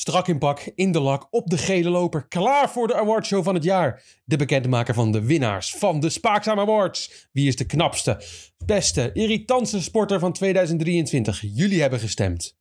Strak 0.00 0.28
in 0.28 0.38
pak, 0.38 0.72
in 0.74 0.92
de 0.92 1.00
lak, 1.00 1.26
op 1.30 1.50
de 1.50 1.58
gele 1.58 1.90
loper, 1.90 2.28
klaar 2.28 2.70
voor 2.70 2.86
de 2.86 2.94
awardshow 2.94 3.44
van 3.44 3.54
het 3.54 3.64
jaar. 3.64 4.02
De 4.24 4.36
bekendmaker 4.36 4.94
van 4.94 5.12
de 5.12 5.24
winnaars 5.24 5.74
van 5.74 6.00
de 6.00 6.08
Spaakzaam 6.08 6.58
Awards. 6.58 7.28
Wie 7.32 7.46
is 7.48 7.56
de 7.56 7.64
knapste, 7.64 8.22
beste, 8.64 9.10
irritantste 9.12 9.82
sporter 9.82 10.18
van 10.18 10.32
2023? 10.32 11.40
Jullie 11.40 11.80
hebben 11.80 11.98
gestemd. 11.98 12.58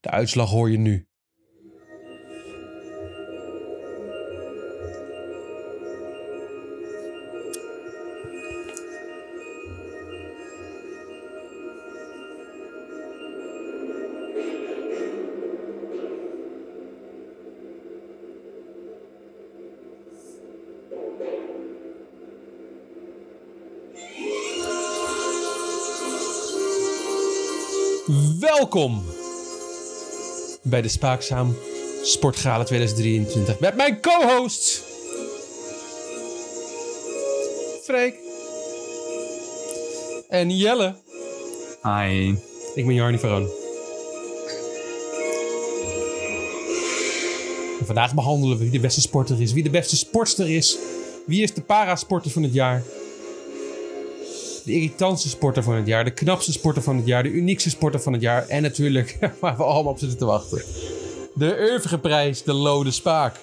De 0.00 0.10
uitslag 0.10 0.50
hoor 0.50 0.70
je 0.70 0.78
nu. 0.78 1.08
Welkom 28.70 29.04
bij 30.62 30.82
de 30.82 30.88
Spaakzaam 30.88 31.56
Sportgala 32.02 32.64
2023 32.64 33.60
met 33.60 33.76
mijn 33.76 34.00
co-hosts 34.00 34.82
Freek 37.82 38.14
en 40.28 40.56
Jelle. 40.56 40.94
Hi. 41.82 42.34
Ik 42.74 42.86
ben 42.86 42.94
Jarni 42.94 43.18
Veron. 43.18 43.48
Vandaag 47.84 48.14
behandelen 48.14 48.58
we 48.58 48.64
wie 48.64 48.72
de 48.72 48.80
beste 48.80 49.00
sporter 49.00 49.40
is, 49.40 49.52
wie 49.52 49.62
de 49.62 49.70
beste 49.70 49.96
sportster 49.96 50.50
is, 50.50 50.78
wie 51.26 51.42
is 51.42 51.54
de 51.54 51.62
parasporter 51.62 52.30
van 52.30 52.42
het 52.42 52.52
jaar, 52.52 52.82
de 54.68 54.74
irritantste 54.74 55.28
sporter 55.28 55.62
van 55.62 55.74
het 55.74 55.86
jaar, 55.86 56.04
de 56.04 56.10
knapste 56.10 56.52
sporter 56.52 56.82
van 56.82 56.96
het 56.96 57.06
jaar, 57.06 57.22
de 57.22 57.30
uniekste 57.30 57.70
sporter 57.70 58.00
van 58.00 58.12
het 58.12 58.22
jaar 58.22 58.48
en 58.48 58.62
natuurlijk 58.62 59.18
waar 59.40 59.56
we 59.56 59.62
allemaal 59.62 59.92
op 59.92 59.98
zitten 59.98 60.18
te 60.18 60.24
wachten. 60.24 60.62
De 61.34 61.58
Urvige 61.58 61.98
prijs, 61.98 62.42
de 62.42 62.52
Lode 62.52 62.90
Spaak. 62.90 63.36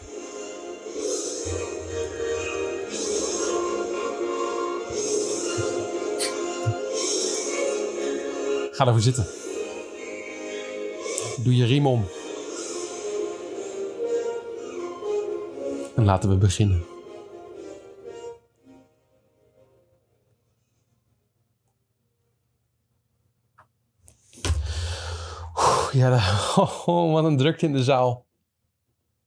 Ga 8.71 8.85
ervoor 8.85 9.01
zitten. 9.01 9.27
Doe 11.43 11.55
je 11.55 11.65
riem 11.65 11.87
om. 11.87 12.05
En 15.95 16.05
laten 16.05 16.29
we 16.29 16.35
beginnen. 16.35 16.94
Ja, 25.95 26.11
oh, 26.85 27.13
wat 27.13 27.23
een 27.23 27.37
drukte 27.37 27.65
in 27.65 27.73
de 27.73 27.83
zaal. 27.83 28.25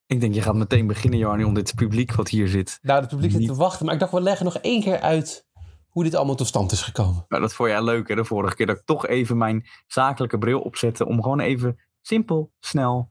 Ik 0.06 0.20
denk, 0.20 0.34
je 0.34 0.42
gaat 0.42 0.54
meteen 0.54 0.86
beginnen, 0.86 1.18
Jarni, 1.18 1.44
om 1.44 1.54
dit 1.54 1.74
publiek 1.74 2.14
wat 2.14 2.28
hier 2.28 2.48
zit. 2.48 2.78
Nou, 2.82 3.00
het 3.00 3.08
publiek 3.08 3.30
zit 3.30 3.40
Niet- 3.40 3.48
te 3.48 3.54
wachten, 3.54 3.84
maar 3.84 3.94
ik 3.94 4.00
dacht, 4.00 4.12
we 4.12 4.20
leggen 4.20 4.44
nog 4.44 4.56
één 4.56 4.82
keer 4.82 5.00
uit 5.00 5.46
hoe 5.88 6.04
dit 6.04 6.14
allemaal 6.14 6.34
tot 6.34 6.46
stand 6.46 6.72
is 6.72 6.82
gekomen. 6.82 7.24
Maar 7.28 7.40
dat 7.40 7.54
vond 7.54 7.68
jij 7.70 7.82
leuk, 7.82 8.08
hè? 8.08 8.14
De 8.14 8.24
vorige 8.24 8.54
keer 8.54 8.66
dat 8.66 8.76
ik 8.76 8.84
toch 8.84 9.06
even 9.06 9.38
mijn 9.38 9.66
zakelijke 9.86 10.38
bril 10.38 10.60
opzette. 10.60 11.06
Om 11.06 11.22
gewoon 11.22 11.40
even 11.40 11.78
simpel, 12.00 12.52
snel, 12.60 13.08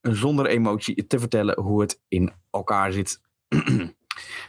zonder 0.00 0.46
emotie 0.46 1.06
te 1.06 1.18
vertellen 1.18 1.60
hoe 1.60 1.80
het 1.80 2.00
in 2.08 2.32
elkaar 2.50 2.92
zit. 2.92 3.20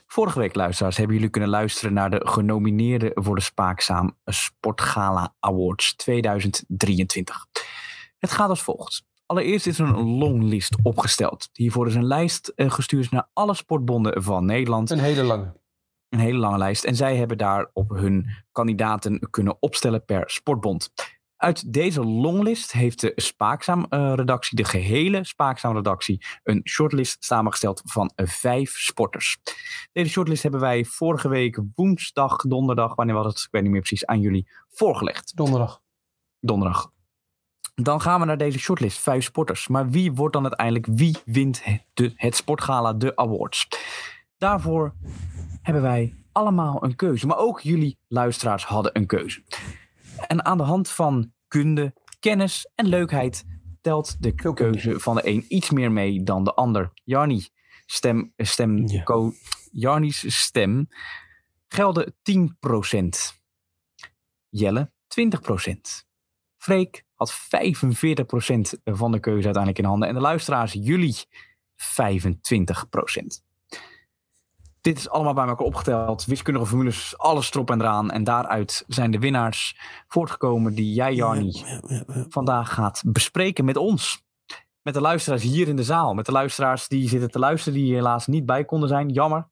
Vorige 0.08 0.40
week, 0.40 0.56
luisteraars, 0.56 0.98
hebben 0.98 1.16
jullie 1.16 1.30
kunnen 1.32 1.50
luisteren 1.50 1.94
naar 1.94 2.10
de 2.10 2.22
genomineerden 2.28 3.12
voor 3.14 3.36
de 3.36 3.42
Spaakzaam 3.42 4.18
Sportgala 4.26 5.36
Awards 5.40 5.96
2023. 5.96 7.46
Het 8.20 8.32
gaat 8.32 8.50
als 8.50 8.64
volgt. 8.64 9.04
Allereerst 9.26 9.68
is 9.68 9.80
er 9.80 9.88
een 9.88 10.18
longlist 10.18 10.76
opgesteld. 10.84 11.50
Hiervoor 11.54 11.88
is 11.88 11.96
een 11.96 12.06
lijst 12.06 12.48
eh, 12.48 12.72
gestuurd 12.72 13.12
naar 13.12 13.30
alle 13.34 13.54
sportbonden 13.54 14.24
van 14.24 14.46
Nederland. 14.46 14.90
Een 14.90 15.00
hele 15.00 15.24
lange. 15.24 15.54
Een 16.10 16.20
hele 16.20 16.38
lange 16.38 16.58
lijst. 16.58 16.84
En 16.84 16.96
zij 16.96 17.16
hebben 17.16 17.38
daarop 17.38 17.90
hun 17.90 18.30
kandidaten 18.52 19.30
kunnen 19.30 19.58
opstellen 19.60 20.06
per 20.06 20.30
sportbond. 20.30 20.92
Uit 21.36 21.74
deze 21.74 22.06
longlist 22.06 22.72
heeft 22.72 23.02
de 23.02 23.12
Spaakzaam-redactie, 23.16 24.58
de 24.58 24.64
gehele 24.64 25.24
Spaakzaam-redactie, 25.24 26.26
een 26.44 26.62
shortlist 26.64 27.24
samengesteld 27.24 27.82
van 27.86 28.12
eh, 28.16 28.28
vijf 28.28 28.72
sporters. 28.72 29.38
Deze 29.92 30.10
shortlist 30.10 30.44
hebben 30.44 30.62
wij 30.62 30.86
vorige 30.86 31.30
week 31.30 31.62
woensdag, 31.76 32.36
donderdag, 32.36 32.96
wanneer 32.96 33.16
was 33.16 33.26
het? 33.26 33.38
Ik 33.38 33.48
weet 33.52 33.62
niet 33.62 33.72
meer 33.72 33.82
precies, 33.82 34.06
aan 34.06 34.20
jullie 34.20 34.50
voorgelegd. 34.70 35.36
Donderdag. 35.36 35.82
Donderdag. 36.40 36.92
Dan 37.84 38.02
gaan 38.02 38.20
we 38.20 38.26
naar 38.26 38.38
deze 38.38 38.60
shortlist, 38.60 39.00
vijf 39.00 39.24
sporters. 39.24 39.68
Maar 39.68 39.90
wie 39.90 40.12
wordt 40.12 40.34
dan 40.34 40.44
uiteindelijk, 40.44 40.88
wie 40.92 41.18
wint 41.26 41.64
het, 41.64 41.86
de, 41.94 42.12
het 42.16 42.36
sportgala, 42.36 42.94
de 42.94 43.16
awards? 43.16 43.68
Daarvoor 44.38 44.94
hebben 45.62 45.82
wij 45.82 46.14
allemaal 46.32 46.84
een 46.84 46.96
keuze. 46.96 47.28
Maar 47.28 47.38
ook 47.38 47.60
jullie 47.60 47.98
luisteraars 48.08 48.66
hadden 48.66 48.98
een 48.98 49.06
keuze. 49.06 49.44
En 50.28 50.46
aan 50.46 50.58
de 50.58 50.64
hand 50.64 50.90
van 50.90 51.34
kunde, 51.48 51.94
kennis 52.20 52.72
en 52.76 52.88
leukheid 52.88 53.46
telt 53.82 54.22
de 54.24 54.54
keuze 54.54 55.00
van 55.00 55.16
de 55.16 55.28
een 55.28 55.46
iets 55.48 55.70
meer 55.70 55.92
mee 55.92 56.24
dan 56.24 56.44
de 56.44 56.54
ander. 56.54 56.92
Jarni, 57.04 57.48
stem, 57.86 58.34
stem, 58.38 58.88
Ja. 58.88 59.04
ko, 59.04 59.32
Jarni's 59.72 60.40
stem 60.42 60.88
gelden 61.68 62.16
10%. 62.24 63.42
Jelle 64.50 64.92
20%. 65.08 66.08
Freek 66.60 67.06
had 67.14 67.34
45% 67.34 67.36
van 68.84 69.12
de 69.12 69.20
keuze 69.20 69.46
uiteindelijk 69.46 69.78
in 69.78 69.86
handen. 69.86 70.08
En 70.08 70.14
de 70.14 70.20
luisteraars, 70.22 70.74
jullie 70.74 71.16
25%. 71.18 71.24
Dit 74.82 74.98
is 74.98 75.10
allemaal 75.10 75.34
bij 75.34 75.48
elkaar 75.48 75.66
opgeteld. 75.66 76.26
Wiskundige 76.26 76.66
formules, 76.66 77.18
alles 77.18 77.52
erop 77.54 77.72
en 77.72 77.82
eraan. 77.82 78.12
En 78.12 78.24
daaruit 78.24 78.84
zijn 78.88 79.12
de 79.12 79.20
winnaars 79.20 79.80
voortgekomen 80.08 80.76
die 80.76 80.94
jij, 80.94 81.14
Jarni, 81.14 81.52
Ja, 81.52 81.82
ja, 81.88 82.04
ja. 82.08 82.26
vandaag 82.30 82.74
gaat 82.74 83.02
bespreken 83.06 83.66
met 83.66 83.78
ons. 83.78 84.24
Met 84.82 84.94
de 84.94 85.02
luisteraars 85.02 85.44
hier 85.44 85.68
in 85.68 85.76
de 85.76 85.84
zaal. 85.84 86.14
Met 86.14 86.26
de 86.26 86.32
luisteraars 86.32 86.88
die 86.88 87.10
zitten 87.10 87.32
te 87.32 87.40
luisteren, 87.40 87.80
die 87.80 87.94
helaas 87.94 88.28
niet 88.28 88.46
bij 88.46 88.66
konden 88.66 88.90
zijn. 88.90 89.10
Jammer. 89.10 89.50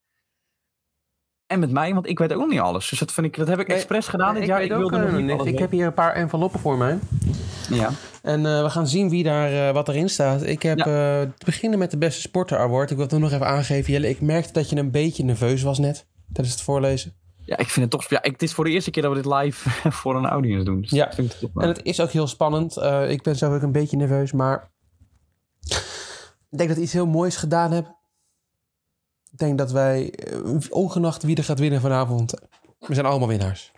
En 1.48 1.60
met 1.60 1.72
mij, 1.72 1.94
want 1.94 2.08
ik 2.08 2.20
weet 2.20 2.34
ook 2.34 2.50
niet 2.50 2.60
alles. 2.60 2.90
Dus 2.90 3.00
dat, 3.00 3.12
vind 3.12 3.28
ik, 3.28 3.38
dat 3.38 3.48
heb 3.48 3.60
ik 3.60 3.68
Nee, 3.68 3.78
expres 3.78 4.08
gedaan 4.08 4.34
dit 4.34 4.44
ik 4.44 4.50
jaar. 4.50 4.64
Ik 4.64 4.72
ook, 4.72 4.78
wilde 4.78 4.98
nog 4.98 5.10
eh, 5.10 5.16
niet 5.16 5.32
alles 5.32 5.48
Ik 5.48 5.60
heb 5.60 5.72
hier 5.72 5.86
een 5.86 5.94
paar 5.94 6.14
enveloppen 6.14 6.60
voor 6.60 6.78
mij. 6.78 7.00
Ja. 7.70 7.90
En 8.22 8.46
eh, 8.46 8.64
we 8.64 8.70
gaan 8.70 8.88
zien 8.88 9.10
wie 9.10 9.24
daar, 9.24 9.68
eh, 9.68 9.74
wat 9.74 9.90
erin 9.90 10.10
staat. 10.10 10.44
Ik 10.44 10.64
heb 10.64 10.78
te 10.78 11.46
beginnen 11.46 11.80
met 11.80 11.92
de 11.92 11.98
beste 11.98 12.22
sporter 12.22 12.58
award. 12.58 12.92
Ik 12.92 12.98
wil 12.98 13.06
het 13.06 13.20
nog 13.20 13.32
even 13.32 13.48
aangeven, 13.48 13.94
Jelle. 13.94 14.10
Ik 14.10 14.22
merkte 14.22 14.54
dat 14.54 14.70
je 14.70 14.76
een 14.76 14.92
beetje 14.92 15.24
nerveus 15.24 15.62
was 15.62 15.80
net 15.80 16.08
tijdens 16.34 16.56
het 16.56 16.66
voorlezen. 16.66 17.14
ja, 17.46 17.58
ik 17.58 17.68
vind 17.68 17.92
het 17.92 18.02
toch... 18.02 18.10
Ja, 18.10 18.24
ik, 18.24 18.32
het 18.32 18.42
is 18.42 18.54
voor 18.54 18.64
de 18.64 18.72
eerste 18.72 18.92
keer 18.92 19.04
dat 19.04 19.16
we 19.16 19.22
dit 19.22 19.34
live 19.34 19.70
voor 20.00 20.16
een 20.16 20.26
audience 20.26 20.66
doen. 20.66 20.82
Dus 20.82 20.90
Ja. 20.90 21.06
ik 21.06 21.14
vind 21.14 21.38
En 21.56 21.68
het 21.68 21.84
is 21.84 22.02
ook 22.02 22.12
heel 22.12 22.28
spannend. 22.28 22.78
Ik 23.08 23.22
ben 23.22 23.36
zelf 23.36 23.54
ook 23.54 23.62
een 23.62 23.72
beetje 23.72 23.98
nerveus, 23.98 24.32
maar 24.32 24.72
ik 26.50 26.58
denk 26.58 26.70
dat 26.70 26.78
we 26.78 26.84
iets 26.84 26.94
heel 26.94 27.08
moois 27.08 27.36
gedaan 27.36 27.72
hebben. 27.72 27.97
Ik 29.38 29.44
denk 29.44 29.58
dat 29.58 29.72
wij, 29.72 30.10
eh, 30.12 30.40
ongeacht 30.70 31.24
wie 31.24 31.36
er 31.36 31.44
gaat 31.44 31.60
winnen 31.60 31.82
vanavond, 31.82 32.34
we 32.80 32.94
zijn 32.94 33.06
allemaal 33.06 33.28
winnaars. 33.28 33.72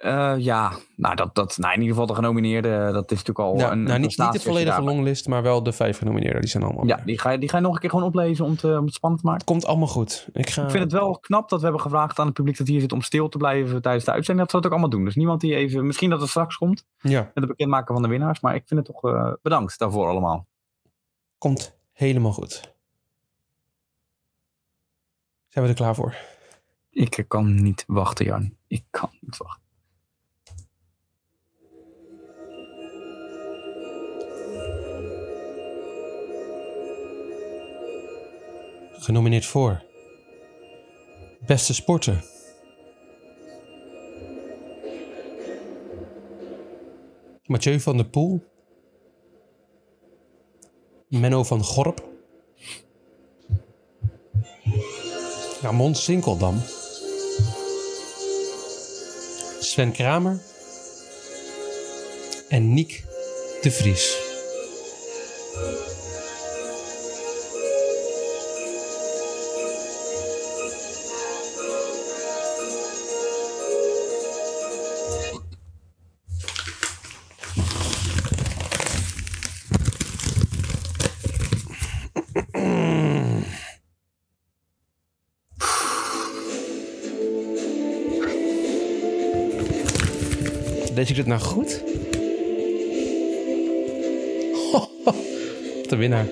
Eh, 0.00 0.34
ja, 0.38 0.72
nou, 0.96 1.14
dat, 1.14 1.34
dat, 1.34 1.58
nou, 1.58 1.72
in 1.74 1.80
ieder 1.80 1.92
geval 1.92 2.06
de 2.06 2.14
genomineerden, 2.14 2.92
dat 2.92 3.10
is 3.10 3.18
natuurlijk 3.18 3.38
al 3.38 3.58
Ja, 3.58 3.72
een, 3.72 3.82
nou, 3.82 3.98
niet, 3.98 4.18
niet 4.18 4.32
je 4.32 4.40
volledige 4.40 4.82
longlist, 4.82 5.28
maar 5.28 5.42
wel 5.42 5.62
de 5.62 5.72
vijf 5.72 5.98
genomineerden. 5.98 6.40
Die 6.40 6.50
zijn 6.50 6.62
allemaal. 6.62 6.86
Ja, 6.86 7.00
die 7.04 7.18
ga, 7.20 7.30
je, 7.30 7.38
die 7.38 7.48
ga 7.48 7.56
je 7.56 7.62
nog 7.62 7.74
een 7.74 7.80
keer 7.80 7.90
gewoon 7.90 8.04
oplezen 8.04 8.44
om, 8.44 8.56
te, 8.56 8.78
om 8.78 8.84
het 8.84 8.94
spannend 8.94 9.22
te 9.22 9.28
maken. 9.28 9.44
Het 9.46 9.50
komt 9.50 9.66
allemaal 9.66 9.88
goed. 9.88 10.28
Ik 10.32 10.50
ga. 10.50 10.62
Ik 10.62 10.70
vind 10.70 10.82
het 10.82 10.92
wel 10.92 11.18
knap 11.18 11.48
dat 11.48 11.58
we 11.58 11.64
hebben 11.64 11.82
gevraagd 11.82 12.18
aan 12.18 12.26
het 12.26 12.34
publiek 12.34 12.58
dat 12.58 12.66
hier 12.66 12.80
zit 12.80 12.92
om 12.92 13.02
stil 13.02 13.28
te 13.28 13.38
blijven 13.38 13.82
tijdens 13.82 14.04
de 14.04 14.12
uitzending. 14.12 14.38
Dat 14.38 14.50
ze 14.50 14.56
dat 14.56 14.66
ook 14.66 14.72
allemaal 14.72 14.98
doen. 14.98 15.04
Dus 15.04 15.14
niemand 15.14 15.40
die 15.40 15.54
even, 15.54 15.86
misschien 15.86 16.10
dat 16.10 16.20
het 16.20 16.28
straks 16.28 16.56
komt 16.56 16.86
Ja, 16.98 17.20
met 17.20 17.32
het 17.34 17.46
bekendmaken 17.46 17.94
van 17.94 18.02
de 18.02 18.08
winnaars. 18.08 18.40
Maar 18.40 18.54
ik 18.54 18.62
vind 18.66 18.86
het 18.86 18.94
toch 18.94 19.12
eh, 19.12 19.32
bedankt 19.42 19.78
daarvoor 19.78 20.08
allemaal. 20.08 20.46
komt 21.38 21.76
helemaal 21.92 22.32
goed. 22.32 22.73
Zijn 25.54 25.66
we 25.66 25.72
er 25.72 25.78
klaar 25.78 25.94
voor? 25.94 26.16
Ik 26.90 27.24
kan 27.28 27.62
niet 27.62 27.84
wachten, 27.86 28.24
Jan. 28.24 28.56
Ik 28.66 28.84
kan 28.90 29.10
niet 29.20 29.36
wachten. 29.36 29.62
Genomineerd 38.92 39.46
voor. 39.46 39.84
Beste 41.46 41.74
sporter. 41.74 42.24
Mathieu 47.44 47.80
van 47.80 47.96
der 47.96 48.06
Poel. 48.06 48.44
Menno 51.08 51.44
van 51.44 51.62
Gorp. 51.62 52.13
Ramon 55.64 55.94
Sinkeldam. 55.94 56.62
Sven 59.60 59.92
Kramer. 59.92 60.38
En 62.48 62.74
Niek 62.74 63.04
de 63.62 63.70
Vries. 63.70 64.16
Lees 90.94 91.10
ik 91.10 91.16
dit 91.16 91.26
nou 91.26 91.40
goed? 91.40 91.82
de 95.88 95.96
winnaar. 95.96 96.26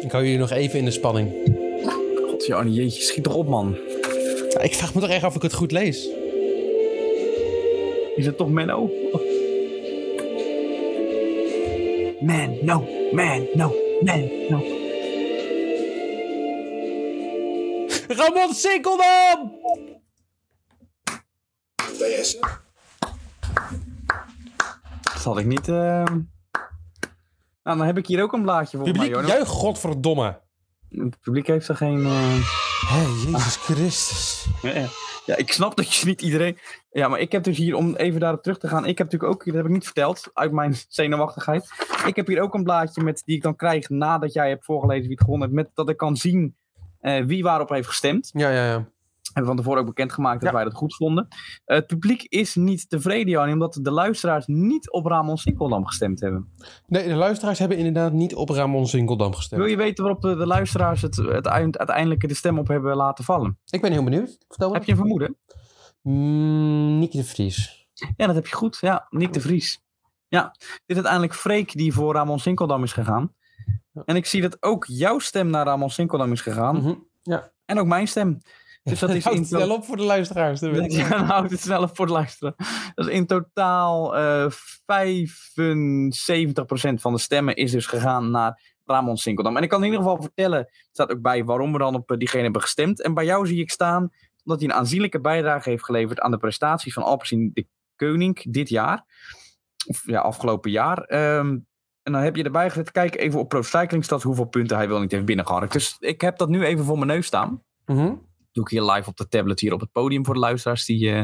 Ik 0.00 0.12
hou 0.12 0.24
jullie 0.24 0.38
nog 0.38 0.50
even 0.50 0.78
in 0.78 0.84
de 0.84 0.90
spanning. 0.90 1.32
God, 2.28 2.46
Jannie, 2.46 2.74
jeetje, 2.74 3.02
schiet 3.02 3.24
toch 3.24 3.34
op, 3.34 3.48
man. 3.48 3.76
Ja, 4.50 4.60
Ik 4.60 4.74
vraag 4.74 4.94
me 4.94 5.00
toch 5.00 5.10
echt 5.10 5.22
af 5.22 5.28
of 5.28 5.36
ik 5.36 5.42
het 5.42 5.54
goed 5.54 5.72
lees. 5.72 6.08
Is 8.16 8.26
het 8.26 8.36
toch 8.36 8.48
Menno? 8.48 8.90
Man, 12.20 12.58
no, 12.62 12.88
man, 13.12 13.46
no, 13.54 13.74
man, 14.00 14.30
no. 14.48 14.64
Ramon 18.08 18.54
Sinkeldam! 18.54 19.52
PS. 21.98 22.38
Dat 25.02 25.15
had 25.26 25.38
ik 25.38 25.46
niet... 25.46 25.68
eh, 25.68 26.04
Nou, 27.62 27.78
dan 27.78 27.82
heb 27.86 27.98
ik 27.98 28.06
hier 28.06 28.22
ook 28.22 28.32
een 28.32 28.42
blaadje 28.42 28.76
voor 28.76 28.86
Publiek, 28.86 29.14
mij, 29.14 29.24
juich 29.26 29.48
godverdomme. 29.48 30.40
Het 30.88 31.20
publiek 31.20 31.46
heeft 31.46 31.68
er 31.68 31.76
geen... 31.76 32.04
eh, 32.04 32.50
Hé, 32.88 33.30
Jezus 33.30 33.56
Christus. 33.56 34.46
Ja, 34.62 34.74
ja. 34.74 34.86
Ja, 35.26 35.36
ik 35.36 35.52
snap 35.52 35.76
dat 35.76 35.94
je 35.94 36.06
niet 36.06 36.22
iedereen. 36.22 36.58
Ja, 36.90 37.08
maar 37.08 37.20
ik 37.20 37.32
heb 37.32 37.42
dus 37.44 37.56
hier, 37.56 37.74
om 37.74 37.94
even 37.94 38.20
daarop 38.20 38.42
terug 38.42 38.58
te 38.58 38.68
gaan. 38.68 38.86
Ik 38.86 38.98
heb 38.98 39.10
natuurlijk 39.12 39.32
ook, 39.32 39.44
dat 39.44 39.54
heb 39.54 39.64
ik 39.64 39.70
niet 39.70 39.84
verteld, 39.84 40.30
uit 40.34 40.52
mijn 40.52 40.74
zenuwachtigheid. 40.88 41.70
Ik 42.06 42.16
heb 42.16 42.26
hier 42.26 42.40
ook 42.40 42.54
een 42.54 42.62
blaadje 42.64 43.02
met, 43.02 43.22
die 43.24 43.36
ik 43.36 43.42
dan 43.42 43.56
krijg 43.56 43.88
nadat 43.88 44.32
jij 44.32 44.48
hebt 44.48 44.64
voorgelezen 44.64 45.02
wie 45.02 45.10
het 45.12 45.20
gewonnen 45.20 45.48
heeft. 45.48 45.60
Met 45.62 45.70
dat 45.74 45.88
ik 45.88 45.96
kan 45.96 46.16
zien 46.16 46.56
eh, 47.00 47.24
wie 47.24 47.42
waarop 47.42 47.68
heeft 47.68 47.88
gestemd. 47.88 48.30
Ja, 48.32 48.50
ja, 48.50 48.66
ja. 48.66 48.88
Hebben 49.36 49.54
we 49.54 49.56
van 49.56 49.56
tevoren 49.56 49.80
ook 49.80 49.94
bekendgemaakt 49.96 50.40
dat 50.40 50.48
Ja. 50.50 50.54
wij 50.56 50.64
dat 50.64 50.74
goed 50.74 50.94
vonden. 50.94 51.28
Eh, 51.64 51.76
het 51.76 51.86
publiek 51.86 52.22
is 52.22 52.54
niet 52.54 52.88
tevreden, 52.90 53.28
Jan, 53.28 53.52
omdat 53.52 53.78
de 53.82 53.90
luisteraars 53.90 54.46
niet 54.46 54.90
op 54.90 55.06
Ramon 55.06 55.38
Sinkeldam 55.38 55.86
gestemd 55.86 56.20
hebben. 56.20 56.52
Nee, 56.86 57.08
de 57.08 57.14
luisteraars 57.14 57.58
hebben 57.58 57.78
inderdaad 57.78 58.12
niet 58.12 58.34
op 58.34 58.48
Ramon 58.48 58.86
Sinkeldam 58.86 59.34
gestemd. 59.34 59.60
Wil 59.60 59.70
je 59.70 59.76
weten 59.76 60.04
waarop 60.04 60.22
de, 60.22 60.36
de 60.36 60.46
luisteraars 60.46 61.02
het, 61.02 61.16
het 61.16 61.46
eind- 61.46 61.78
uiteindelijk 61.78 62.28
de 62.28 62.34
stem 62.34 62.58
op 62.58 62.68
hebben 62.68 62.96
laten 62.96 63.24
vallen? 63.24 63.58
Ik 63.70 63.80
ben 63.80 63.92
heel 63.92 64.04
benieuwd. 64.04 64.38
Vertel 64.48 64.68
me. 64.68 64.74
Heb 64.74 64.84
je 64.84 64.90
een 64.90 64.96
vermoeden? 64.98 65.36
Mm, 66.02 66.98
Nicky 66.98 67.16
de 67.16 67.24
Vries. 67.24 67.88
Ja, 68.16 68.26
dat 68.26 68.34
heb 68.34 68.46
je 68.46 68.54
goed. 68.54 68.78
Ja, 68.80 69.06
Nick 69.10 69.32
de 69.32 69.40
Vries. 69.40 69.80
Ja, 70.28 70.42
dit 70.58 70.82
is 70.86 70.94
uiteindelijk 70.94 71.34
Freek 71.34 71.72
die 71.76 71.92
voor 71.92 72.14
Ramon 72.14 72.38
Sinkeldam 72.38 72.82
is 72.82 72.92
gegaan. 72.92 73.34
Ja. 73.92 74.02
En 74.04 74.16
ik 74.16 74.26
zie 74.26 74.40
dat 74.42 74.56
ook 74.62 74.84
jouw 74.88 75.18
stem 75.18 75.50
naar 75.50 75.64
Ramon 75.64 75.90
Sinkeldam 75.90 76.32
is 76.32 76.40
gegaan. 76.40 76.76
Mhm. 76.76 76.94
En 77.64 77.78
ook 77.78 77.86
mijn 77.86 78.08
stem. 78.08 78.38
Dus 78.90 78.98
dat 78.98 79.10
is 79.10 79.24
Houd 79.24 79.36
in 79.36 79.42
het 79.42 79.50
wel 79.50 79.70
op 79.70 79.84
voor 79.84 79.96
de 79.96 80.02
luisteraars. 80.02 80.60
dat 80.60 80.70
weet 80.76 80.84
ik. 80.84 80.90
Ja, 80.90 81.08
dan 81.08 81.24
houdt 81.24 81.50
het 81.50 81.60
snel 81.60 81.82
op 81.82 81.96
voor 81.96 82.04
het 82.04 82.14
luisteren. 82.14 82.54
Dat 82.94 83.06
is 83.06 83.12
in 83.12 83.26
totaal 83.26 84.16
eh 84.16 84.50
75% 84.50 84.54
van 86.94 87.12
de 87.12 87.18
stemmen 87.18 87.56
is 87.56 87.70
dus 87.70 87.86
gegaan 87.86 88.30
naar 88.30 88.74
Ramon 88.84 89.16
Sinkeldam. 89.16 89.56
En 89.56 89.62
ik 89.62 89.68
kan 89.68 89.78
in 89.78 89.84
ieder 89.84 90.00
geval 90.00 90.22
vertellen, 90.22 90.58
er 90.58 90.88
staat 90.92 91.10
ook 91.10 91.20
bij 91.20 91.44
waarom 91.44 91.72
we 91.72 91.78
dan 91.78 91.94
op 91.94 92.10
eh, 92.10 92.18
diegene 92.18 92.42
hebben 92.42 92.62
gestemd. 92.62 93.02
En 93.02 93.14
bij 93.14 93.24
jou 93.24 93.46
zie 93.46 93.60
ik 93.60 93.70
staan 93.70 94.10
omdat 94.44 94.60
hij 94.60 94.70
een 94.70 94.76
aanzienlijke 94.76 95.20
bijdrage 95.20 95.70
heeft 95.70 95.84
geleverd 95.84 96.20
aan 96.20 96.30
de 96.30 96.38
prestaties 96.38 96.92
van 96.92 97.02
Alpecin 97.02 97.50
de 97.54 97.66
Koning 97.96 98.52
dit 98.52 98.68
jaar. 98.68 99.04
Of 99.86 100.02
ja, 100.06 100.20
afgelopen 100.20 100.70
jaar. 100.70 100.98
Ehm, 100.98 101.58
en 102.02 102.12
dan 102.12 102.22
heb 102.22 102.36
je 102.36 102.42
erbij 102.42 102.68
gezet, 102.68 102.92
kijk 102.92 103.16
even 103.16 103.40
op 103.40 103.48
Pro 103.48 103.62
Cycling 103.62 104.04
Stats 104.04 104.24
hoeveel 104.24 104.44
punten 104.44 104.76
hij 104.76 104.88
wel 104.88 105.00
niet 105.00 105.12
heeft 105.12 105.24
binnengeharkt. 105.24 105.72
Dus 105.72 105.96
ik 105.98 106.20
heb 106.20 106.38
dat 106.38 106.48
nu 106.48 106.64
even 106.64 106.84
voor 106.84 106.96
mijn 106.96 107.10
neus 107.10 107.26
staan 107.26 107.62
Mhm. 107.86 108.14
Doe 108.56 108.64
ik 108.64 108.70
hier 108.70 108.92
live 108.92 109.08
op 109.08 109.16
de 109.16 109.28
tablet 109.28 109.60
hier 109.60 109.72
op 109.72 109.80
het 109.80 109.92
podium 109.92 110.24
voor 110.24 110.34
de 110.34 110.40
luisteraars 110.40 110.84
die 110.84 111.10
eh, 111.12 111.22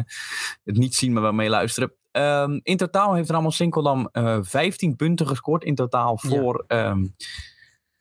het 0.64 0.76
niet 0.76 0.94
zien, 0.94 1.12
maar 1.12 1.22
wel 1.22 1.32
meeluisteren. 1.32 1.92
Ehm 2.10 2.58
in 2.62 2.76
totaal 2.76 3.14
heeft 3.14 3.30
Ramon 3.30 3.52
Sinkeldam 3.52 4.08
eh 4.12 4.38
15 4.40 4.96
punten 4.96 5.26
gescoord 5.26 5.64
in 5.64 5.74
totaal 5.74 6.18
Ja. 6.22 6.28
voor, 6.28 6.64
ehm 6.66 7.06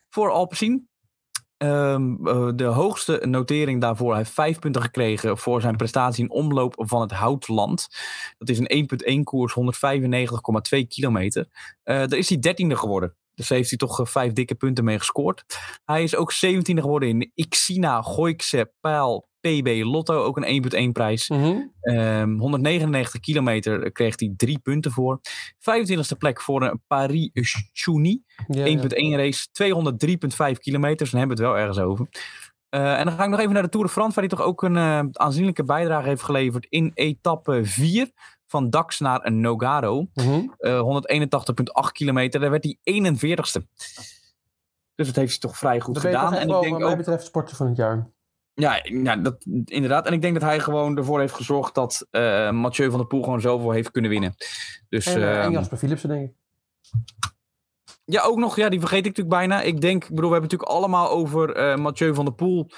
voor 0.09 0.31
Alpecin. 0.31 0.89
Eh, 1.57 1.97
de 2.55 2.63
hoogste 2.63 3.21
notering 3.27 3.81
daarvoor, 3.81 4.09
hij 4.09 4.17
heeft 4.17 4.31
5 4.31 4.59
punten 4.59 4.81
gekregen 4.81 5.37
voor 5.37 5.61
zijn 5.61 5.75
prestatie 5.75 6.23
in 6.23 6.31
omloop 6.31 6.73
van 6.77 7.01
het 7.01 7.11
Houtland. 7.11 7.87
Dat 8.37 8.49
is 8.49 8.59
een 8.59 8.69
1.1 8.69 9.23
koers, 9.23 9.53
195,2 9.53 10.87
kilometer. 10.87 11.47
Daar 11.83 12.13
is 12.13 12.29
hij 12.29 12.39
dertiende 12.39 12.75
geworden. 12.75 13.15
Dus 13.41 13.49
daar 13.49 13.57
heeft 13.57 13.69
hij 13.69 13.87
toch 13.87 13.99
eh, 13.99 14.05
vijf 14.05 14.33
dikke 14.33 14.55
punten 14.55 14.83
mee 14.83 14.97
gescoord. 14.97 15.43
Hij 15.85 16.03
is 16.03 16.15
ook 16.15 16.33
17e 16.33 16.61
geworden 16.61 17.09
in 17.09 17.31
Xina 17.49 18.01
Goikse 18.01 18.71
Pijl 18.79 19.29
PB 19.39 19.81
Lotto. 19.83 20.23
Ook 20.23 20.37
een 20.37 20.63
1.1 20.87 20.91
prijs. 20.91 21.29
Mhm. 21.29 21.57
Ehm, 21.81 22.37
199 22.37 23.19
kilometer 23.19 23.91
kreeg 23.91 24.19
hij 24.19 24.33
drie 24.37 24.59
punten 24.59 24.91
voor. 24.91 25.19
25e 25.59 26.17
plek 26.17 26.41
voor 26.41 26.61
een 26.61 26.81
Paris-Chouny. 26.87 28.21
Ja, 28.47 28.65
1.1 28.65 29.09
ja. 29.09 29.17
race. 29.17 29.47
203,5 29.51 30.59
kilometer. 30.59 31.09
Dan 31.09 31.19
hebben 31.19 31.37
we 31.37 31.43
het 31.43 31.51
wel 31.51 31.61
ergens 31.61 31.79
over. 31.79 32.07
Eh, 32.69 32.99
en 32.99 33.05
dan 33.05 33.15
ga 33.15 33.23
ik 33.23 33.29
nog 33.29 33.39
even 33.39 33.53
naar 33.53 33.63
de 33.63 33.69
Tour 33.69 33.85
de 33.85 33.91
France. 33.91 34.15
Waar 34.15 34.23
hij 34.27 34.37
toch 34.37 34.45
ook 34.45 34.63
een 34.63 34.77
eh, 34.77 34.99
aanzienlijke 35.11 35.63
bijdrage 35.63 36.07
heeft 36.07 36.23
geleverd. 36.23 36.65
In 36.69 36.91
etappe 36.93 37.59
4 37.63 38.11
van 38.51 38.69
Dax 38.69 38.99
naar 38.99 39.31
Nogaro. 39.31 40.07
Eh, 40.57 40.79
181,8 40.79 41.91
kilometer. 41.91 42.39
Daar 42.39 42.49
werd 42.49 42.63
hij 42.63 42.77
41ste. 42.83 43.67
Dus 44.95 45.07
dat 45.07 45.15
heeft 45.15 45.31
hij 45.31 45.39
toch 45.39 45.57
vrij 45.57 45.79
goed 45.79 45.93
Dat 45.93 46.03
gedaan. 46.03 46.33
En 46.33 46.47
wel, 46.47 46.55
ik 46.55 46.61
denk 46.61 46.73
wat 46.73 46.81
mij 46.81 46.91
ook 46.91 46.97
betreft 46.97 47.25
sporter 47.25 47.55
van 47.55 47.67
het 47.67 47.77
jaar. 47.77 48.09
ja, 48.53 48.79
ja 48.83 49.15
dat, 49.15 49.45
inderdaad. 49.65 50.05
En 50.05 50.13
ik 50.13 50.21
denk 50.21 50.33
dat 50.33 50.43
hij 50.43 50.59
gewoon 50.59 50.97
ervoor 50.97 51.19
heeft 51.19 51.33
gezorgd 51.33 51.75
dat 51.75 52.07
eh, 52.11 52.51
Mathieu 52.51 52.89
van 52.89 52.99
der 52.99 53.07
Poel 53.07 53.23
gewoon 53.23 53.41
zoveel 53.41 53.71
heeft 53.71 53.91
kunnen 53.91 54.11
winnen. 54.11 54.35
Dus 54.89 55.05
En, 55.05 55.21
eh, 55.21 55.37
en 55.37 55.41
ehm, 55.41 55.51
Jasper 55.51 55.77
Philipsen, 55.77 56.09
denk 56.09 56.29
ik. 56.29 56.35
ja, 58.05 58.23
ook 58.23 58.37
nog, 58.37 58.55
ja, 58.55 58.69
die 58.69 58.79
vergeet 58.79 59.05
ik 59.05 59.17
natuurlijk 59.17 59.35
bijna. 59.35 59.61
Ik 59.61 59.81
denk, 59.81 60.03
ik 60.03 60.09
bedoel, 60.09 60.29
we 60.29 60.33
hebben 60.33 60.49
het 60.49 60.59
natuurlijk 60.59 60.79
allemaal 60.79 61.09
over 61.09 61.55
eh, 61.55 61.77
Mathieu 61.77 62.13
van 62.13 62.25
der 62.25 62.33
Poel 62.33 62.69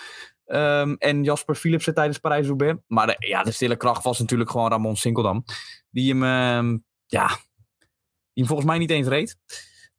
ehm, 0.53 0.95
en 0.97 1.23
Jasper 1.23 1.55
Philipsen 1.55 1.93
tijdens 1.93 2.17
Parijs-Roubaix. 2.17 2.79
Maar 2.87 3.07
de, 3.07 3.15
ja, 3.19 3.43
de 3.43 3.51
stille 3.51 3.75
kracht 3.75 4.03
was 4.03 4.19
natuurlijk 4.19 4.49
gewoon 4.49 4.69
Ramon 4.69 4.95
Sinkeldam. 4.95 5.43
Die 5.89 6.09
hem, 6.09 6.23
ehm, 6.23 6.77
ja, 7.05 7.27
die 7.27 8.43
hem 8.43 8.45
volgens 8.45 8.67
mij 8.67 8.77
niet 8.77 8.89
eens 8.91 9.07
reed. 9.07 9.37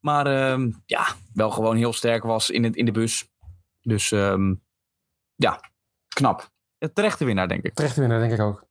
Maar 0.00 0.26
ehm, 0.26 0.70
ja, 0.86 1.06
wel 1.32 1.50
gewoon 1.50 1.76
heel 1.76 1.92
sterk 1.92 2.22
was 2.22 2.50
in, 2.50 2.64
het, 2.64 2.76
in 2.76 2.84
de 2.84 2.92
bus. 2.92 3.28
Dus 3.82 4.08
ja, 5.36 5.60
knap. 6.08 6.50
Ja, 6.78 6.88
terechte 6.92 7.24
winnaar, 7.24 7.48
denk 7.48 7.62
ik. 7.64 7.74
Terecht 7.74 7.96
winnaar, 7.96 8.18
denk 8.20 8.32
ik 8.32 8.40
ook. 8.40 8.66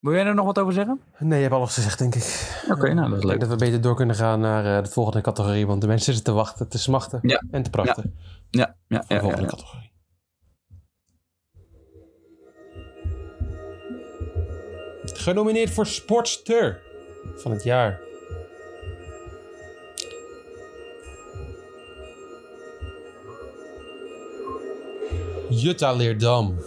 Wil 0.00 0.12
jij 0.12 0.24
er 0.24 0.34
nog 0.34 0.44
wat 0.46 0.58
over 0.58 0.72
zeggen? 0.72 1.00
Nee, 1.18 1.36
je 1.36 1.42
hebt 1.42 1.54
alles 1.54 1.74
gezegd, 1.74 1.98
denk 1.98 2.14
ik. 2.14 2.62
Oké, 2.70 2.92
nou, 2.94 3.08
dat 3.08 3.18
is 3.18 3.22
Ik 3.22 3.28
denk 3.28 3.40
leuk. 3.40 3.40
dat 3.40 3.48
we 3.48 3.56
beter 3.56 3.80
door 3.80 3.94
kunnen 3.94 4.16
gaan 4.16 4.40
naar 4.40 4.76
eh, 4.78 4.84
de 4.84 4.90
volgende 4.90 5.20
categorie. 5.20 5.66
Want 5.66 5.80
de 5.80 5.86
mensen 5.86 6.14
zitten 6.14 6.32
te 6.32 6.38
wachten, 6.40 6.68
te 6.68 6.78
smachten 6.78 7.18
Ja. 7.22 7.42
en 7.50 7.62
te 7.62 7.70
praten. 7.70 8.18
Ja, 8.50 8.76
ja, 8.88 9.04
de 9.08 9.14
ja, 9.14 9.20
volgende 9.20 9.44
ja. 9.44 9.50
categorie. 9.50 9.89
Genomineerd 15.20 15.70
voor 15.70 15.86
Sportster 15.86 16.82
van 17.36 17.50
het 17.50 17.62
jaar. 17.62 18.00
Jutta 25.48 25.92
Leerdam. 25.92 26.58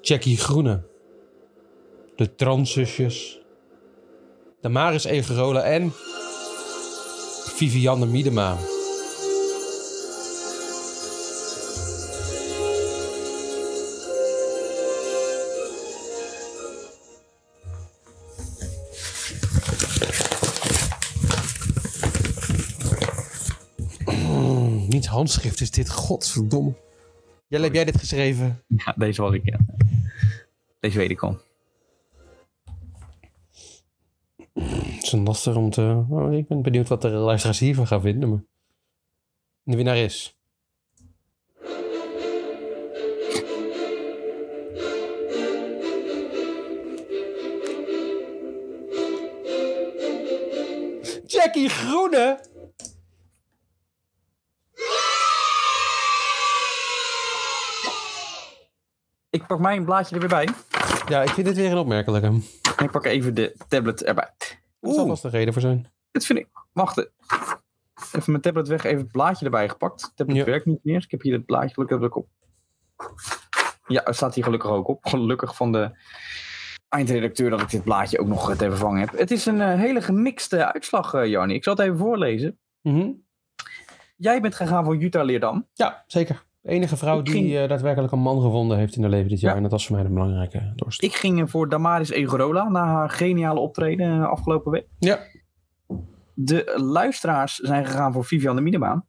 Jackie 0.00 0.36
Groene. 0.36 0.82
De 2.16 2.34
Transzusjes. 2.34 3.40
Damaris 4.60 5.04
Egerola 5.04 5.62
en 5.62 5.92
Vivianne 7.44 8.06
Miedema. 8.06 8.73
Handschrift 25.14 25.60
is 25.60 25.70
dit, 25.70 25.90
godverdomme. 25.90 26.74
Jelle, 27.46 27.64
heb 27.64 27.74
jij 27.74 27.84
dit 27.84 27.98
geschreven? 27.98 28.62
Ja, 28.68 28.94
deze 28.96 29.22
was 29.22 29.34
ik, 29.34 29.44
ja. 29.44 29.58
Deze 30.80 30.98
weet 30.98 31.10
ik 31.10 31.22
al. 31.22 31.38
Het 34.54 35.02
is 35.02 35.12
een 35.12 35.22
lastig 35.22 35.56
om 35.56 35.70
te... 35.70 36.04
Oh, 36.08 36.32
ik 36.32 36.48
ben 36.48 36.62
benieuwd 36.62 36.88
wat 36.88 37.02
de 37.02 37.08
luisteraars 37.08 37.58
hiervan 37.58 37.86
gaan 37.86 38.00
vinden. 38.00 38.28
Maar... 38.28 38.44
De 39.62 39.76
winnaar 39.76 39.96
is... 39.96 40.36
Jackie 51.26 51.68
Groene! 51.68 52.52
Ik 59.44 59.50
pak 59.50 59.58
mijn 59.58 59.84
blaadje 59.84 60.14
er 60.14 60.20
weer 60.20 60.28
bij. 60.28 60.48
Ja, 61.08 61.22
ik 61.22 61.28
vind 61.28 61.46
dit 61.46 61.56
weer 61.56 61.70
een 61.70 61.76
opmerkelijke. 61.78 62.26
En 62.76 62.84
ik 62.84 62.90
pak 62.90 63.04
even 63.04 63.34
de 63.34 63.56
tablet 63.68 64.04
erbij. 64.04 64.30
Er 64.80 64.92
zal 64.92 65.06
vast 65.06 65.24
een 65.24 65.30
reden 65.30 65.52
voor 65.52 65.62
zijn. 65.62 65.90
Dit 66.10 66.26
vind 66.26 66.38
ik... 66.38 66.48
Wacht. 66.72 66.98
Even 68.12 68.22
mijn 68.26 68.40
tablet 68.40 68.68
weg, 68.68 68.84
even 68.84 68.98
het 69.02 69.12
blaadje 69.12 69.44
erbij 69.44 69.68
gepakt. 69.68 70.02
Het 70.02 70.16
tablet 70.16 70.36
Ja. 70.36 70.44
werkt 70.44 70.66
niet 70.66 70.84
meer. 70.84 70.94
dus 70.94 71.04
Ik 71.04 71.10
heb 71.10 71.22
hier 71.22 71.32
het 71.32 71.44
blaadje 71.46 71.74
gelukkig 71.74 72.00
ook 72.00 72.16
op. 72.16 72.28
Ja, 73.86 74.00
het 74.04 74.16
staat 74.16 74.34
hier 74.34 74.44
gelukkig 74.44 74.70
ook 74.70 74.88
op. 74.88 75.06
Gelukkig 75.06 75.56
van 75.56 75.72
de 75.72 75.90
eindredacteur 76.88 77.50
dat 77.50 77.60
ik 77.60 77.70
dit 77.70 77.84
blaadje 77.84 78.18
ook 78.18 78.26
nog 78.26 78.48
te 78.56 78.64
vervangen 78.68 79.00
heb. 79.00 79.18
Het 79.18 79.30
is 79.30 79.46
een 79.46 79.60
eh, 79.60 79.74
hele 79.78 80.02
gemixte 80.02 80.72
uitslag, 80.72 81.26
Jarni. 81.26 81.54
Ik 81.54 81.64
zal 81.64 81.74
het 81.74 81.82
even 81.84 81.98
voorlezen. 81.98 82.58
Mhm. 82.82 83.10
Jij 84.16 84.40
bent 84.40 84.54
gegaan 84.54 84.84
voor 84.84 84.96
Jutta 84.96 85.22
Leerdam. 85.22 85.68
Ja, 85.72 86.04
zeker. 86.06 86.44
De 86.64 86.70
enige 86.70 86.96
vrouw 86.96 87.18
Ik 87.18 87.24
die 87.24 87.34
ging- 87.34 87.54
eh, 87.56 87.68
daadwerkelijk 87.68 88.12
een 88.12 88.18
man 88.20 88.40
gevonden 88.40 88.78
heeft 88.78 88.96
in 88.96 89.02
haar 89.02 89.10
leven 89.10 89.28
dit 89.28 89.40
jaar. 89.40 89.50
Ja. 89.50 89.56
En 89.56 89.62
dat 89.62 89.70
was 89.72 89.86
voor 89.86 89.96
mij 89.96 90.04
een 90.04 90.12
belangrijke 90.14 90.72
doorslag. 90.76 91.10
Ik 91.10 91.16
ging 91.16 91.50
voor 91.50 91.68
Damaris 91.68 92.10
Egorola 92.10 92.68
na 92.68 92.84
haar 92.84 93.10
geniale 93.10 93.60
optreden 93.60 94.06
eh, 94.20 94.28
afgelopen 94.28 94.72
week. 94.72 94.86
Ja. 94.98 95.18
De 96.34 96.72
luisteraars 96.76 97.54
zijn 97.56 97.86
gegaan 97.86 98.12
voor 98.12 98.24
Vivian 98.24 98.56
de 98.56 98.62
Minema. 98.62 99.04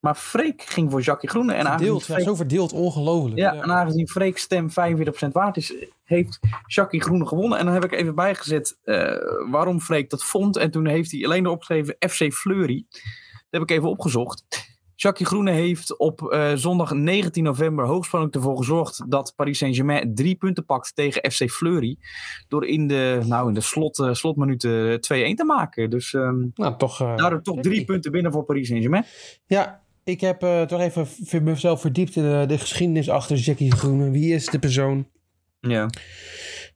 Maar 0.00 0.14
Freek 0.14 0.62
ging 0.62 0.90
voor 0.90 1.00
Jackie 1.00 1.28
Groene. 1.28 1.52
En 1.54 1.66
Verdeeld, 1.66 2.06
ja, 2.06 2.14
Freek- 2.14 2.26
zo 2.26 2.34
verdeeld, 2.34 2.72
ongelooflijk. 2.72 3.38
Ja, 3.38 3.54
en 3.54 3.72
aangezien 3.72 4.08
Freek's 4.08 4.42
stem 4.42 4.70
45% 4.70 5.32
waard 5.32 5.56
is, 5.56 5.74
heeft 6.04 6.38
Jackie 6.66 7.02
Groene 7.02 7.26
gewonnen. 7.26 7.58
En 7.58 7.64
dan 7.64 7.74
heb 7.74 7.84
ik 7.84 7.92
even 7.92 8.14
bijgezet 8.14 8.78
eh, 8.82 9.12
waarom 9.50 9.80
Freek 9.80 10.10
dat 10.10 10.24
vond. 10.24 10.56
En 10.56 10.70
toen 10.70 10.86
heeft 10.86 11.10
hij 11.10 11.24
alleen 11.24 11.44
erop 11.44 11.58
geschreven 11.58 11.96
FC 12.08 12.32
Fleury. 12.32 12.86
Dat 12.88 13.00
heb 13.50 13.62
ik 13.62 13.70
even 13.70 13.88
opgezocht. 13.88 14.44
Jackie 15.06 15.26
Groene 15.26 15.50
heeft 15.50 15.98
op 15.98 16.22
eh, 16.32 16.52
zondag 16.54 16.92
19 16.94 17.42
november 17.44 17.84
hoogspannend 17.86 18.34
ervoor 18.34 18.56
gezorgd 18.56 19.04
dat 19.10 19.32
Paris 19.36 19.58
Saint-Germain 19.58 20.14
drie 20.14 20.34
punten 20.34 20.64
pakt 20.64 20.94
tegen 20.94 21.30
FC 21.30 21.50
Fleury. 21.50 21.96
Door 22.48 22.66
in 22.66 22.86
de, 22.86 23.20
nou, 23.26 23.48
in 23.48 23.54
de 23.54 23.60
slot, 23.60 23.98
eh, 23.98 24.12
slotminuten 24.12 24.96
2-1 25.00 25.00
te 25.34 25.44
maken. 25.46 25.90
Dus 25.90 26.14
ehm 26.14 26.36
Nou, 26.54 26.76
toch... 26.76 27.00
eh, 27.00 27.16
daardoor 27.16 27.42
toch 27.42 27.60
drie 27.60 27.84
punten 27.84 28.12
binnen 28.12 28.32
voor 28.32 28.44
Paris 28.44 28.66
Saint-Germain. 28.68 29.04
Ja, 29.46 29.82
ik 30.04 30.20
heb 30.20 30.42
eh, 30.42 30.62
toch 30.62 30.80
even 30.80 31.06
v- 31.06 31.40
mezelf 31.40 31.80
verdiept 31.80 32.16
in 32.16 32.22
de, 32.22 32.44
de 32.46 32.58
geschiedenis 32.58 33.08
achter 33.10 33.36
Jackie 33.36 33.72
Groene. 33.72 34.10
Wie 34.10 34.34
is 34.34 34.46
de 34.46 34.58
persoon? 34.58 35.06
Ja. 35.60 35.88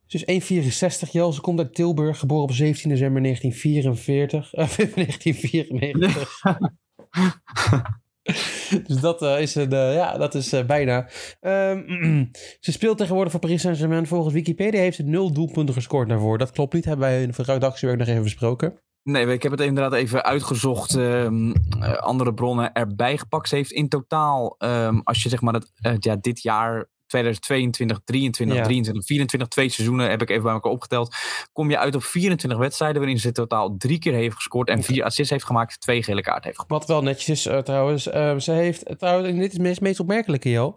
Ze 0.06 0.24
is 0.26 1.02
1,64 1.04 1.10
jaar. 1.10 1.32
Ze 1.32 1.40
komt 1.40 1.58
uit 1.58 1.74
Tilburg, 1.74 2.18
geboren 2.18 2.42
op 2.42 2.52
17 2.52 2.90
december 2.90 3.22
1944. 3.22 4.54
eh, 4.54 4.68
1994. 4.94 6.40
dus 8.86 9.00
dat 9.00 9.22
eh, 9.22 9.40
is, 9.40 9.54
een, 9.54 9.72
eh, 9.72 9.94
ja, 9.94 10.18
dat 10.18 10.34
is 10.34 10.52
eh, 10.52 10.64
bijna. 10.64 11.08
Ehm, 11.40 12.24
ze 12.60 12.72
speelt 12.72 12.98
tegenwoordig 12.98 13.32
voor 13.32 13.40
Paris 13.40 13.60
Saint-Germain. 13.60 14.06
Volgens 14.06 14.34
Wikipedia 14.34 14.80
heeft 14.80 14.96
ze 14.96 15.02
nul 15.02 15.32
doelpunten 15.32 15.74
gescoord 15.74 16.08
daarvoor. 16.08 16.38
Dat 16.38 16.50
klopt 16.50 16.74
niet, 16.74 16.84
hebben 16.84 17.08
wij 17.08 17.22
in 17.22 17.32
de 17.36 17.42
redactiewerk 17.42 17.98
nog 17.98 18.08
even 18.08 18.22
besproken. 18.22 18.80
Nee, 19.02 19.26
ik 19.26 19.42
heb 19.42 19.52
het 19.52 19.60
inderdaad 19.60 19.92
even 19.92 20.24
uitgezocht. 20.24 20.94
ehm, 20.94 21.50
eh, 21.80 21.92
andere 21.92 22.34
bronnen 22.34 22.72
erbij 22.72 23.18
gepakt. 23.18 23.48
Ze 23.48 23.54
heeft 23.54 23.70
in 23.70 23.88
totaal, 23.88 24.54
ehm, 24.58 25.00
als 25.02 25.22
je 25.22 25.28
zeg 25.28 25.40
maar 25.40 25.54
het, 25.54 25.72
ja, 26.04 26.16
dit 26.16 26.42
jaar 26.42 26.88
2022, 27.10 28.00
23, 28.04 28.56
Ja. 28.56 28.62
23, 28.62 29.04
24, 29.06 29.48
twee 29.48 29.68
seizoenen 29.68 30.10
heb 30.10 30.22
ik 30.22 30.30
even 30.30 30.42
bij 30.42 30.52
elkaar 30.52 30.72
opgeteld. 30.72 31.14
Kom 31.52 31.70
je 31.70 31.78
uit 31.78 31.94
op 31.94 32.02
24 32.04 32.58
wedstrijden 32.60 32.98
waarin 32.98 33.18
ze 33.18 33.26
in 33.26 33.32
totaal 33.32 33.76
drie 33.76 33.98
keer 33.98 34.12
heeft 34.14 34.34
gescoord 34.34 34.68
en 34.68 34.82
vier 34.82 35.04
assists 35.04 35.30
heeft 35.32 35.44
gemaakt, 35.44 35.80
twee 35.80 36.02
gele 36.02 36.20
kaarten 36.22 36.44
heeft 36.44 36.58
gepakt. 36.58 36.80
Wat 36.80 36.88
wel 36.88 37.02
netjes 37.02 37.28
is 37.28 37.46
eh, 37.46 37.58
trouwens. 37.58 38.06
eh, 38.08 38.38
ze 38.38 38.52
heeft 38.52 38.82
eh, 38.82 38.96
trouwens, 38.96 39.28
en 39.28 39.34
dit 39.38 39.46
is 39.46 39.52
het 39.52 39.62
meest, 39.62 39.80
meest 39.80 40.00
opmerkelijke, 40.00 40.50
joh. 40.50 40.76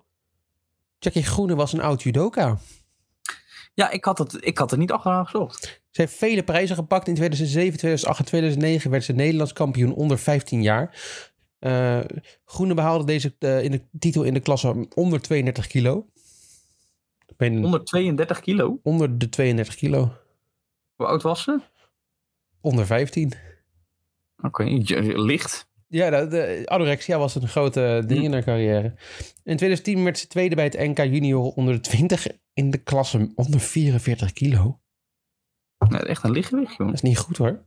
Jackie 0.99 1.23
Groene 1.23 1.55
was 1.55 1.73
een 1.73 1.81
oud 1.81 2.03
judoka. 2.03 2.57
Ja, 3.73 3.89
ik 3.91 4.05
had 4.05 4.17
het, 4.17 4.37
ik 4.39 4.57
had 4.57 4.71
het 4.71 4.79
niet 4.79 4.91
achteraan 4.91 5.25
gezocht. 5.25 5.81
Ze 5.89 6.01
heeft 6.01 6.13
vele 6.13 6.43
prijzen 6.43 6.75
gepakt. 6.75 7.07
In 7.07 7.15
2007, 7.15 7.77
2008 7.77 8.19
en 8.19 8.25
2009 8.25 8.91
werd 8.91 9.03
ze 9.03 9.13
Nederlands 9.13 9.53
kampioen 9.53 9.93
onder 9.93 10.19
15 10.19 10.61
jaar. 10.61 10.95
Eh, 11.59 11.99
Groene 12.45 12.73
behaalde 12.73 13.05
deze 13.05 13.35
in 13.39 13.71
de 13.71 13.81
titel 13.99 14.23
in 14.23 14.33
de 14.33 14.39
klasse 14.39 14.87
onder 14.95 15.21
32 15.21 15.67
kilo. 15.67 16.05
Ben 17.49 17.61
132 17.61 18.39
kilo. 18.39 18.79
onder 18.83 19.17
de 19.17 19.29
32 19.29 19.75
kilo. 19.75 20.13
Hoe 20.95 21.05
oud 21.05 21.21
was 21.21 21.43
ze? 21.43 21.59
Onder 22.61 22.85
15. 22.85 23.33
Oké, 24.37 24.63
licht. 24.63 25.71
Ja, 25.87 26.09
de, 26.09 26.27
de 26.27 26.61
anorexia 26.65 27.17
was 27.17 27.35
een 27.35 27.47
grote 27.47 28.03
ding 28.07 28.23
in 28.23 28.33
haar 28.33 28.43
carrière. 28.43 28.87
In 29.43 29.57
2010 29.57 30.03
werd 30.03 30.17
ze 30.19 30.27
tweede 30.27 30.55
bij 30.55 30.63
het 30.63 30.77
NK 30.77 30.97
Junior 30.97 31.51
onder 31.53 31.73
de 31.73 31.79
20 31.79 32.27
in 32.53 32.69
de 32.71 32.77
klasse 32.77 33.31
onder 33.35 33.59
44 33.59 34.33
kilo. 34.33 34.79
Ja, 35.89 35.99
echt 35.99 36.23
een 36.23 36.31
lichtgewicht, 36.31 36.69
Dat 36.69 36.77
jongen. 36.77 36.93
is 36.93 37.01
niet 37.01 37.17
goed 37.17 37.37
hoor. 37.37 37.63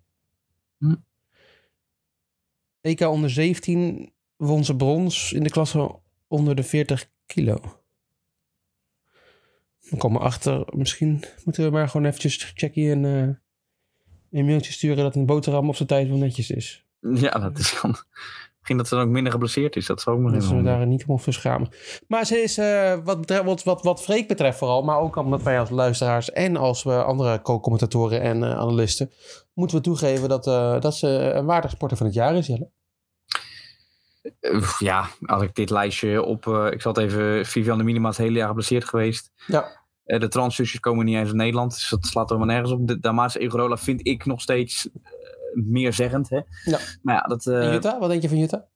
Hm. 0.78 0.94
EK 2.80 3.00
onder 3.00 3.30
17 3.30 4.12
won 4.36 4.64
ze 4.64 4.76
brons 4.76 5.32
in 5.32 5.42
de 5.42 5.50
klasse 5.50 5.98
onder 6.28 6.54
de 6.54 6.62
40 6.62 7.10
kilo. 7.26 7.60
We 9.90 9.96
komen 9.96 10.20
achter, 10.20 10.66
misschien 10.76 11.24
moeten 11.44 11.64
we 11.64 11.70
maar 11.70 11.88
gewoon 11.88 12.06
eventjes 12.06 12.52
Jackie 12.54 12.90
een, 12.90 13.04
eh, 13.04 14.38
een 14.38 14.46
mailtje 14.46 14.72
sturen 14.72 14.96
dat 15.04 15.14
een 15.14 15.26
boterham 15.26 15.68
op 15.68 15.76
zijn 15.76 15.88
tijd 15.88 16.08
wel 16.08 16.16
netjes 16.16 16.50
is. 16.50 16.84
Ja, 17.14 17.30
dat 17.38 17.58
is 17.58 17.78
dan. 17.82 17.96
Misschien 18.56 18.76
dat 18.76 18.88
ze 18.88 18.94
dan 18.94 19.04
ook 19.04 19.10
minder 19.10 19.32
geblesseerd 19.32 19.76
is. 19.76 19.86
Dat 19.86 20.00
zou 20.00 20.16
ook 20.16 20.22
nog 20.22 20.32
Dat 20.32 20.42
ze 20.42 20.62
daar 20.62 20.86
niet 20.86 21.04
om 21.06 21.20
verschamen. 21.20 21.68
Maar 22.08 22.24
ze 22.24 22.36
is, 22.42 22.58
eh, 22.58 22.98
wat, 23.04 23.20
betreft, 23.20 23.44
wat, 23.44 23.62
wat, 23.62 23.82
wat 23.82 24.02
Freek 24.02 24.28
betreft 24.28 24.58
vooral, 24.58 24.82
maar 24.82 24.98
ook 24.98 25.16
omdat 25.16 25.42
wij 25.42 25.60
als 25.60 25.70
luisteraars 25.70 26.30
en 26.30 26.56
als 26.56 26.82
we 26.82 27.02
andere 27.02 27.42
co-commentatoren 27.42 28.20
en 28.20 28.42
eh, 28.42 28.58
analisten, 28.58 29.10
moeten 29.52 29.76
we 29.76 29.82
toegeven 29.82 30.28
dat, 30.28 30.44
dat 30.82 30.96
ze 30.96 31.08
een 31.08 31.44
waardig 31.44 31.70
sporter 31.70 31.96
van 31.96 32.06
het 32.06 32.14
jaar 32.14 32.34
is, 32.34 32.46
Jelle. 32.46 32.70
Eh, 34.40 34.72
Ja, 34.78 35.08
als 35.26 35.42
ik 35.42 35.54
dit 35.54 35.70
lijstje 35.70 36.22
op. 36.22 36.46
eh, 36.46 36.66
ik 36.70 36.82
zal 36.82 36.92
het 36.92 37.02
even. 37.02 37.46
Vivian 37.46 37.78
de 37.78 37.84
Minima 37.84 38.08
is 38.08 38.16
het 38.16 38.26
hele 38.26 38.38
jaar 38.38 38.48
geblesseerd 38.48 38.84
geweest. 38.84 39.32
Ja. 39.46 39.84
Eh, 40.04 40.20
de 40.20 40.28
transzusjes 40.28 40.80
komen 40.80 41.04
niet 41.04 41.16
eens 41.16 41.30
in 41.30 41.36
Nederland. 41.36 41.72
Dus 41.74 41.88
dat 41.88 42.06
slaat 42.06 42.30
er 42.30 42.38
maar 42.38 42.46
nergens 42.46 42.70
op. 42.70 42.86
De 42.88 42.98
Damaris 43.00 43.36
Egorola 43.36 43.76
vind 43.76 44.06
ik 44.06 44.24
nog 44.24 44.40
steeds 44.40 44.88
meer 45.54 45.92
zeggend. 45.92 46.28
Hè? 46.30 46.40
Ja. 46.64 46.78
Maar 47.02 47.14
ja, 47.14 47.20
dat. 47.22 47.44
Jutta, 47.44 47.98
wat 47.98 48.08
denk 48.08 48.22
je 48.22 48.28
van 48.28 48.38
Jutta? 48.38 48.66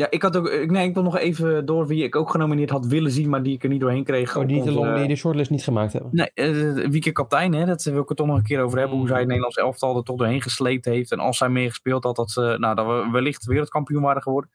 Ja, 0.00 0.10
ik 0.10 0.22
had 0.22 0.36
ook. 0.36 0.48
ik- 0.48 0.70
Nee, 0.70 0.88
ik 0.88 0.94
wil 0.94 1.02
nog 1.02 1.16
even 1.18 1.66
door 1.66 1.86
wie 1.86 2.04
ik 2.04 2.16
ook 2.16 2.30
genomineerd 2.30 2.70
had 2.70 2.86
willen 2.86 3.10
zien. 3.10 3.28
Maar 3.28 3.42
die 3.42 3.54
ik 3.54 3.62
er 3.62 3.68
niet 3.68 3.80
doorheen 3.80 4.04
kreeg. 4.04 4.36
Oh, 4.36 4.46
die, 4.46 4.56
de, 4.56 4.60
onze- 4.62 4.72
long, 4.72 4.96
die 4.98 5.08
de 5.08 5.16
shortlist 5.16 5.50
niet 5.50 5.62
gemaakt 5.62 5.92
hebben. 5.92 6.10
Nee, 6.12 6.30
uh, 6.34 6.88
Wieke 6.88 7.12
Kaptein, 7.12 7.52
hè, 7.52 7.64
dat 7.66 7.82
wil 7.82 8.00
ik 8.02 8.10
er 8.10 8.16
toch 8.16 8.26
nog 8.26 8.36
een 8.36 8.42
keer 8.42 8.62
over 8.62 8.78
hebben. 8.78 8.98
Hoe 8.98 9.06
zij 9.06 9.16
het 9.18 9.26
Nederlands 9.26 9.56
elftal 9.56 9.96
er 9.96 10.02
toch 10.02 10.16
doorheen 10.16 10.42
gesleept 10.42 10.84
heeft. 10.84 11.12
En 11.12 11.18
als 11.18 11.38
zij 11.38 11.48
meer 11.48 11.68
gespeeld 11.68 12.04
had, 12.04 12.16
dat 12.16 12.30
ze 12.30 12.56
nou, 12.58 12.74
dat 12.74 12.86
we 12.86 13.08
wellicht 13.12 13.44
wereldkampioen 13.44 14.02
waren 14.02 14.22
geworden. 14.22 14.50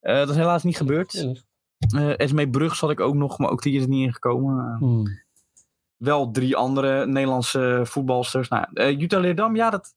Eh, 0.00 0.16
dat 0.16 0.28
is 0.28 0.36
helaas 0.36 0.62
niet 0.62 0.76
gebeurd. 0.76 1.14
Eh 1.96 2.18
Esmee 2.20 2.48
Brug 2.50 2.76
zat 2.76 2.90
ik 2.90 3.00
ook 3.00 3.14
nog, 3.14 3.38
maar 3.38 3.50
ook 3.50 3.62
die 3.62 3.76
is 3.76 3.82
er 3.82 3.88
niet 3.88 4.06
ingekomen. 4.06 4.56
Uh, 4.64 4.78
Hmm. 4.78 5.04
wel 5.96 6.30
drie 6.30 6.56
andere 6.56 7.06
Nederlandse 7.06 7.80
voetbalsters. 7.84 8.48
Nou, 8.48 8.66
uh, 8.74 8.98
Jutta 8.98 9.18
Leerdam, 9.18 9.56
ja, 9.56 9.70
dat 9.70 9.84
uh, 9.86 9.90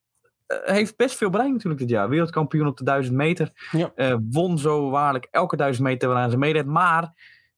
heeft 0.64 0.96
best 0.98 1.18
veel 1.18 1.30
bereikt 1.30 1.54
natuurlijk 1.54 1.82
dit 1.82 1.90
jaar. 1.90 2.10
Wereldkampioen 2.10 2.68
op 2.68 2.78
de 2.78 2.84
1000 2.84 3.16
meter. 3.16 3.52
Ja. 3.72 3.92
Uh, 3.96 4.16
won 4.32 4.58
zo 4.58 4.90
waarlijk 4.90 5.28
elke 5.32 5.56
1000 5.56 5.86
meter 5.86 6.08
waaraan 6.10 6.32
ze 6.32 6.38
meedeed. 6.38 6.66
Maar 6.66 7.14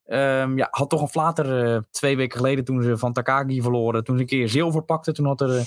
um, 0.08 0.58
ja, 0.58 0.68
had 0.72 0.90
toch 0.90 1.02
een 1.02 1.08
flater 1.08 1.74
uh, 1.74 1.80
twee 1.92 2.18
weken 2.18 2.38
geleden 2.38 2.64
toen 2.64 2.84
ze 2.84 2.98
van 2.98 3.14
Takagi 3.14 3.62
verloren. 3.62 4.04
Toen 4.04 4.16
ze 4.16 4.22
een 4.22 4.28
keer 4.28 4.50
zilver 4.50 4.84
pakte. 4.84 5.12
Toen 5.12 5.26
had 5.26 5.42
er 5.42 5.56
uh, 5.56 5.62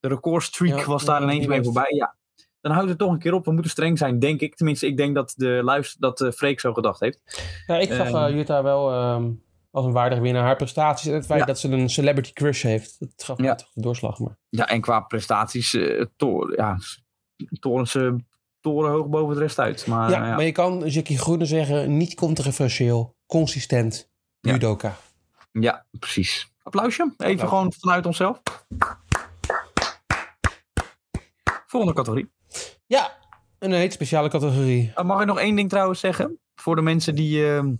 de 0.00 0.08
recordstreak 0.08 0.78
Ja, 0.78 0.84
was 0.86 1.04
daar 1.04 1.22
ineens 1.22 1.46
mee 1.46 1.62
voorbij. 1.62 1.94
Ja. 1.94 2.16
Dan 2.60 2.72
houdt 2.72 2.88
het 2.88 2.98
toch 2.98 3.12
een 3.12 3.18
keer 3.18 3.32
op. 3.32 3.44
We 3.44 3.52
moeten 3.52 3.70
streng 3.70 3.98
zijn, 3.98 4.18
denk 4.18 4.40
ik. 4.40 4.56
Tenminste, 4.56 4.86
ik 4.86 4.96
denk 4.96 5.14
dat 5.14 5.32
de 5.36 5.60
luister, 5.62 6.00
dat 6.00 6.32
Freek 6.36 6.60
zo 6.60 6.72
gedacht 6.72 7.00
heeft. 7.00 7.20
Ja, 7.66 7.76
ik 7.76 7.92
zag 7.92 8.06
Ehm. 8.06 8.16
eh, 8.16 8.34
Jutta 8.34 8.62
wel 8.62 8.92
ehm, 8.92 9.30
als 9.70 9.84
een 9.86 9.92
waardig 9.92 10.18
winnaar. 10.18 10.42
Haar 10.42 10.56
prestaties 10.56 11.06
en 11.06 11.14
het 11.14 11.26
feit 11.26 11.40
Ja. 11.40 11.46
dat 11.46 11.58
ze 11.58 11.68
een 11.68 11.90
celebrity 11.90 12.32
crush 12.32 12.62
heeft. 12.62 12.96
Dat 12.98 13.24
gaf 13.24 13.38
Ja. 13.42 13.54
toch 13.54 13.70
de 13.72 13.80
doorslag. 13.80 14.18
Maar. 14.18 14.36
Ja, 14.48 14.68
en 14.68 14.80
qua 14.80 15.00
prestaties, 15.00 15.72
uh, 15.74 16.04
to 16.16 16.52
ja, 16.56 16.78
toren 17.60 17.86
ze 17.86 18.16
torenhoog 18.60 19.06
boven 19.06 19.34
de 19.34 19.40
rest 19.40 19.58
uit. 19.58 19.86
Maar, 19.86 20.10
ja, 20.10 20.20
eh, 20.20 20.28
ja. 20.28 20.34
maar 20.34 20.44
je 20.44 20.52
kan 20.52 20.86
Jackie 20.86 21.18
Groene 21.18 21.44
zeggen, 21.44 21.96
niet 21.96 22.14
controversieel, 22.14 23.16
consistent, 23.26 24.10
judoka. 24.40 24.96
ja, 25.52 25.86
precies. 25.98 26.52
Applausje. 26.62 27.14
Even 27.16 27.48
gewoon 27.48 27.72
vanuit 27.78 28.06
onszelf. 28.06 28.40
Volgende 31.66 31.94
categorie. 31.94 32.30
Ja, 32.86 33.16
een 33.58 33.72
hele 33.72 33.90
speciale 33.90 34.28
categorie. 34.28 34.92
Uh, 34.98 35.04
mag 35.04 35.20
ik 35.20 35.26
nog 35.26 35.38
één 35.38 35.56
ding 35.56 35.68
trouwens 35.68 36.00
zeggen? 36.00 36.40
Voor 36.54 36.76
de 36.76 36.82
mensen 36.82 37.14
die... 37.14 37.46
ehm 37.54 37.74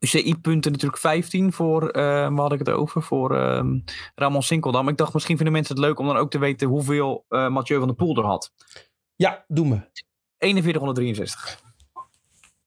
UCI-punten 0.00 0.72
natuurlijk 0.72 1.00
15 1.00 1.52
voor, 1.52 1.88
eh 1.88 2.02
waar 2.02 2.36
had 2.36 2.52
ik 2.52 2.58
het 2.58 2.70
over? 2.70 3.02
Voor 3.02 3.36
ehm, 3.36 3.78
Ramon 4.14 4.42
Sinkeldam. 4.42 4.88
Ik 4.88 4.96
dacht 4.96 5.14
misschien 5.14 5.36
vinden 5.36 5.54
mensen 5.54 5.74
het 5.74 5.84
leuk 5.84 5.98
om 5.98 6.06
dan 6.06 6.16
ook 6.16 6.30
te 6.30 6.38
weten 6.38 6.68
hoeveel 6.68 7.24
eh 7.28 7.48
Mathieu 7.48 7.78
van 7.78 7.88
der 7.88 7.96
Poel 7.96 8.16
er 8.16 8.24
had. 8.24 8.52
Ja, 9.16 9.44
doe 9.48 9.66
me. 9.66 9.80
4163. 10.38 11.62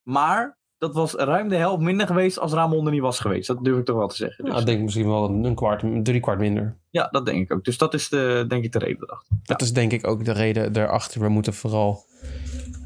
Maar 0.04 0.60
dat 0.78 0.94
was 0.94 1.14
ruim 1.14 1.50
de 1.50 1.56
helft 1.56 1.82
minder 1.84 2.08
geweest 2.08 2.40
als 2.40 2.54
Ramon 2.54 2.86
er 2.86 2.92
niet 2.92 3.02
was 3.02 3.20
geweest. 3.20 3.48
Dat 3.48 3.64
durf 3.64 3.78
ik 3.78 3.86
toch 3.86 3.98
wel 3.98 4.08
te 4.08 4.16
zeggen. 4.16 4.44
Dus, 4.44 4.54
Nou, 4.54 4.66
ik 4.66 4.70
denk 4.70 4.82
misschien 4.82 5.08
wel 5.08 5.30
een, 5.30 5.56
kwart, 5.56 5.84
drie 6.04 6.20
kwart 6.20 6.40
minder. 6.40 6.78
Ja, 6.90 7.08
dat 7.08 7.26
denk 7.26 7.42
ik 7.42 7.54
ook. 7.54 7.64
Dus 7.64 7.78
dat 7.78 7.94
is 7.94 8.10
de, 8.10 8.46
denk 8.48 8.64
ik 8.64 8.72
de 8.72 8.80
reden 8.80 9.04
erachter. 9.04 9.38
Dat 9.44 9.62
is 9.62 9.74
denk 9.74 9.92
ik 9.92 10.08
ook 10.08 10.26
de 10.26 10.32
reden 10.32 10.74
daarachter. 10.74 11.22
We 11.22 11.30
moeten 11.30 11.54
vooral 11.54 12.06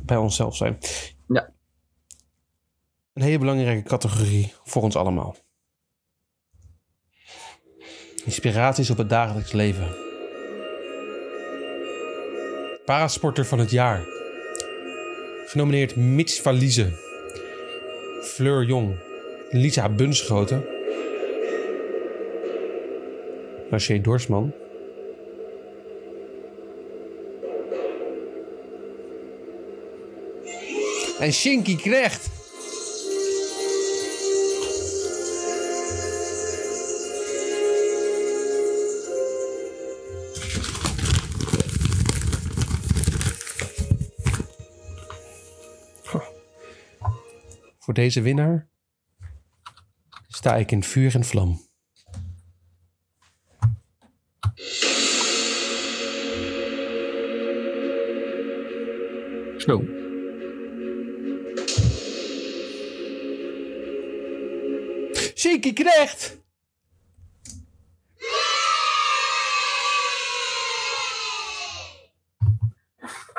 bij 0.05 0.17
onszelf 0.17 0.55
zijn. 0.55 0.77
Ja. 1.27 1.49
Een 3.15 3.21
hele 3.21 3.37
belangrijke 3.37 3.89
categorie 3.89 4.53
voor 4.63 4.81
ons 4.81 4.95
allemaal. 4.95 5.35
Inspiraties 8.25 8.89
op 8.89 8.97
het 8.97 9.09
dagelijks 9.09 9.51
leven. 9.51 9.95
Parasporter 12.85 13.45
van 13.45 13.59
het 13.59 13.71
jaar. 13.71 14.03
Genomineerd 15.45 15.95
Mitch 15.95 16.41
Valise. 16.41 16.91
Fleur 18.23 18.63
Jong. 18.63 18.95
Lisa 19.49 19.89
Bunschoten. 19.89 20.65
Marché 23.69 24.01
Dorsman. 24.01 24.53
En 31.19 31.33
Shinky 31.33 31.75
Knecht. 31.75 32.34
Voor 47.95 48.03
deze 48.03 48.21
winnaar 48.21 48.67
sta 50.27 50.55
ik 50.55 50.71
in 50.71 50.83
vuur 50.83 51.15
en 51.15 51.23
vlam. 51.23 51.59
Zo. 59.57 59.83
Shinky 65.35 65.73
Knecht! 65.73 66.39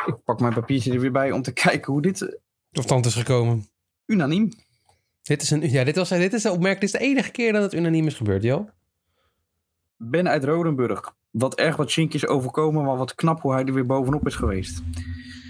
Ik 0.06 0.24
pak 0.24 0.40
mijn 0.40 0.54
papiertje 0.54 0.92
er 0.92 1.00
weer 1.00 1.12
bij 1.12 1.32
om 1.32 1.42
te 1.42 1.52
kijken 1.52 1.92
hoe 1.92 2.02
dit... 2.02 2.22
eh, 2.22 2.28
Tot 2.70 2.84
stand 2.84 3.06
is 3.06 3.14
gekomen. 3.14 3.68
Unaniem. 4.06 4.48
Dit 5.22 5.42
is, 5.42 5.50
een, 5.50 5.70
ja, 5.70 5.84
dit, 5.84 5.96
was, 5.96 6.08
dit 6.08 6.32
is. 6.32 6.42
Dit 6.42 6.82
is 6.82 6.92
de 6.92 6.98
enige 6.98 7.30
keer 7.30 7.52
dat 7.52 7.62
het 7.62 7.74
unaniem 7.74 8.06
is 8.06 8.14
gebeurd, 8.14 8.42
joh. 8.42 8.68
Ben 9.96 10.28
uit 10.28 10.44
Rodenburg. 10.44 11.14
Wat 11.30 11.54
erg 11.54 11.76
wat 11.76 11.90
Shinky 11.90 12.14
is 12.16 12.26
overkomen, 12.26 12.84
maar 12.84 12.96
wat 12.96 13.14
knap 13.14 13.40
hoe 13.40 13.52
hij 13.52 13.64
er 13.64 13.74
weer 13.74 13.86
bovenop 13.86 14.26
is 14.26 14.34
geweest. 14.34 14.82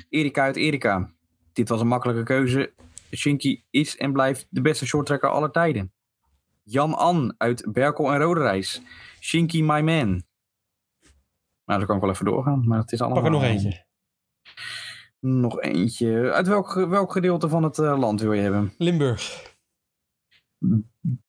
Erika 0.08 0.42
uit 0.42 0.56
Erika. 0.56 1.10
Dit 1.52 1.68
was 1.68 1.80
een 1.80 1.86
makkelijke 1.86 2.22
keuze. 2.22 2.72
Shinky 3.14 3.62
is 3.70 3.96
en 3.96 4.12
blijft 4.12 4.46
de 4.50 4.60
beste 4.60 4.86
shorttrekker 4.86 5.28
aller 5.28 5.50
tijden. 5.50 5.92
Jan 6.62 6.94
An 6.94 7.34
uit 7.38 7.72
Berkel 7.72 8.12
en 8.12 8.20
Roderijs. 8.20 8.82
Shinky 9.20 9.62
my 9.62 9.80
man. 9.80 10.22
Nou, 11.64 11.78
daar 11.78 11.86
kan 11.86 11.96
ik 11.96 12.02
wel 12.02 12.10
even 12.10 12.24
doorgaan, 12.24 12.66
maar 12.66 12.78
het 12.78 12.92
is 12.92 13.00
allemaal... 13.00 13.22
Pak 13.22 13.32
er 13.32 13.38
nog 13.38 13.48
eentje. 13.48 13.85
Nog 15.26 15.60
eentje. 15.60 16.32
Uit 16.32 16.46
welk, 16.46 16.74
welk 16.74 17.12
gedeelte 17.12 17.48
van 17.48 17.62
het 17.62 17.78
eh, 17.78 17.98
land 17.98 18.20
wil 18.20 18.32
je 18.32 18.42
hebben? 18.42 18.74
Limburg. 18.78 19.54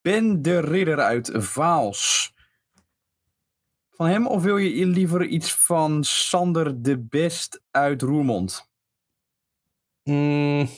Ben 0.01 0.41
de 0.41 0.59
Ridder 0.59 0.99
uit 0.99 1.29
Vaals. 1.33 2.33
Van 3.89 4.07
hem 4.07 4.27
of 4.27 4.43
wil 4.43 4.57
je 4.57 4.85
liever 4.85 5.25
iets 5.25 5.53
van 5.53 6.03
Sander 6.03 6.81
de 6.81 6.99
Best 6.99 7.61
uit 7.71 8.01
Roermond? 8.01 8.69
Mm. 10.03 10.69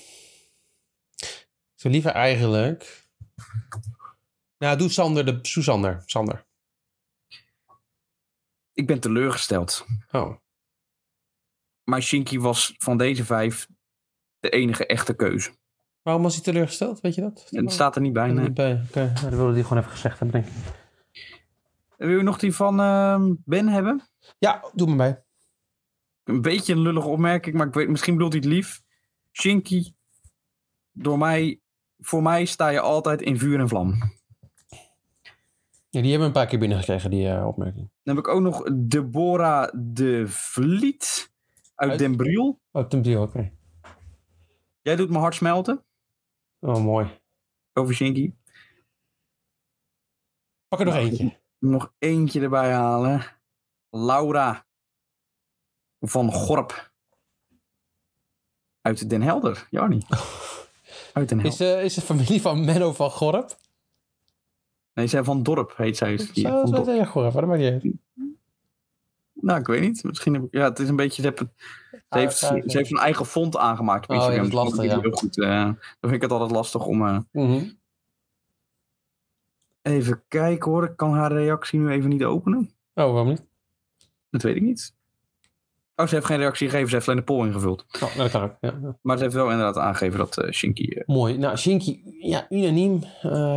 Zo 1.76 1.90
liever 1.90 2.12
eigenlijk. 2.12 3.08
Nou, 4.58 4.78
doe 4.78 4.90
Sander 4.90 5.26
de 5.26 5.40
Susander. 5.42 6.04
Sander. 6.06 6.46
Ik 8.74 8.88
ben 8.88 9.00
teleurgesteld. 9.00 9.86
Oh. 10.12 10.36
Maar 11.90 12.02
Shinky 12.02 12.40
was 12.40 12.74
van 12.78 12.98
deze 12.98 13.26
vijf 13.26 13.68
de 14.40 14.50
enige 14.50 14.86
echte 14.86 15.14
keuze. 15.14 15.52
Waarom 16.02 16.24
was 16.24 16.34
hij 16.34 16.44
teleurgesteld? 16.44 17.02
Weet 17.02 17.16
je 17.16 17.22
dat? 17.22 17.48
Het 17.50 17.72
staat 17.72 17.96
er 17.96 18.02
niet 18.02 18.14
bij. 18.14 18.32
Nee. 18.32 18.44
niet 18.44 18.54
bij. 18.54 18.82
Oké, 18.88 19.12
nou, 19.14 19.30
dan 19.30 19.36
wilde 19.38 19.54
hij 19.54 19.64
gewoon 19.64 19.78
even 19.78 19.92
gezegd 19.92 20.20
hebben, 20.20 20.42
denk 20.42 20.56
ik. 20.56 20.74
Wil 21.98 22.18
je 22.18 22.24
nog 22.24 22.40
die 22.40 22.56
van 22.56 22.80
ehm, 22.80 23.34
Ben 23.46 23.68
hebben? 23.68 24.02
Ja, 24.38 24.64
doe 24.74 24.88
me 24.90 24.96
bij. 24.96 25.24
Een 26.24 26.42
beetje 26.42 26.74
een 26.74 26.82
lullige 26.82 27.08
opmerking, 27.08 27.56
maar 27.56 27.68
ik 27.68 27.74
weet, 27.74 27.90
misschien 27.90 28.14
bedoelt 28.14 28.34
hij 28.34 28.42
het 28.42 28.52
lief. 28.52 28.82
Shinky, 29.32 29.94
door 30.92 31.18
mij, 31.18 31.62
voor 31.98 32.22
mij 32.22 32.46
sta 32.46 32.70
je 32.70 32.80
altijd 32.80 33.22
in 33.22 33.38
vuur 33.38 33.60
en 33.60 33.70
vlam. 33.70 34.18
Ja, 35.90 36.02
die 36.02 36.12
hebben 36.12 36.20
we 36.20 36.26
een 36.26 36.32
paar 36.32 36.48
keer 36.48 36.60
binnengekregen, 36.60 37.10
die 37.10 37.30
eh, 37.30 37.48
opmerking. 37.48 37.90
Dan 38.04 38.16
heb 38.16 38.26
ik 38.26 38.32
ook 38.32 38.42
nog 38.42 38.64
Deborah 38.74 39.70
de 39.74 40.24
Vliet 40.28 41.30
uit 41.80 41.90
Uit? 41.90 42.00
Den 42.00 42.16
Briel. 42.16 42.60
Oh, 42.72 42.88
Tim 42.88 43.02
Deal, 43.02 43.22
oké. 43.24 43.52
Jij 44.82 44.96
doet 44.96 45.10
mijn 45.10 45.22
hart 45.22 45.36
smelten 45.36 45.84
Oh, 46.60 46.78
mooi. 46.84 47.20
over 47.74 47.94
Shinky. 47.96 48.34
Pak 50.68 50.80
er 50.80 50.86
nog 50.86 50.94
Nou, 50.94 51.08
eentje. 51.08 51.38
Nog 51.60 51.94
eentje 51.98 52.42
erbij 52.42 52.72
halen. 52.74 53.24
Laura 53.90 54.66
van 56.00 56.32
Gorp. 56.34 56.92
Uit 58.82 59.10
Den 59.10 59.22
Helder, 59.22 59.68
Jarni. 59.70 60.02
Uit 61.14 61.30
Den 61.30 61.40
Is, 61.40 61.60
Helder. 61.60 61.78
eh, 61.78 61.84
is 61.86 61.94
de 61.94 62.02
familie 62.02 62.42
van 62.42 62.66
Menno 62.66 62.94
van 62.94 63.12
Gorp? 63.12 63.58
Nee, 64.94 65.08
zij 65.08 65.24
van 65.24 65.44
Dorp 65.44 65.78
heet 65.78 65.98
zij. 65.98 66.18
Zo, 66.18 66.62
van 66.62 66.72
Dorp. 66.72 66.86
ja, 66.88 67.06
Gorp, 67.06 67.34
dat 67.34 67.46
maakt 67.46 67.60
niet 67.60 67.72
uit. 67.72 67.94
Nou, 69.42 69.60
ik 69.60 69.68
weet 69.68 69.82
niet. 69.82 70.04
Misschien 70.04 70.34
heb 70.34 70.44
ik, 70.44 70.48
ja, 70.52 70.64
het 70.64 70.80
is 70.80 70.90
een 70.90 70.96
beetje. 70.96 71.22
Ze, 71.22 71.28
heeft, 72.10 72.44
Ah, 72.44 72.58
ja. 72.58 72.64
ze 72.70 72.78
heeft 72.78 72.92
een 72.92 72.98
eigen 72.98 73.26
font 73.26 73.58
aangemaakt 73.58 74.10
Oh, 74.10 74.16
ja, 74.16 74.22
Instagram. 74.22 74.50
dat 74.50 74.54
lastig, 74.64 74.84
ja. 74.84 75.00
Heel 75.02 75.12
goed. 75.12 75.40
eh, 75.40 75.64
dan 75.64 75.78
vind 76.00 76.14
ik 76.14 76.22
het 76.22 76.32
altijd 76.32 76.52
lastig 76.52 76.86
om. 76.86 77.06
eh, 77.08 77.18
Mhm. 77.32 77.64
even 79.82 80.24
kijken 80.28 80.72
hoor. 80.72 80.84
Ik 80.84 80.96
kan 80.98 81.14
haar 81.14 81.32
reactie 81.32 81.80
nu 81.80 81.90
even 81.90 82.10
niet 82.10 82.24
openen. 82.24 82.60
Oh, 82.94 83.12
waarom 83.12 83.28
niet? 83.28 83.44
Dat 84.30 84.42
weet 84.42 84.56
ik 84.56 84.62
niet. 84.62 84.94
Oh, 85.96 86.08
ze 86.08 86.14
heeft 86.16 86.26
geen 86.28 86.38
reactie 86.38 86.68
gegeven. 86.70 86.90
Ze 86.90 86.96
heeft 86.96 87.08
alleen 87.08 87.20
de 87.20 87.26
poll 87.26 87.46
ingevuld. 87.48 87.86
Oh, 87.92 88.02
nou, 88.02 88.18
dat 88.18 88.32
kan 88.32 88.42
ook. 88.44 88.56
Ja. 88.62 88.98
Maar 89.02 89.18
ze 89.18 89.24
heeft 89.24 89.36
wel 89.36 89.50
inderdaad 89.52 89.78
aangegeven 89.78 90.18
dat 90.20 90.38
eh 90.38 90.52
Shinky. 90.52 91.02
Mooi. 91.06 91.38
Nou, 91.38 91.58
Shinky, 91.58 92.02
ja, 92.20 92.46
unaniem. 92.50 92.96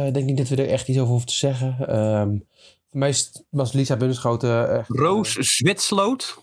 Ik 0.06 0.14
denk 0.14 0.26
niet 0.26 0.36
dat 0.36 0.48
we 0.48 0.56
er 0.56 0.68
echt 0.68 0.88
iets 0.88 0.98
over 0.98 1.10
hoeven 1.10 1.28
te 1.28 1.34
zeggen. 1.34 1.76
Ehm 1.88 2.36
voor 2.92 3.00
mij 3.00 3.14
was 3.50 3.72
Lisa 3.72 3.96
Bunschoten 3.96 4.78
echt... 4.78 4.88
Roos 4.88 5.32
Zwetsloot. 5.32 6.34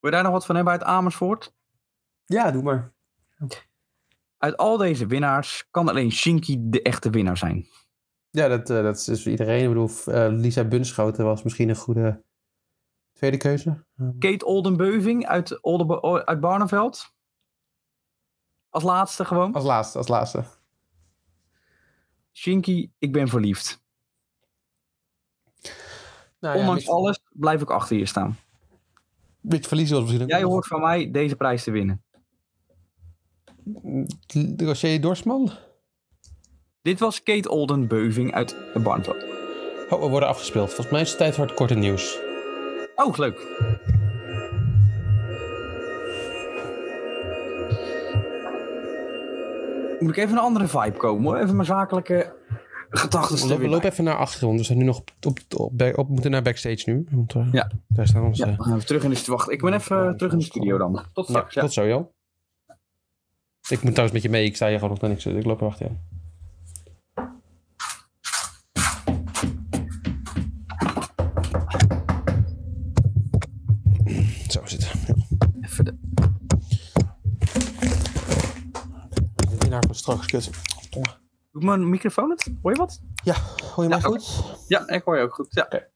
Wil 0.00 0.10
je 0.10 0.10
daar 0.10 0.22
nog 0.22 0.32
wat 0.32 0.46
van 0.46 0.54
hebben 0.54 0.72
uit 0.72 0.82
Amersfoort? 0.82 1.54
Ja, 2.24 2.50
doe 2.50 2.62
maar. 2.62 2.92
Uit 4.38 4.56
al 4.56 4.76
deze 4.76 5.06
winnaars 5.06 5.66
kan 5.70 5.88
alleen 5.88 6.12
Shinky 6.12 6.56
de 6.60 6.82
echte 6.82 7.10
winnaar 7.10 7.36
zijn. 7.36 7.66
Ja, 8.30 8.48
dat, 8.48 8.70
eh, 8.70 8.82
dat 8.82 9.08
is 9.08 9.22
voor 9.22 9.30
iedereen. 9.30 9.62
Ik 9.62 9.68
bedoel, 9.68 9.90
eh, 10.04 10.26
Lisa 10.28 10.64
Bunschoten 10.64 11.24
was 11.24 11.42
misschien 11.42 11.68
een 11.68 11.76
goede 11.76 12.24
tweede 13.12 13.36
keuze. 13.36 13.84
Ehm, 13.96 14.18
Kate 14.18 14.44
Oldenbeuving 14.44 15.26
uit, 15.26 15.62
Oldenbe 15.62 16.26
uit 16.26 16.40
Barneveld. 16.40 17.12
Als 18.68 18.82
laatste 18.82 19.24
gewoon. 19.24 19.52
als 19.52 19.64
laatste, 19.64 19.98
als 19.98 20.08
laatste. 20.08 20.44
Shinky, 22.32 22.90
ik 22.98 23.12
ben 23.12 23.28
verliefd. 23.28 23.79
Nou, 26.40 26.54
ja, 26.54 26.60
Ondanks 26.60 26.88
alles 26.88 27.20
blijf 27.32 27.60
ik 27.62 27.70
achter 27.70 27.96
je 27.96 28.06
staan. 28.06 28.36
Beetje 29.40 29.68
verliezen 29.68 29.94
was 29.96 30.04
misschien 30.04 30.24
ook 30.24 30.30
Jij 30.30 30.40
nog. 30.40 30.50
hoort 30.50 30.66
van 30.66 30.80
mij 30.80 31.10
deze 31.10 31.36
prijs 31.36 31.64
te 31.64 31.70
winnen. 31.70 32.02
Roger 34.56 35.00
Dorsman. 35.00 35.50
Dit 36.82 37.00
was 37.00 37.22
Kate 37.22 37.48
Olden 37.50 37.88
Beuving 37.88 38.32
uit 38.34 38.56
Barneveld. 38.82 39.24
Oh, 39.90 40.00
we 40.02 40.08
worden 40.08 40.28
afgespeeld. 40.28 40.66
Volgens 40.66 40.90
mij 40.90 41.00
is 41.00 41.08
het 41.08 41.18
tijd 41.18 41.34
voor 41.34 41.46
het 41.46 41.54
korte 41.54 41.74
nieuws. 41.74 42.18
Oh, 42.94 43.18
leuk. 43.18 43.46
Moet 50.00 50.10
ik 50.10 50.16
even 50.16 50.36
een 50.36 50.42
andere 50.42 50.68
vibe 50.68 50.96
komen 50.96 51.24
hoor. 51.24 51.36
Even 51.36 51.54
mijn 51.54 51.66
zakelijke 51.66 52.32
gedachten 52.90 53.36
te 53.36 53.68
Loop, 53.68 53.82
even 53.84 54.04
naar 54.04 54.16
achteren, 54.16 54.46
want 54.48 54.60
we 54.60 54.66
zijn 54.66 54.78
nu 54.78 54.84
nog 54.84 54.98
op, 54.98 55.10
op, 55.26 55.38
op, 55.56 55.78
back- 55.78 55.96
op- 55.96 56.08
moeten 56.08 56.30
naar 56.30 56.42
backstage 56.42 56.90
nu. 56.90 57.06
Want, 57.10 57.34
eh, 57.34 57.48
Ja. 57.52 57.70
Daar 57.88 58.06
staan 58.06 58.24
onze... 58.24 58.46
Ja, 58.46 58.56
we 58.56 58.62
gaan 58.62 58.74
even 58.74 58.86
terug 58.86 59.02
in 59.02 59.10
de 59.10 59.16
studio. 59.16 59.36
Wacht, 59.36 59.50
ik 59.50 59.60
ben 59.60 59.72
even 59.72 60.08
eh, 60.08 60.14
terug 60.14 60.32
in 60.32 60.38
de 60.38 60.44
studio 60.44 60.78
dan. 60.78 60.92
Tot 61.12 61.26
Ja, 61.28 61.32
straks. 61.34 61.54
Ja. 61.54 61.60
tot 61.60 61.72
zo, 61.72 61.84
Jo. 61.84 62.12
Ik 63.68 63.82
moet 63.82 63.90
trouwens 63.90 64.12
met 64.12 64.22
je 64.22 64.28
mee. 64.30 64.44
Ik 64.44 64.56
sta 64.56 64.66
hier 64.66 64.74
gewoon 64.74 64.90
nog 64.90 65.00
naar 65.00 65.10
niks. 65.10 65.26
Ik 65.26 65.44
loop 65.44 65.60
er 65.60 65.66
achter 65.66 65.86
je. 65.86 65.92
Zo. 74.48 74.60
Ja. 74.66 74.76
Even 75.60 75.84
de... 75.84 75.94
De 79.34 79.56
winnaar 79.58 79.82
van 79.86 79.94
straks, 79.94 80.26
kut. 80.26 80.50
Doet 81.52 81.62
mijn 81.62 81.88
microfoon 81.88 82.30
het? 82.30 82.52
Hoor 82.62 82.72
je 82.72 82.78
wat? 82.78 83.00
Ja, 83.24 83.34
hoor 83.74 83.84
je 83.84 83.90
mij 83.90 83.98
Ja, 83.98 84.04
goed? 84.04 84.42
Ja, 84.68 84.88
ik 84.88 85.02
hoor 85.04 85.16
je 85.16 85.22
ook 85.22 85.34
goed. 85.34 85.46
Ja. 85.50 85.64
Oké, 85.64 85.86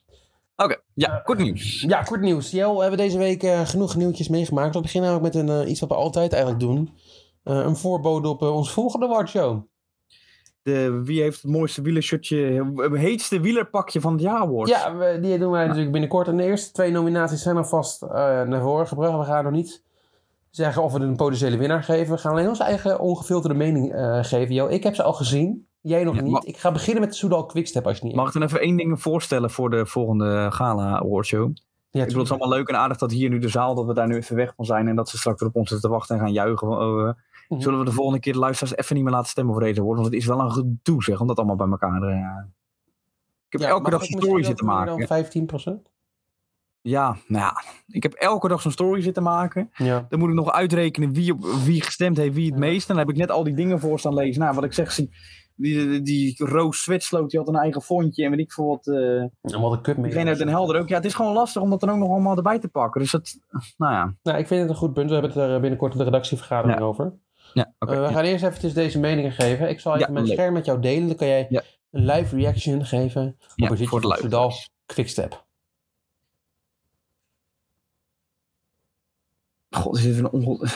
Oké. 0.57 0.77
ja, 0.95 1.21
kort 1.25 1.39
nieuws. 1.39 1.81
Ja, 1.81 2.03
kort 2.03 2.21
nieuws. 2.21 2.51
Jo, 2.51 2.75
we 2.75 2.81
hebben 2.81 2.99
deze 2.99 3.19
week 3.19 3.43
eh, 3.43 3.61
genoeg 3.67 3.97
nieuwtjes 3.97 4.29
meegemaakt. 4.29 4.75
We 4.75 4.81
beginnen 4.81 5.11
ook 5.13 5.23
met 5.23 5.35
een, 5.35 5.49
eh, 5.49 5.71
iets 5.71 5.81
wat 5.81 5.89
we 5.89 5.95
altijd 5.95 6.33
eigenlijk 6.33 6.63
doen. 6.63 6.95
Eh, 7.43 7.57
een 7.59 7.77
voorbode 7.77 8.29
op 8.29 8.43
eh, 8.43 8.55
onze 8.55 8.73
volgende 8.73 9.07
awardshow. 9.07 9.63
De, 10.63 11.03
wie 11.05 11.23
heeft 11.23 11.43
het 11.43 11.51
mooiste 11.51 11.83
wielershirtje, 11.83 12.73
het 12.77 12.97
heetste 12.97 13.41
wielerpakje 13.41 14.01
van 14.01 14.13
het 14.13 14.23
jaar 14.23 14.39
award? 14.41 14.69
Ja, 14.69 14.97
we, 14.97 15.19
die 15.21 15.39
doen 15.39 15.51
wij 15.51 15.65
natuurlijk 15.65 15.93
binnenkort. 15.93 16.29
En 16.29 16.37
de 16.37 16.45
eerste 16.45 16.73
twee 16.73 16.91
nominaties 16.91 17.43
zijn 17.43 17.57
alvast 17.57 18.03
eh 18.03 18.09
naar 18.43 18.63
voren 18.63 18.87
gebracht. 18.87 19.19
We 19.19 19.25
gaan 19.25 19.45
nog 19.45 19.53
niet 19.53 19.84
zeggen 20.57 20.83
of 20.83 20.93
we 20.93 21.01
een 21.01 21.17
potentiële 21.17 21.57
winnaar 21.57 21.83
geven. 21.83 22.15
We 22.15 22.21
gaan 22.21 22.33
alleen 22.33 22.49
onze 22.49 22.65
eigen 22.65 23.01
ongefilterde 23.01 23.57
mening 23.57 23.93
eh, 23.93 24.19
geven. 24.25 24.55
Jo, 24.55 24.67
ik 24.67 24.83
heb 24.83 24.95
ze 24.95 25.03
al 25.03 25.13
gezien. 25.13 25.67
Jij 25.81 26.05
nog 26.05 26.15
Ja, 26.15 26.23
niet. 26.23 26.47
Ik 26.47 26.57
ga 26.57 26.73
beginnen 26.73 27.01
met 27.03 27.11
de 27.11 27.17
Soudal 27.17 27.47
Quickstep 27.47 27.87
als 27.87 27.99
je 27.99 28.05
niet... 28.05 28.15
Mag 28.15 28.27
ik 28.27 28.33
dan 28.33 28.43
even 28.43 28.61
één 28.61 28.77
ding 28.77 29.03
voorstellen 29.03 29.51
voor 29.51 29.71
de 29.71 29.87
volgende 29.87 30.49
Gala 30.53 30.99
Awardshow? 31.01 31.51
Ja, 31.91 32.01
Ik 32.01 32.07
bedoel, 32.07 32.23
het 32.23 32.33
is 32.33 32.39
allemaal 32.39 32.59
leuk 32.59 32.69
en 32.69 32.77
aardig 32.77 32.97
dat 32.97 33.11
hier 33.11 33.29
nu 33.31 33.39
de 33.39 33.49
zaal, 33.49 33.75
dat 33.75 33.87
we 33.87 33.95
daar 33.95 34.07
nu 34.07 34.17
even 34.17 34.37
weg 34.37 34.53
van 34.57 34.65
zijn 34.65 34.89
en 34.89 34.97
dat 34.97 35.09
ze 35.09 35.19
straks 35.19 35.41
weer 35.41 35.49
op 35.49 35.57
ons 35.57 35.69
zitten 35.69 35.89
te 35.91 35.95
wachten 35.97 36.15
en 36.17 36.23
gaan 36.23 36.33
juichen. 36.33 36.69
Oh, 36.69 37.09
eh, 37.09 37.15
Mhm. 37.49 37.61
Zullen 37.61 37.79
we 37.79 37.85
de 37.85 37.91
volgende 37.93 38.21
keer 38.21 38.33
de 38.33 38.39
luisteraars 38.39 38.77
even 38.77 38.95
niet 38.95 39.05
meer 39.05 39.13
laten 39.13 39.29
stemmen 39.29 39.55
voor 39.55 39.63
deze 39.63 39.81
award? 39.81 39.99
Want 40.01 40.13
het 40.13 40.21
is 40.21 40.27
wel 40.27 40.41
een 40.41 40.51
gedoe 40.53 41.03
zeg, 41.03 41.21
om 41.21 41.27
dat 41.27 41.37
allemaal 41.37 41.57
bij 41.57 41.67
elkaar 41.69 42.01
te 42.01 42.07
Ik 43.47 43.53
heb 43.53 43.61
Ja, 43.61 43.69
elke 43.69 43.91
dag 43.91 43.99
misschien 44.01 44.23
story 44.23 44.43
zitten 44.43 44.67
maken. 44.67 44.99
dan 44.99 45.07
15%? 45.07 45.91
Ja, 46.87 47.17
nou 47.27 47.43
ja, 47.45 47.63
ik 47.87 48.03
heb 48.03 48.13
elke 48.13 48.49
dag 48.49 48.61
zo'n 48.61 48.73
story 48.73 49.01
zitten 49.03 49.23
maken. 49.23 49.71
Ja. 49.77 50.07
Dan 50.09 50.19
moet 50.19 50.29
ik 50.29 50.35
nog 50.35 50.53
uitrekenen 50.53 51.13
wie, 51.13 51.33
op, 51.33 51.45
wie 51.45 51.83
gestemd 51.83 52.17
heeft, 52.17 52.35
wie 52.35 52.47
het 52.51 52.59
meest. 52.59 52.89
En 52.89 52.97
dan 52.97 53.05
heb 53.07 53.15
ik 53.15 53.21
net 53.21 53.31
al 53.31 53.45
die 53.45 53.55
dingen 53.55 53.81
voor 53.81 53.99
staan 53.99 54.15
lezen. 54.15 54.43
Nou, 54.43 54.55
wat 54.55 54.65
ik 54.65 54.73
zeg, 54.73 54.93
zie- 54.93 55.11
die, 55.57 55.87
die, 55.89 56.03
die 56.03 56.35
Roos 56.49 56.83
Zwetsloot, 56.83 57.31
die 57.31 57.39
had 57.39 57.49
een 57.49 57.55
eigen 57.57 57.83
fondje. 57.83 58.25
En 58.25 58.31
weet 58.31 58.39
ik 58.39 58.53
veel 58.53 58.67
wat. 58.67 58.87
eh 58.87 59.25
Allemaal 59.53 59.71
de 59.71 59.81
cup 59.81 59.97
mee. 59.97 60.05
diegene 60.11 60.29
uit 60.29 60.39
Den 60.39 60.49
Helder 60.49 60.81
ook. 60.81 60.89
Ja, 60.89 60.97
het 60.97 61.05
is 61.05 61.15
gewoon 61.15 61.33
lastig 61.33 61.63
om 61.63 61.71
dat 61.71 61.81
dan 61.81 61.91
ook 61.91 61.99
nog 61.99 62.09
allemaal 62.11 62.37
erbij 62.37 62.59
te 62.59 62.69
pakken. 62.69 63.01
Dus 63.01 63.11
dat, 63.11 63.39
nou 63.77 63.93
ja. 63.93 64.15
Nou, 64.23 64.39
ik 64.39 64.47
vind 64.47 64.61
het 64.61 64.71
een 64.71 64.77
goed 64.77 64.93
punt. 64.93 65.07
We 65.11 65.13
hebben 65.17 65.33
het 65.33 65.41
er 65.51 65.61
binnenkort 65.61 65.99
de 65.99 66.05
redactievergadering 66.05 66.79
Ja. 66.79 66.85
over. 66.85 67.15
Ja, 67.53 67.75
oké. 67.79 67.93
Eh, 67.93 67.99
we 68.01 68.05
ja. 68.07 68.13
gaan 68.13 68.25
eerst 68.25 68.45
eventjes 68.45 68.75
deze 68.75 68.99
meningen 69.01 69.33
geven. 69.33 69.69
Ik 69.69 69.81
zal 69.81 69.97
even 69.97 70.13
mijn 70.13 70.25
leuk. 70.25 70.35
scherm 70.35 70.53
met 70.53 70.65
jou 70.65 70.81
delen. 70.81 71.07
Dan 71.07 71.17
kan 71.17 71.27
jij 71.27 71.47
een 71.91 72.05
live 72.05 72.37
reaction 72.37 72.85
geven 72.85 73.23
Ja, 73.39 73.65
op 73.65 73.71
een 73.71 73.77
zitje 73.77 73.87
voor 73.87 74.01
de 74.01 74.29
van. 74.31 74.51
Quickstep. 74.87 75.44
God, 79.75 79.97
is 79.97 80.03
dit 80.03 80.19
een. 80.19 80.59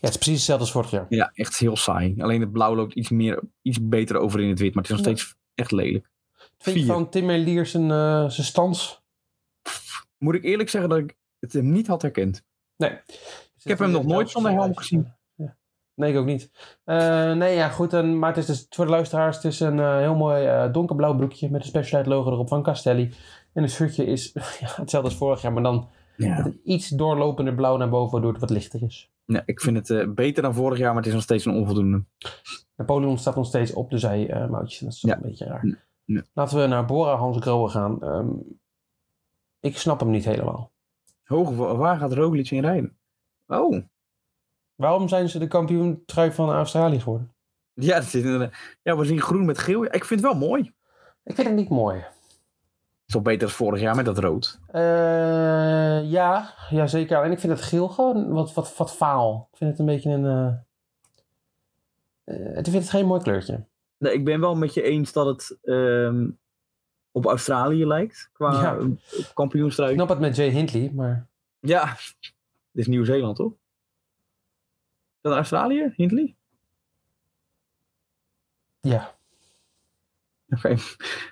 Ja, 0.00 0.06
het 0.06 0.14
is 0.14 0.20
precies 0.24 0.36
hetzelfde 0.38 0.64
als 0.64 0.72
vorig 0.72 0.90
jaar. 0.90 1.06
Ja, 1.08 1.30
echt 1.34 1.58
heel 1.58 1.76
saai. 1.76 2.14
Alleen 2.18 2.40
het 2.40 2.52
blauw 2.52 2.74
loopt 2.74 2.94
iets, 2.94 3.08
meer, 3.10 3.42
iets 3.62 3.78
beter 3.88 4.16
over 4.16 4.40
in 4.40 4.48
het 4.48 4.58
wit. 4.58 4.74
Maar 4.74 4.82
het 4.82 4.92
is 4.92 4.98
nog 4.98 5.06
Ja. 5.06 5.12
steeds 5.16 5.36
echt 5.54 5.70
lelijk. 5.70 6.10
Vind 6.58 6.76
je 6.76 6.82
Vier. 6.82 6.92
van 6.92 7.08
Tim 7.08 7.26
Merlier 7.26 7.66
zijn, 7.66 7.90
eh, 7.90 8.28
zijn 8.28 8.46
stans? 8.46 9.02
Moet 10.18 10.34
ik 10.34 10.44
eerlijk 10.44 10.68
zeggen 10.68 10.90
dat 10.90 10.98
ik 10.98 11.16
het 11.40 11.52
hem 11.52 11.72
niet 11.72 11.86
had 11.86 12.02
herkend. 12.02 12.42
Nee. 12.76 12.90
Ik 12.90 13.68
heb 13.68 13.78
hem 13.78 13.90
nog 13.90 14.04
nooit 14.04 14.30
zonder 14.30 14.52
helm 14.52 14.76
gezien. 14.76 15.12
Ja. 15.34 15.56
Nee, 15.94 16.12
ik 16.12 16.18
ook 16.18 16.26
niet. 16.26 16.50
Eh, 16.84 17.32
nee, 17.32 17.54
ja, 17.54 17.68
goed. 17.68 17.92
En, 17.92 18.18
maar 18.18 18.28
het 18.28 18.38
is 18.38 18.46
dus, 18.46 18.66
voor 18.70 18.84
de 18.84 18.90
luisteraars, 18.90 19.36
het 19.36 19.44
is 19.44 19.60
een 19.60 19.78
eh, 19.78 19.96
heel 19.98 20.14
mooi 20.16 20.70
donkerblauw 20.70 21.16
broekje 21.16 21.50
met 21.50 21.60
een 21.60 21.66
Specialized 21.68 22.06
logo 22.12 22.32
erop 22.32 22.48
van 22.48 22.62
Castelli. 22.62 23.12
En 23.52 23.62
het 23.62 23.72
shirtje 23.72 24.04
is 24.04 24.30
ja, 24.60 24.66
hetzelfde 24.76 25.08
als 25.08 25.16
vorig 25.16 25.42
jaar, 25.42 25.52
maar 25.52 25.62
dan 25.62 25.88
Ja. 26.16 26.52
iets 26.64 26.88
doorlopender 26.88 27.54
blauw 27.54 27.76
naar 27.76 27.88
boven, 27.88 28.12
waardoor 28.12 28.30
het 28.32 28.40
wat 28.40 28.50
lichter 28.50 28.82
is. 28.82 29.10
Nee, 29.24 29.42
ik 29.44 29.60
vind 29.60 29.76
het 29.76 29.90
eh, 29.90 30.08
beter 30.08 30.42
dan 30.42 30.54
vorig 30.54 30.78
jaar, 30.78 30.88
maar 30.88 30.96
het 30.96 31.06
is 31.06 31.12
nog 31.12 31.22
steeds 31.22 31.44
een 31.44 31.54
onvoldoende. 31.54 32.02
Napoleon 32.76 33.18
staat 33.18 33.36
nog 33.36 33.46
steeds 33.46 33.72
op 33.72 33.90
de 33.90 33.98
zijmoutjes. 33.98 34.78
dat 34.80 34.92
is 34.92 35.00
Ja. 35.00 35.14
een 35.16 35.22
beetje 35.22 35.44
raar. 35.44 35.66
Ja. 35.66 35.76
Ja. 36.04 36.22
Laten 36.32 36.60
we 36.60 36.66
naar 36.66 36.84
Bora 36.84 37.14
Hans 37.16 37.36
Grohe 37.40 37.68
gaan. 37.68 38.02
Ehm, 38.02 38.28
ik 39.60 39.76
snap 39.78 40.00
hem 40.00 40.10
niet 40.10 40.24
helemaal. 40.24 40.70
Hoog, 41.24 41.50
waar 41.56 41.98
gaat 41.98 42.12
Roglic 42.12 42.50
in 42.50 42.60
rijden? 42.60 42.96
Oh, 43.46 43.82
Waarom 44.74 45.08
zijn 45.08 45.28
ze 45.28 45.38
de 45.38 45.46
kampioen 45.48 46.02
trui 46.06 46.32
van 46.32 46.50
Australië 46.50 47.00
geworden? 47.00 47.32
ja, 47.74 47.94
dat 48.00 48.12
in, 48.14 48.50
ja, 48.82 48.96
we 48.96 49.04
zien 49.04 49.20
groen 49.20 49.44
met 49.44 49.58
geel. 49.58 49.82
Ja, 49.84 49.92
Ik 49.92 50.04
vind 50.04 50.20
het 50.22 50.30
wel 50.32 50.48
mooi. 50.48 50.72
Ik 51.24 51.34
vind 51.34 51.46
het 51.46 51.56
niet 51.56 51.68
mooi. 51.68 52.04
Is 53.10 53.16
wel 53.16 53.22
beter 53.22 53.46
dan 53.46 53.56
vorig 53.56 53.80
jaar 53.80 53.96
met 53.96 54.04
dat 54.04 54.18
rood. 54.18 54.60
Eh, 54.66 56.10
ja, 56.10 56.54
ja, 56.70 56.86
zeker. 56.86 57.22
En 57.22 57.32
ik 57.32 57.40
vind 57.40 57.52
het 57.52 57.62
geel 57.62 57.88
gewoon 57.88 58.32
wat, 58.32 58.54
wat, 58.54 58.76
wat 58.76 58.92
faal. 58.92 59.48
Ik 59.52 59.58
vind 59.58 59.70
het 59.70 59.78
een 59.78 59.86
beetje 59.86 60.10
een... 60.10 60.24
eh 60.24 60.54
eh, 62.30 62.56
ik 62.56 62.64
vind 62.64 62.74
het 62.74 62.90
geen 62.90 63.06
mooi 63.06 63.22
kleurtje. 63.22 63.64
Nee, 63.98 64.12
ik 64.12 64.24
ben 64.24 64.40
wel 64.40 64.54
met 64.54 64.74
je 64.74 64.82
eens 64.82 65.12
dat 65.12 65.26
het 65.26 65.58
ehm, 65.62 66.30
op 67.12 67.26
Australië 67.26 67.86
lijkt. 67.86 68.30
Qua 68.32 68.52
Ja. 68.52 68.76
Ik 69.88 69.94
snap 69.94 70.08
het 70.08 70.18
met 70.18 70.36
Jay 70.36 70.48
Hindley, 70.48 70.90
maar... 70.94 71.26
Ja, 71.60 71.84
dit 71.84 72.28
is 72.72 72.86
Nieuw-Zeeland 72.86 73.36
toch? 73.36 73.52
Is 73.52 75.20
dat 75.20 75.34
Australië, 75.34 75.92
Hindley? 75.96 76.34
Ja. 78.80 79.14
Oké. 80.56 80.76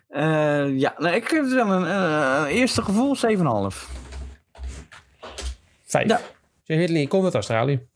Eh, 0.09 0.78
ja, 0.78 0.94
nou, 0.98 1.14
ik 1.14 1.28
geef 1.28 1.40
het 1.40 1.52
wel 1.52 1.70
een, 1.72 1.85
eh, 1.87 2.38
een 2.40 2.46
eerste 2.46 2.83
gevoel 2.83 3.16
7,5. 3.16 3.88
Vijf. 5.85 6.09
Ja. 6.09 6.20
Jay 6.62 6.78
Hindley 6.78 7.07
komt 7.07 7.24
uit 7.24 7.35
Australië. 7.35 7.87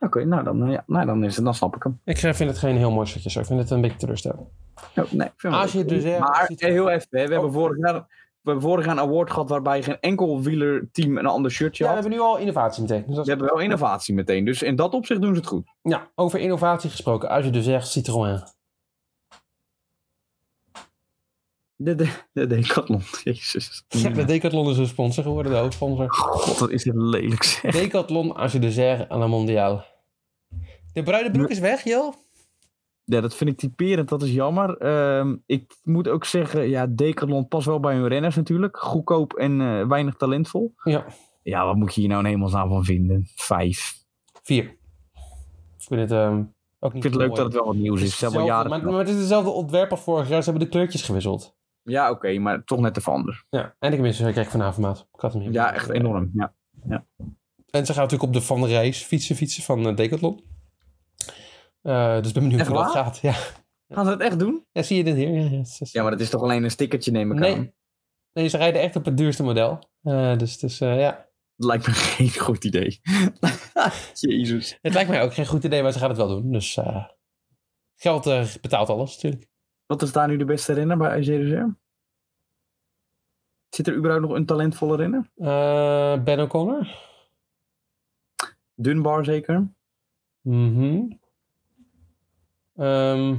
Oké, 0.00 0.24
nou, 0.24 0.44
dan, 0.44 0.62
eh, 0.66 0.72
ja, 0.72 0.84
nou 0.86 1.06
dan, 1.06 1.24
is 1.24 1.36
het, 1.36 1.44
dan 1.44 1.54
snap 1.54 1.76
ik 1.76 1.82
hem. 1.82 2.00
Ik 2.04 2.18
vind 2.18 2.38
het 2.38 2.58
geen 2.58 2.76
heel 2.76 2.90
mooi 2.90 3.06
shirtje 3.06 3.30
zo. 3.30 3.40
Ik 3.40 3.46
vind 3.46 3.60
het 3.60 3.70
een 3.70 3.80
beetje 3.80 3.96
teleurstellend. 3.96 4.40
Oh, 4.96 5.10
nee, 5.10 5.26
ik 5.26 5.32
vind 5.36 5.52
hem 5.52 5.62
Als 5.62 5.72
je 5.72 5.84
wel- 5.84 5.94
het 5.94 6.02
dus 6.04 6.18
Maar 6.18 6.44
ziet- 6.48 6.60
heel 6.60 6.90
even, 6.90 7.06
hè, 7.10 7.26
we, 7.26 7.32
hebben 7.32 7.48
Oh. 7.48 7.54
vorig 7.54 7.78
jaar, 7.78 7.94
we 7.94 8.04
hebben 8.50 8.62
vorig 8.62 8.84
jaar 8.84 8.94
een 8.94 9.00
award 9.02 9.30
gehad 9.30 9.48
waarbij 9.48 9.82
geen 9.82 10.00
enkel 10.00 10.42
wielerteam 10.42 11.18
een 11.18 11.26
ander 11.26 11.50
shirtje 11.50 11.84
Ja, 11.84 11.90
we 11.90 11.94
had. 11.96 12.04
hebben 12.04 12.20
nu 12.22 12.26
al 12.26 12.38
innovatie 12.38 12.82
meteen. 12.82 13.04
Dus 13.06 13.16
We 13.16 13.22
hebben 13.24 13.46
wel 13.46 13.58
innovatie 13.58 14.14
meteen, 14.14 14.44
dus 14.44 14.62
in 14.62 14.76
dat 14.76 14.92
opzicht 14.94 15.20
doen 15.20 15.34
ze 15.34 15.40
het 15.40 15.48
goed. 15.48 15.66
Ja, 15.82 16.10
over 16.14 16.38
innovatie 16.38 16.90
gesproken. 16.90 17.28
Als 17.28 17.44
je 17.44 17.50
dus 17.50 17.64
zegt 17.64 17.88
Citroën. 17.88 18.42
De, 21.82 21.94
de, 21.94 22.08
de 22.32 22.46
Decathlon, 22.46 23.00
jezus. 23.24 23.84
Ja, 23.88 24.08
de 24.10 24.24
Decathlon 24.24 24.70
is 24.70 24.78
een 24.78 24.86
sponsor 24.86 25.24
geworden, 25.24 25.52
de 25.52 25.58
hoofdsponsor. 25.58 26.12
God, 26.12 26.58
wat 26.58 26.70
is 26.70 26.82
dit 26.82 26.94
lelijk 26.94 27.42
zeg. 27.42 27.72
Decathlon, 27.72 28.36
als 28.36 28.52
je 28.52 28.58
de 28.58 28.70
zegt 28.70 29.08
aan 29.08 29.20
de 29.20 29.26
mondiaal. 29.26 29.84
De 30.92 31.02
bruine 31.02 31.30
broek 31.30 31.48
is 31.48 31.58
weg, 31.58 31.84
joh. 31.84 32.14
Ja, 33.04 33.20
dat 33.20 33.34
vind 33.34 33.50
ik 33.50 33.56
typerend, 33.56 34.08
dat 34.08 34.22
is 34.22 34.30
jammer. 34.30 34.76
Ehm, 34.76 35.36
ik 35.46 35.76
moet 35.82 36.08
ook 36.08 36.24
zeggen, 36.24 36.68
ja, 36.68 36.86
Decathlon 36.86 37.48
past 37.48 37.66
wel 37.66 37.80
bij 37.80 37.94
hun 37.94 38.08
renners 38.08 38.36
natuurlijk. 38.36 38.76
Goedkoop 38.76 39.32
en 39.32 39.60
eh, 39.60 39.86
weinig 39.88 40.14
talentvol. 40.14 40.74
Ja, 40.84 41.06
Ja, 41.42 41.66
wat 41.66 41.76
moet 41.76 41.94
je 41.94 42.00
hier 42.00 42.10
nou 42.10 42.24
in 42.24 42.30
hemelsnaam 42.30 42.68
van 42.68 42.84
vinden? 42.84 43.28
Vijf. 43.34 43.94
vier. 44.42 44.64
Ik 44.64 45.86
vind 45.86 46.00
het 46.00 46.10
ehm, 46.10 46.42
ook 46.78 46.92
niet 46.94 47.04
Ik 47.04 47.10
vind 47.10 47.14
het 47.14 47.14
leuk 47.14 47.28
mooi. 47.28 47.34
dat 47.34 47.44
het 47.44 47.54
wel 47.54 47.64
wat 47.64 47.76
nieuws 47.76 48.02
is. 48.02 48.20
Hebben 48.20 48.40
al 48.40 48.46
Hetzelfde, 48.46 48.68
maar, 48.68 48.92
maar 48.92 49.00
het 49.00 49.08
is 49.08 49.16
hetzelfde 49.16 49.50
ontwerp 49.50 49.90
als 49.90 50.00
vorig 50.00 50.28
jaar. 50.28 50.42
Ze 50.42 50.50
hebben 50.50 50.68
de 50.68 50.72
kleurtjes 50.72 51.02
gewisseld. 51.02 51.58
Ja, 51.82 52.10
oké, 52.10 52.38
maar 52.38 52.64
toch 52.64 52.80
net 52.80 52.96
even 52.96 53.12
anders. 53.12 53.44
Ja, 53.50 53.76
en 53.78 53.92
ik 53.92 54.00
mis 54.00 54.16
ze 54.16 54.32
kijk 54.32 54.48
vanavond 54.50 54.86
maat. 54.86 55.08
Ik 55.14 55.20
had 55.20 55.32
hem 55.32 55.42
hier. 55.42 55.52
Ja, 55.52 55.72
echt 55.74 55.88
enorm. 55.88 56.30
Ja. 56.34 56.54
En 57.70 57.86
ze 57.86 57.92
gaan 57.92 58.02
natuurlijk 58.02 58.22
op 58.22 58.32
de 58.32 58.40
Van 58.42 58.66
Reis 58.66 59.02
fietsen 59.02 59.36
fietsen 59.36 59.62
van 59.62 59.86
eh, 59.86 59.96
Decathlon. 59.96 60.44
Eh, 61.82 62.16
dus 62.18 62.28
ik 62.28 62.32
ben 62.34 62.42
benieuwd 62.42 62.60
Echt 62.60 62.68
hoe 62.68 62.78
dat 62.78 62.90
gaat. 62.90 63.18
Ja. 63.18 63.32
Gaan 63.88 64.04
ze 64.04 64.10
het 64.10 64.20
echt 64.20 64.38
doen? 64.38 64.66
ja, 64.72 64.82
zie 64.82 64.96
je 64.96 65.04
dit 65.04 65.14
hier? 65.14 65.28
Ja, 65.34 65.50
ja, 65.50 65.58
is- 65.58 65.92
Ja, 65.92 66.02
maar 66.02 66.10
dat 66.10 66.20
is 66.20 66.30
toch 66.30 66.42
alleen 66.42 66.64
een 66.64 66.70
stickertje, 66.70 67.10
neem 67.10 67.26
ik 67.32 67.44
aan. 67.44 67.58
nee. 67.58 67.74
nee, 68.32 68.48
ze 68.48 68.56
rijden 68.56 68.82
echt 68.82 68.96
op 68.96 69.04
het 69.04 69.16
duurste 69.16 69.42
model. 69.42 69.78
Eh, 70.02 70.36
dus 70.36 70.58
dus 70.58 70.80
eh, 70.80 70.98
ja. 71.00 71.26
lijkt 71.56 71.86
me 71.86 71.92
geen 72.16 72.38
goed 72.38 72.64
idee. 72.64 73.00
Jezus. 74.20 74.78
Het 74.82 74.94
lijkt 74.94 75.10
mij 75.10 75.22
ook 75.22 75.34
geen 75.34 75.46
goed 75.46 75.64
idee, 75.64 75.82
maar 75.82 75.92
ze 75.92 75.98
gaan 75.98 76.08
het 76.08 76.16
wel 76.18 76.28
doen. 76.28 76.52
Dus 76.52 76.76
eh, 76.76 77.04
geld 77.96 78.26
eh, 78.26 78.44
betaalt 78.60 78.88
alles 78.88 79.14
natuurlijk. 79.14 79.48
Wat 79.90 80.02
is 80.02 80.12
daar 80.12 80.28
nu 80.28 80.36
de 80.36 80.44
beste 80.44 80.72
renner 80.72 80.96
bij 80.96 81.20
Reserve? 81.20 81.74
Zit 83.68 83.86
er 83.86 83.94
überhaupt 83.94 84.26
nog 84.26 84.36
een 84.36 84.46
talentvolle 84.46 84.96
renner? 84.96 85.30
Eh, 85.36 86.22
ben 86.22 86.40
O'Connor. 86.40 86.88
Dunbar 88.74 89.24
zeker? 89.24 89.68
Mhm. 90.40 91.12
Ehm, 92.76 93.36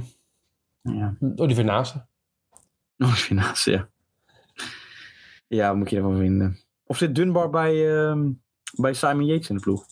Ja. 0.82 1.16
Oliver 1.36 1.64
Nase. 1.64 2.04
Oh, 2.98 3.12
finaals, 3.12 3.64
ja. 3.64 3.88
Ja, 5.46 5.68
wat 5.68 5.76
moet 5.76 5.90
je 5.90 5.96
ervan 5.96 6.18
vinden? 6.18 6.58
Of 6.84 6.96
zit 6.96 7.14
Dunbar 7.14 7.50
bij, 7.50 7.96
ehm, 7.98 8.30
bij 8.76 8.92
Simon 8.92 9.26
Yates 9.26 9.48
in 9.48 9.54
de 9.56 9.60
ploeg? 9.60 9.84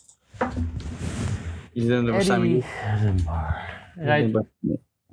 Simon 2.23 2.49
Yates. 2.49 3.25
Rijdt 3.95 4.39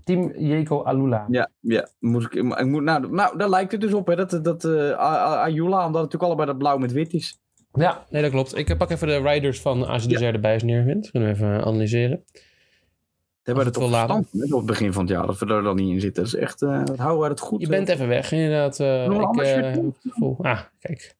Team 0.07 0.31
Jeko 0.37 0.83
Alula. 0.83 1.25
Ja, 1.29 1.49
ja. 1.59 1.87
Moet 1.99 2.23
ik, 2.23 2.33
ik 2.33 2.65
moet, 2.65 2.83
nou, 2.83 3.11
nou, 3.11 3.37
daar 3.37 3.49
lijkt 3.49 3.71
het 3.71 3.81
dus 3.81 3.93
op, 3.93 4.07
hè. 4.07 4.15
Dat, 4.15 4.39
dat 4.43 4.63
eh, 4.65 4.91
A- 4.99 5.41
Ayula, 5.43 5.75
omdat 5.85 5.85
het 5.85 5.93
natuurlijk 5.93 6.23
allebei 6.23 6.47
dat 6.47 6.57
blauw 6.57 6.77
met 6.77 6.91
wit 6.91 7.13
is. 7.13 7.39
Ja, 7.73 8.05
nee, 8.09 8.21
dat 8.21 8.31
klopt. 8.31 8.57
Ik 8.57 8.77
pak 8.77 8.89
even 8.89 9.07
de 9.07 9.17
riders 9.21 9.61
van 9.61 9.85
AZ 9.85 10.05
de 10.05 10.19
Ja. 10.19 10.31
erbij 10.31 10.53
als 10.53 10.61
je 10.61 10.67
neervindt. 10.67 11.11
Kunnen 11.11 11.29
we 11.29 11.35
even 11.35 11.63
analyseren. 11.65 12.23
We 12.31 13.53
hebben 13.53 13.65
het 13.65 13.75
het 13.75 13.83
toch 13.83 13.93
verstand 14.07 14.51
op 14.51 14.57
het 14.57 14.65
begin 14.65 14.93
van 14.93 15.01
het 15.01 15.11
jaar, 15.11 15.25
dat 15.25 15.37
we 15.39 15.45
er 15.45 15.63
dan 15.63 15.75
niet 15.75 15.89
in 15.93 15.99
zitten. 16.01 16.23
Dat 16.23 16.33
is 16.33 16.39
echt, 16.39 16.61
eh 16.61 16.85
dat 16.85 16.97
houden 16.97 17.23
we 17.23 17.29
het 17.29 17.39
goed. 17.39 17.61
Je 17.61 17.67
bent 17.67 17.89
even 17.89 18.07
weg, 18.07 18.31
inderdaad. 18.31 18.79
eh, 18.79 19.03
een 19.03 19.21
ik, 19.21 19.35
eh, 19.41 19.61
het 19.71 19.95
gevoel. 20.01 20.37
Ah, 20.41 20.59
kijk. 20.79 21.15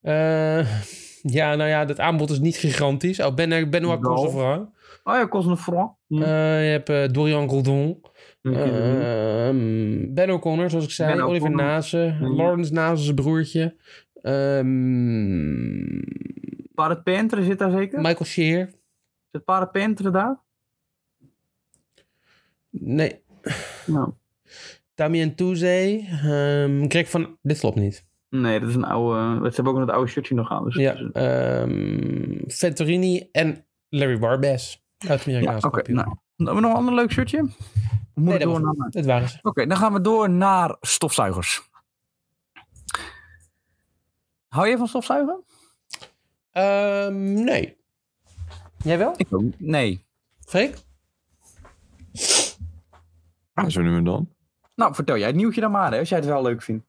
Eh, 0.00 0.66
ja, 1.22 1.54
nou 1.54 1.68
ja, 1.68 1.86
het 1.86 2.00
aanbod 2.00 2.30
is 2.30 2.38
niet 2.40 2.56
gigantisch. 2.56 3.20
Oh, 3.20 3.34
Ben, 3.34 3.70
Benoit 3.70 4.00
Nou. 4.00 4.14
Kosovo. 4.14 4.68
Oh 5.04 5.14
ja, 5.14 5.28
Cosne 5.28 5.56
Franc. 5.56 5.92
Hm. 6.06 6.22
Eh, 6.22 6.64
je 6.64 6.70
hebt 6.70 6.88
eh, 6.88 7.08
Dorian 7.08 7.48
Goldon. 7.48 8.00
Ehm 8.42 10.14
ben 10.14 10.30
O'Connor, 10.30 10.70
zoals 10.70 10.84
ik 10.84 10.90
zei. 10.90 11.14
Ben 11.14 11.24
Oliver. 11.24 11.50
Nase. 11.50 12.16
Mhm. 12.20 12.30
Lawrence 12.32 12.72
Nase, 12.72 13.02
zijn 13.02 13.14
broertje. 13.14 13.76
Ehm 14.22 16.00
Paret 16.74 17.02
Pentre 17.02 17.42
zit 17.42 17.58
daar 17.58 17.70
zeker? 17.70 18.00
Michael 18.00 18.24
Shear. 18.24 18.70
Zit 19.30 19.44
Paret 19.44 19.70
Pentre 19.72 20.10
daar? 20.10 20.40
Nee. 22.70 23.20
Nou. 23.86 24.12
Damien 24.94 25.34
Touzé. 25.34 26.00
Ehm 26.24 26.88
Greg 26.88 27.10
van... 27.10 27.38
Dit 27.42 27.58
klopt 27.58 27.76
niet. 27.76 28.04
Nee, 28.28 28.60
dat 28.60 28.68
is 28.68 28.74
een 28.74 28.84
oude... 28.84 29.48
Ze 29.48 29.54
hebben 29.54 29.66
ook 29.72 29.78
nog 29.78 29.86
het 29.86 29.94
oude 29.96 30.10
shirtje 30.10 30.34
nog 30.34 30.50
aan. 30.50 30.64
Dus 30.64 30.74
Ja. 30.74 30.94
ehm 31.12 32.38
Venturini 32.46 33.28
en 33.32 33.64
Larry 33.88 34.18
Barbes. 34.18 34.84
Uit 35.08 35.22
ja 35.24 35.32
Amerikaanse 35.32 35.66
oké. 35.66 35.76
kampioen. 35.76 35.96
nou. 35.96 36.16
Hebben 36.36 36.54
we 36.54 36.60
nog 36.60 36.70
een 36.70 36.76
ander 36.76 36.94
leuk 36.94 37.12
shirtje? 37.12 37.48
Nee, 38.20 38.38
door 38.38 38.60
naar... 38.60 38.74
het. 38.90 39.06
Waren 39.06 39.28
ze. 39.28 39.38
Oké, 39.42 39.66
dan 39.66 39.76
gaan 39.76 39.92
we 39.92 40.00
door 40.00 40.30
naar 40.30 40.76
stofzuigers. 40.80 41.68
Hou 44.48 44.68
je 44.68 44.76
van 44.76 44.88
stofzuigen? 44.88 45.44
Ehm, 46.50 47.32
nee. 47.44 47.76
Jij 48.76 48.98
wel? 48.98 49.14
Ik 49.16 49.26
ook. 49.30 49.42
Nee. 49.58 50.04
Freek? 50.40 50.76
Ah, 53.54 53.68
zo 53.68 53.80
nu 53.80 53.96
en 53.96 54.04
dan. 54.04 54.34
Nou, 54.74 54.94
vertel 54.94 55.16
jij 55.16 55.26
het 55.26 55.36
nieuwtje 55.36 55.60
dan 55.60 55.70
maar, 55.70 55.92
hè, 55.92 55.98
als 55.98 56.08
jij 56.08 56.18
het 56.18 56.26
wel 56.26 56.42
leuk 56.42 56.62
vindt. 56.62 56.86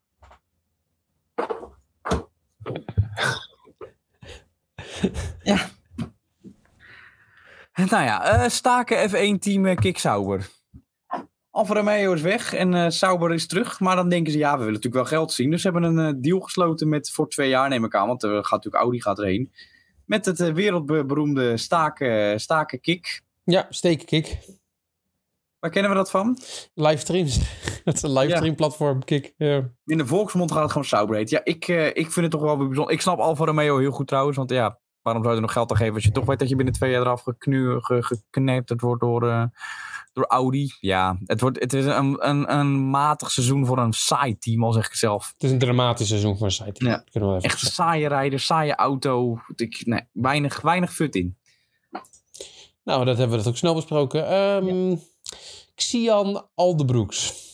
ja. 5.42 5.68
Nou 7.74 8.04
ja, 8.04 8.24
eh, 8.24 8.48
staken 8.48 9.10
F1-team 9.10 9.66
uh, 9.66 9.76
Kik 9.76 9.98
Sauber. 9.98 10.48
Alfa 11.52 11.74
Romeo 11.74 12.12
is 12.12 12.20
weg 12.20 12.54
en 12.54 12.74
eh 12.74 12.88
Sauber 12.88 13.32
is 13.32 13.46
terug. 13.46 13.80
Maar 13.80 13.96
dan 13.96 14.08
denken 14.08 14.32
ze, 14.32 14.38
ja, 14.38 14.52
we 14.52 14.58
willen 14.58 14.72
natuurlijk 14.72 14.94
wel 14.94 15.18
geld 15.18 15.32
zien. 15.32 15.50
Dus 15.50 15.62
ze 15.62 15.70
hebben 15.70 15.96
een 15.96 16.14
eh, 16.14 16.20
deal 16.22 16.40
gesloten 16.40 16.88
met, 16.88 17.10
voor 17.10 17.28
twee 17.28 17.48
jaar, 17.48 17.68
neem 17.68 17.84
ik 17.84 17.94
aan. 17.94 18.06
Want 18.06 18.22
er 18.22 18.30
gaat 18.30 18.50
natuurlijk 18.50 18.82
Audi 18.82 19.00
gaat 19.00 19.18
erheen. 19.18 19.52
Met 20.06 20.24
het 20.24 20.40
eh, 20.40 20.52
wereldberoemde 20.52 21.56
staken, 21.56 22.40
staken 22.40 22.80
Kik. 22.80 23.22
Ja, 23.44 23.66
stekenkick. 23.68 24.38
Waar 25.58 25.70
kennen 25.70 25.90
we 25.90 25.96
dat 25.96 26.10
van? 26.10 26.38
Livestreams. 26.74 27.38
Het 27.84 27.94
is 27.94 28.02
een 28.02 28.12
livestream 28.12 28.54
platform, 28.54 29.04
kick. 29.04 29.34
Ja. 29.36 29.70
In 29.84 29.98
de 29.98 30.06
volksmond 30.06 30.52
gaat 30.52 30.62
het 30.62 30.70
gewoon 30.70 30.86
Sauber 30.86 31.16
heten. 31.16 31.36
Ja, 31.36 31.44
ik, 31.44 31.68
ik 31.96 32.12
vind 32.12 32.14
het 32.14 32.30
toch 32.30 32.40
wel 32.42 32.56
bijzonder. 32.56 32.94
Ik 32.94 33.00
snap 33.00 33.18
Alfa 33.18 33.44
Romeo 33.44 33.78
heel 33.78 33.90
goed 33.90 34.06
trouwens. 34.06 34.36
Want 34.36 34.50
ja, 34.50 34.78
waarom 35.02 35.22
zou 35.22 35.34
je 35.34 35.40
er 35.40 35.46
nog 35.46 35.52
geld 35.54 35.70
aan 35.70 35.76
geven 35.76 35.94
als 35.94 36.04
je 36.04 36.10
toch 36.10 36.24
weet 36.24 36.38
dat 36.38 36.48
je 36.48 36.56
binnen 36.56 36.74
twee 36.74 36.90
jaar 36.90 37.00
eraf 37.00 37.22
geknu, 37.22 37.80
ge, 37.80 38.02
geknetterd 38.02 38.80
wordt 38.80 39.00
door, 39.00 39.50
door 40.12 40.26
Audi? 40.26 40.72
Ja, 40.80 41.18
het, 41.24 41.40
wordt, 41.40 41.60
het 41.60 41.72
is 41.72 41.84
een, 41.84 42.28
een, 42.28 42.54
een 42.56 42.90
matig 42.90 43.30
seizoen 43.30 43.66
voor 43.66 43.78
een 43.78 43.92
saai 43.92 44.38
team, 44.38 44.64
al 44.64 44.72
zeg 44.72 44.86
ik 44.86 44.94
zelf. 44.94 45.32
Het 45.32 45.42
is 45.42 45.50
een 45.50 45.58
dramatisch 45.58 46.08
seizoen 46.08 46.36
voor 46.36 46.46
een 46.46 46.52
site. 46.52 46.84
Ja. 46.84 47.04
Kunnen 47.10 47.30
we 47.30 47.36
even 47.36 47.48
Echt 47.48 47.58
zeggen. 47.58 47.84
saaie 47.84 48.08
rijder, 48.08 48.40
saaie 48.40 48.74
auto. 48.74 49.38
Ik, 49.56 49.82
nee, 49.86 50.00
weinig, 50.12 50.60
weinig 50.60 50.92
fut 50.92 51.14
in. 51.14 51.36
Nou, 52.84 53.04
dat 53.04 53.18
hebben 53.18 53.36
we 53.36 53.42
dat 53.42 53.52
ook 53.52 53.58
snel 53.58 53.74
besproken. 53.74 54.28
Ehm 54.28 54.96
Xian 55.74 56.48
Aldebroeks. 56.54 57.50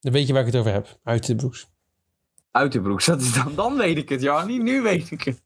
Dan 0.00 0.12
weet 0.12 0.26
je 0.26 0.32
waar 0.32 0.46
ik 0.46 0.52
het 0.52 0.60
over 0.60 0.72
heb. 0.72 0.98
Uit 1.02 1.26
de 1.26 1.34
broeks. 1.34 1.66
Uit 2.50 2.72
de 2.72 2.80
broek. 2.80 3.04
Dat 3.04 3.20
is 3.20 3.32
dan, 3.32 3.54
dan 3.54 3.76
weet 3.76 3.96
ik 3.96 4.08
het, 4.08 4.20
Jarnie. 4.20 4.62
Nu 4.62 4.82
weet 4.82 5.10
ik 5.10 5.22
het. 5.22 5.42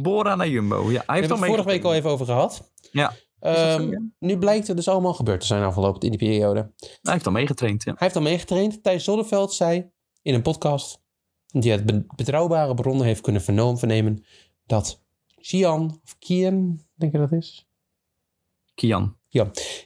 Bora 0.00 0.34
naar 0.34 0.48
Jumbo. 0.48 0.76
Ja, 0.76 0.82
hij 0.82 0.90
We 0.90 1.12
heeft 1.12 1.28
hebben 1.28 1.38
al 1.38 1.54
vorige 1.54 1.68
week 1.68 1.84
al 1.84 1.94
even 1.94 2.10
over 2.10 2.26
gehad. 2.26 2.72
Ja. 2.92 3.14
Ehm, 3.40 3.90
ja? 3.90 4.02
Nu 4.18 4.38
blijkt 4.38 4.66
het 4.66 4.76
dus 4.76 4.88
allemaal 4.88 5.14
gebeurd 5.14 5.40
te 5.40 5.46
zijn 5.46 5.62
afgelopen 5.62 6.00
in 6.00 6.10
die 6.10 6.18
periode. 6.18 6.72
Hij 6.78 7.12
heeft 7.12 7.26
al 7.26 7.32
meegetraind, 7.32 7.84
ja. 7.84 7.90
Hij 7.90 8.00
heeft 8.00 8.16
al 8.16 8.22
meegetraind. 8.22 8.82
Thijs 8.82 9.04
Zonneveld 9.04 9.52
zei 9.54 9.90
in 10.22 10.34
een 10.34 10.42
podcast... 10.42 11.00
die 11.46 11.72
uit 11.72 11.86
be- 11.86 12.06
betrouwbare 12.16 12.74
bronnen 12.74 13.06
heeft 13.06 13.20
kunnen 13.20 13.42
vernomen, 13.42 13.78
vernemen... 13.78 14.24
dat 14.66 15.02
Xian, 15.40 16.00
of 16.04 16.18
Kian, 16.18 16.80
denk 16.94 17.12
je 17.12 17.18
dat 17.18 17.32
is? 17.32 17.68
Kian. 18.74 19.16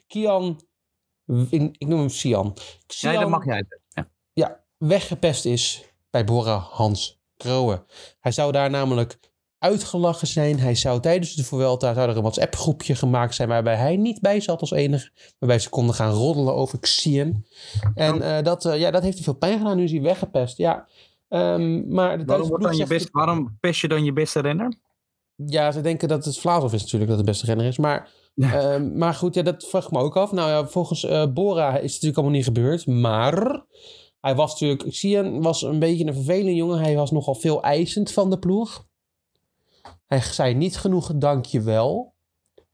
Kian, 0.07 0.61
ik, 1.51 1.77
ik 1.79 1.87
noem 1.87 1.99
hem 1.99 2.09
Xian. 2.09 2.57
Nee, 3.03 3.19
dat 3.19 3.29
mag 3.29 3.45
jij. 3.45 3.65
Ja. 3.89 4.09
ja, 4.33 4.65
weggepest 4.77 5.45
is 5.45 5.85
bij 6.11 6.25
Bora 6.25 6.57
Hans 6.57 7.21
Kroon. 7.37 7.85
Hij 8.21 8.33
zou 8.33 8.53
daar 8.53 8.71
namelijk 8.71 9.19
uitgelachen 9.63 10.27
zijn. 10.27 10.59
Hij 10.61 10.75
zou 10.75 11.01
tijdens 11.01 11.35
de 11.35 11.45
Vuelta 11.45 11.95
zou 11.95 12.09
er 12.09 12.17
een 12.17 12.23
WhatsApp 12.23 12.55
groepje 12.55 12.95
gemaakt 12.95 13.35
zijn 13.35 13.49
waarbij 13.49 13.77
hij 13.77 13.97
niet 13.97 14.21
bij 14.21 14.41
zat 14.41 14.61
als 14.61 14.71
enige. 14.71 15.11
Waarbij 15.39 15.59
ze 15.59 15.69
konden 15.69 15.95
gaan 15.95 16.13
roddelen 16.13 16.55
over 16.55 16.81
Xian. 16.81 17.45
En 17.95 18.23
eh, 18.23 18.43
dat, 18.43 18.65
eh, 18.65 18.79
ja, 18.79 18.91
dat 18.91 19.03
heeft 19.03 19.15
hij 19.15 19.25
veel 19.25 19.35
pijn 19.35 19.59
gedaan. 19.59 19.77
Nu 19.77 19.85
is 19.85 19.91
hij 19.93 20.03
weggepest. 20.03 20.57
Ja, 20.57 20.87
Ehm, 21.33 21.95
maar 21.95 22.19
de 22.19 22.25
Waarom, 22.25 22.61
dan 22.61 22.77
je 22.77 22.87
best, 22.87 23.09
waarom 23.11 23.57
pest 23.61 23.81
je 23.81 23.89
dan 23.89 24.05
je 24.05 24.13
beste 24.13 24.41
renner? 24.41 24.75
Ja, 25.37 25.71
ze 25.73 25.81
denken 25.81 26.09
dat 26.09 26.25
het 26.25 26.39
Vlaasov 26.39 26.73
is 26.73 26.83
natuurlijk 26.83 27.11
dat 27.11 27.19
de 27.19 27.25
beste 27.25 27.47
renner 27.47 27.67
is. 27.67 27.79
Maar, 27.79 28.11
Ja. 28.35 28.53
ehm, 28.61 28.99
maar 28.99 29.15
goed, 29.15 29.35
ja, 29.35 29.43
dat 29.43 29.65
vraag 29.69 29.85
ik 29.85 29.91
me 29.91 29.99
ook 29.99 30.17
af. 30.17 30.33
Nou 30.33 30.49
ja, 30.49 30.67
volgens 30.67 31.05
eh, 31.05 31.27
Bora 31.33 31.69
is 31.69 31.75
het 31.75 31.83
natuurlijk 31.83 32.17
allemaal 32.17 32.35
niet 32.37 32.45
gebeurd. 32.45 32.87
Maar 32.87 33.65
hij 34.21 34.35
was 34.35 34.51
natuurlijk... 34.53 34.89
Xian 34.91 35.43
was 35.43 35.63
een 35.63 35.79
beetje 35.79 36.07
een 36.07 36.15
vervelende 36.15 36.55
jongen. 36.55 36.79
Hij 36.79 36.97
was 36.97 37.11
nogal 37.11 37.35
veel 37.35 37.63
eisend 37.63 38.13
van 38.13 38.31
de 38.31 38.39
ploeg. 38.39 38.87
Hij 40.13 40.21
zei 40.21 40.55
niet 40.55 40.77
genoeg 40.77 41.13
dankjewel. 41.15 42.15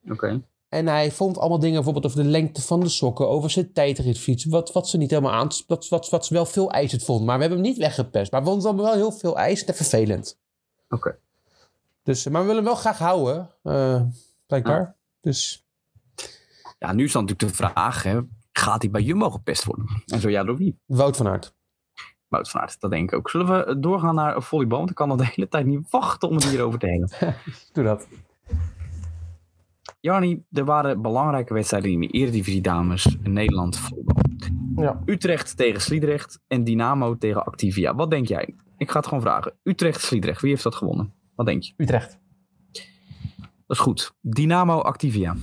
Oké. 0.08 0.42
En 0.68 0.86
hij 0.86 1.10
vond 1.10 1.38
allemaal 1.38 1.58
dingen, 1.58 1.74
bijvoorbeeld 1.74 2.06
over 2.06 2.22
de 2.22 2.28
lengte 2.28 2.62
van 2.62 2.80
de 2.80 2.88
sokken, 2.88 3.28
over 3.28 3.50
zijn 3.50 3.72
tijdritfiets, 3.72 4.44
wat, 4.44 4.72
wat 4.72 4.88
ze 4.88 4.96
niet 4.96 5.10
helemaal 5.10 5.32
aan, 5.32 5.48
wat, 5.66 5.88
wat, 5.88 6.08
wat 6.08 6.26
ze 6.26 6.34
wel 6.34 6.46
veel 6.46 6.70
eisend 6.70 7.04
vonden. 7.04 7.26
Maar 7.26 7.34
we 7.34 7.40
hebben 7.40 7.60
hem 7.60 7.68
niet 7.68 7.78
weggepest. 7.78 8.32
Maar 8.32 8.40
we 8.40 8.46
vonden 8.46 8.66
allemaal 8.66 8.84
wel 8.84 8.94
heel 8.94 9.12
veel 9.12 9.36
eisend 9.36 9.68
en 9.68 9.74
vervelend. 9.74 10.38
Oké. 10.88 11.18
Dus, 12.02 12.28
maar 12.28 12.40
we 12.40 12.46
willen 12.46 12.64
hem 12.64 12.72
wel 12.72 12.80
graag 12.80 12.98
houden, 12.98 13.50
eh, 13.62 14.02
blijkbaar. 14.46 14.94
Dus 15.20 15.66
Ja, 16.78 16.92
nu 16.92 17.04
is 17.04 17.12
dan 17.12 17.24
natuurlijk 17.24 17.50
de 17.50 17.64
vraag, 17.64 18.02
hè, 18.02 18.20
gaat 18.52 18.82
hij 18.82 18.90
bij 18.90 19.02
Jumbo 19.02 19.30
gepest 19.30 19.64
worden? 19.64 20.02
En 20.06 20.20
zo 20.20 20.28
ja, 20.28 20.44
door 20.44 20.56
wie? 20.56 20.78
Wout 20.86 21.16
van 21.16 21.28
Aert. 21.28 21.54
Wout 22.28 22.50
van 22.50 22.60
Aert, 22.60 22.80
dat 22.80 22.90
denk 22.90 23.12
ik 23.12 23.18
ook. 23.18 23.30
Zullen 23.30 23.66
we 23.66 23.78
doorgaan 23.78 24.14
naar 24.14 24.42
volleybal? 24.42 24.78
Want 24.78 24.90
ik 24.90 24.96
kan 24.96 25.10
al 25.10 25.16
de 25.16 25.26
hele 25.26 25.48
tijd 25.48 25.66
niet 25.66 25.90
wachten 25.90 26.28
om 26.28 26.34
het 26.34 26.44
hierover 26.44 26.78
te 26.78 26.86
hebben. 26.86 27.36
Doe 27.72 27.84
dat. 27.84 28.08
Jarni, 30.00 30.44
er 30.50 30.64
waren 30.64 31.02
belangrijke 31.02 31.54
wedstrijden 31.54 31.90
in 31.90 32.00
de 32.00 32.06
Eredivisie 32.06 32.60
dames 32.60 33.16
in 33.22 33.32
Nederland 33.32 33.78
volleybal. 33.78 34.16
Ja. 34.76 35.00
Utrecht 35.04 35.56
tegen 35.56 35.80
Sliedrecht 35.80 36.40
en 36.46 36.64
Dynamo 36.64 37.16
tegen 37.16 37.44
Activia. 37.44 37.94
Wat 37.94 38.10
denk 38.10 38.26
jij? 38.26 38.54
Ik 38.76 38.90
ga 38.90 38.98
het 38.98 39.06
gewoon 39.06 39.22
vragen. 39.22 39.52
Utrecht-Sliedrecht, 39.62 40.40
wie 40.40 40.50
heeft 40.50 40.62
dat 40.62 40.74
gewonnen? 40.74 41.12
Wat 41.34 41.46
denk 41.46 41.62
je? 41.62 41.72
Utrecht. 41.76 42.18
Dat 43.66 43.76
is 43.76 43.78
goed. 43.78 44.14
Dynamo 44.20 44.80
Activia. 44.80 45.36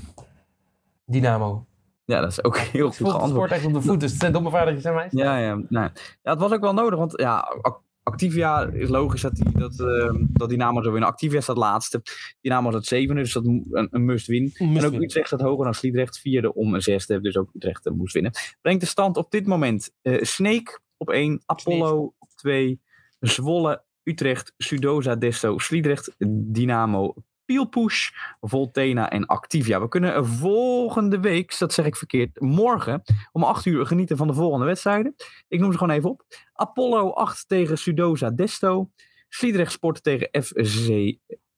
Dynamo. 1.05 1.65
Ja, 2.05 2.21
dat 2.21 2.31
is 2.31 2.43
ook 2.43 2.57
heel 2.77 2.87
goed 2.87 2.95
Voelt 2.95 3.09
het 3.11 3.17
geantwoord. 3.17 3.49
sport 3.49 3.51
echt 3.51 3.65
op 3.65 3.81
de 3.81 3.87
voet, 3.87 3.99
dus 3.99 4.11
het 4.11 4.19
zijn 4.19 4.31
domme 4.31 4.49
vaardigheden 4.49 4.81
zijn 4.81 4.95
mij. 4.95 5.07
Ja, 5.23 5.37
ja, 5.37 5.55
nee. 5.55 5.89
ja, 6.21 6.31
het 6.31 6.39
was 6.39 6.51
ook 6.51 6.61
wel 6.61 6.73
nodig, 6.73 6.99
want 6.99 7.13
ja, 7.19 7.37
Ac- 7.61 7.83
Activia 8.03 8.63
is 8.73 8.89
logisch 8.89 9.21
dat, 9.21 9.35
die, 9.35 9.51
dat, 9.57 9.79
eh, 9.79 10.13
dat 10.27 10.49
Dynamo 10.49 10.83
zo 10.83 10.91
winnen. 10.91 11.09
Activia 11.09 11.41
staat 11.41 11.57
laatste. 11.57 12.01
Dynamo 12.41 12.69
staat 12.69 12.85
zevende, 12.85 13.21
dus 13.21 13.33
dat 13.33 13.45
een, 13.45 13.87
een 13.91 14.05
must-win. 14.05 14.43
Must 14.43 14.59
en 14.77 14.85
ook 14.85 14.91
win. 14.91 15.03
Utrecht 15.03 15.27
staat 15.27 15.41
hoger 15.41 15.63
dan 15.63 15.73
Sliedrecht. 15.73 16.19
Vierde 16.19 16.53
om 16.53 16.73
een 16.73 16.81
zesde, 16.81 17.21
dus 17.21 17.37
ook 17.37 17.49
Utrecht 17.53 17.85
eh, 17.85 17.93
moest 17.93 18.13
winnen. 18.13 18.31
Brengt 18.61 18.81
de 18.81 18.87
stand 18.87 19.17
op 19.17 19.31
dit 19.31 19.47
moment. 19.47 19.91
eh 20.01 20.23
Snake 20.23 20.79
op 20.97 21.09
één, 21.09 21.41
Apollo 21.45 22.13
op 22.19 22.29
twee, 22.35 22.81
Zwolle, 23.19 23.83
Utrecht, 24.03 24.53
Sudoza, 24.57 25.15
Desto, 25.15 25.57
Sliedrecht, 25.57 26.15
Dynamo, 26.27 27.13
Pielpush, 27.45 28.09
Voltena 28.41 29.09
en 29.09 29.25
Activia. 29.25 29.81
We 29.81 29.87
kunnen 29.87 30.27
volgende 30.27 31.19
week, 31.19 31.59
dat 31.59 31.73
zeg 31.73 31.85
ik 31.85 31.95
verkeerd, 31.95 32.39
morgen 32.39 33.01
om 33.31 33.43
8 33.43 33.65
uur 33.65 33.85
genieten 33.85 34.17
van 34.17 34.27
de 34.27 34.33
volgende 34.33 34.65
wedstrijden. 34.65 35.15
Ik 35.47 35.59
noem 35.59 35.71
ze 35.71 35.77
gewoon 35.77 35.95
even 35.95 36.09
op. 36.09 36.25
Apollo 36.53 37.11
8 37.11 37.47
tegen 37.47 37.77
Sudoza 37.77 38.29
Desto. 38.31 38.89
Sliedrecht 39.29 39.71
Sport 39.71 40.03
tegen 40.03 40.29
FC, 40.43 41.17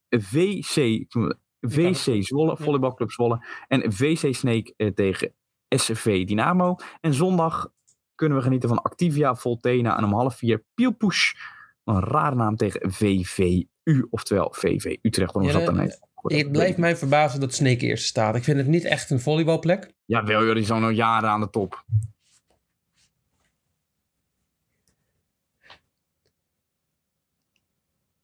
VC, 0.10 1.06
VC 1.60 2.24
Zwolle, 2.24 2.58
Volleybalclub 2.58 3.12
Zwolle. 3.12 3.46
En 3.68 3.94
VC 3.94 4.36
Snake 4.36 4.74
eh, 4.78 4.88
tegen 4.88 5.34
SV 5.70 6.26
Dynamo. 6.26 6.76
En 7.02 7.14
zondag 7.14 7.70
kunnen 8.16 8.38
we 8.38 8.44
genieten 8.44 8.70
van 8.70 8.82
Activia, 8.82 9.36
Voltena 9.36 9.98
en 9.98 10.04
om 10.04 10.14
half 10.14 10.38
vier 10.38 10.64
Pielpush. 10.74 11.34
Een 11.84 12.00
rare 12.00 12.36
naam 12.36 12.56
tegen 12.56 12.92
VVU, 13.88 14.08
oftewel 14.10 14.54
VV 14.54 14.96
Utrecht. 15.02 15.34
Waarom 15.34 15.52
Ja, 15.52 15.66
zat? 15.66 16.00
Het 16.22 16.52
blijft 16.52 16.78
mij 16.78 16.96
verbazen 16.98 17.40
dat 17.40 17.54
Snake 17.54 17.86
eerst 17.86 18.06
staat. 18.06 18.36
Ik 18.36 18.44
vind 18.44 18.58
het 18.58 18.68
niet 18.68 18.84
echt 18.84 19.10
een 19.10 19.20
volleybalplek. 19.20 19.94
Ja, 20.06 20.24
wel 20.24 20.44
joh, 20.46 20.54
die 20.54 20.64
is 20.64 20.72
al 20.72 20.80
nog 20.80 20.92
jaren 20.92 21.30
aan 21.30 21.40
de 21.40 21.50
top. 21.50 21.86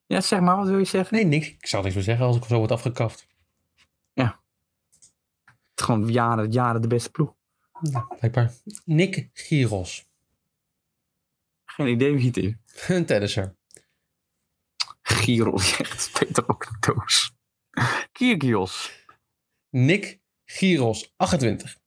Ja, 0.06 0.21
zeg 0.21 0.39
maar, 0.39 0.58
wat 0.58 0.67
wil 0.67 0.78
je 0.78 0.86
zeggen? 0.86 1.15
Nee, 1.15 1.26
niks. 1.26 1.47
Ik 1.47 1.67
zou 1.67 1.84
niks 1.84 1.95
meer 1.95 2.04
zeggen 2.04 2.26
als 2.26 2.38
ik 2.38 2.43
zo 2.43 2.58
word 2.58 2.71
afgekaft. 2.71 3.28
Het 4.15 5.82
is 5.82 5.84
gewoon 5.93 6.12
jaren, 6.12 6.52
jaren 6.52 6.82
de 6.82 6.88
beste 6.88 7.12
ploeg. 7.12 7.34
Ja, 7.82 8.08
blijkbaar. 8.19 8.54
Nick 8.86 9.30
Giros. 9.34 10.06
Geen 11.65 11.88
idee 11.88 12.13
wie 12.13 12.26
het 12.28 12.38
is. 12.38 12.54
Een 12.88 13.06
tennisser. 13.06 13.56
Giro 15.24 15.58
zegt 15.74 16.12
Peter 16.20 16.50
ook 16.50 16.68
doos. 16.80 17.32
Kyrgios. 18.12 19.02
Nick 19.70 20.20
Giros, 20.46 21.14
28. 21.16 21.78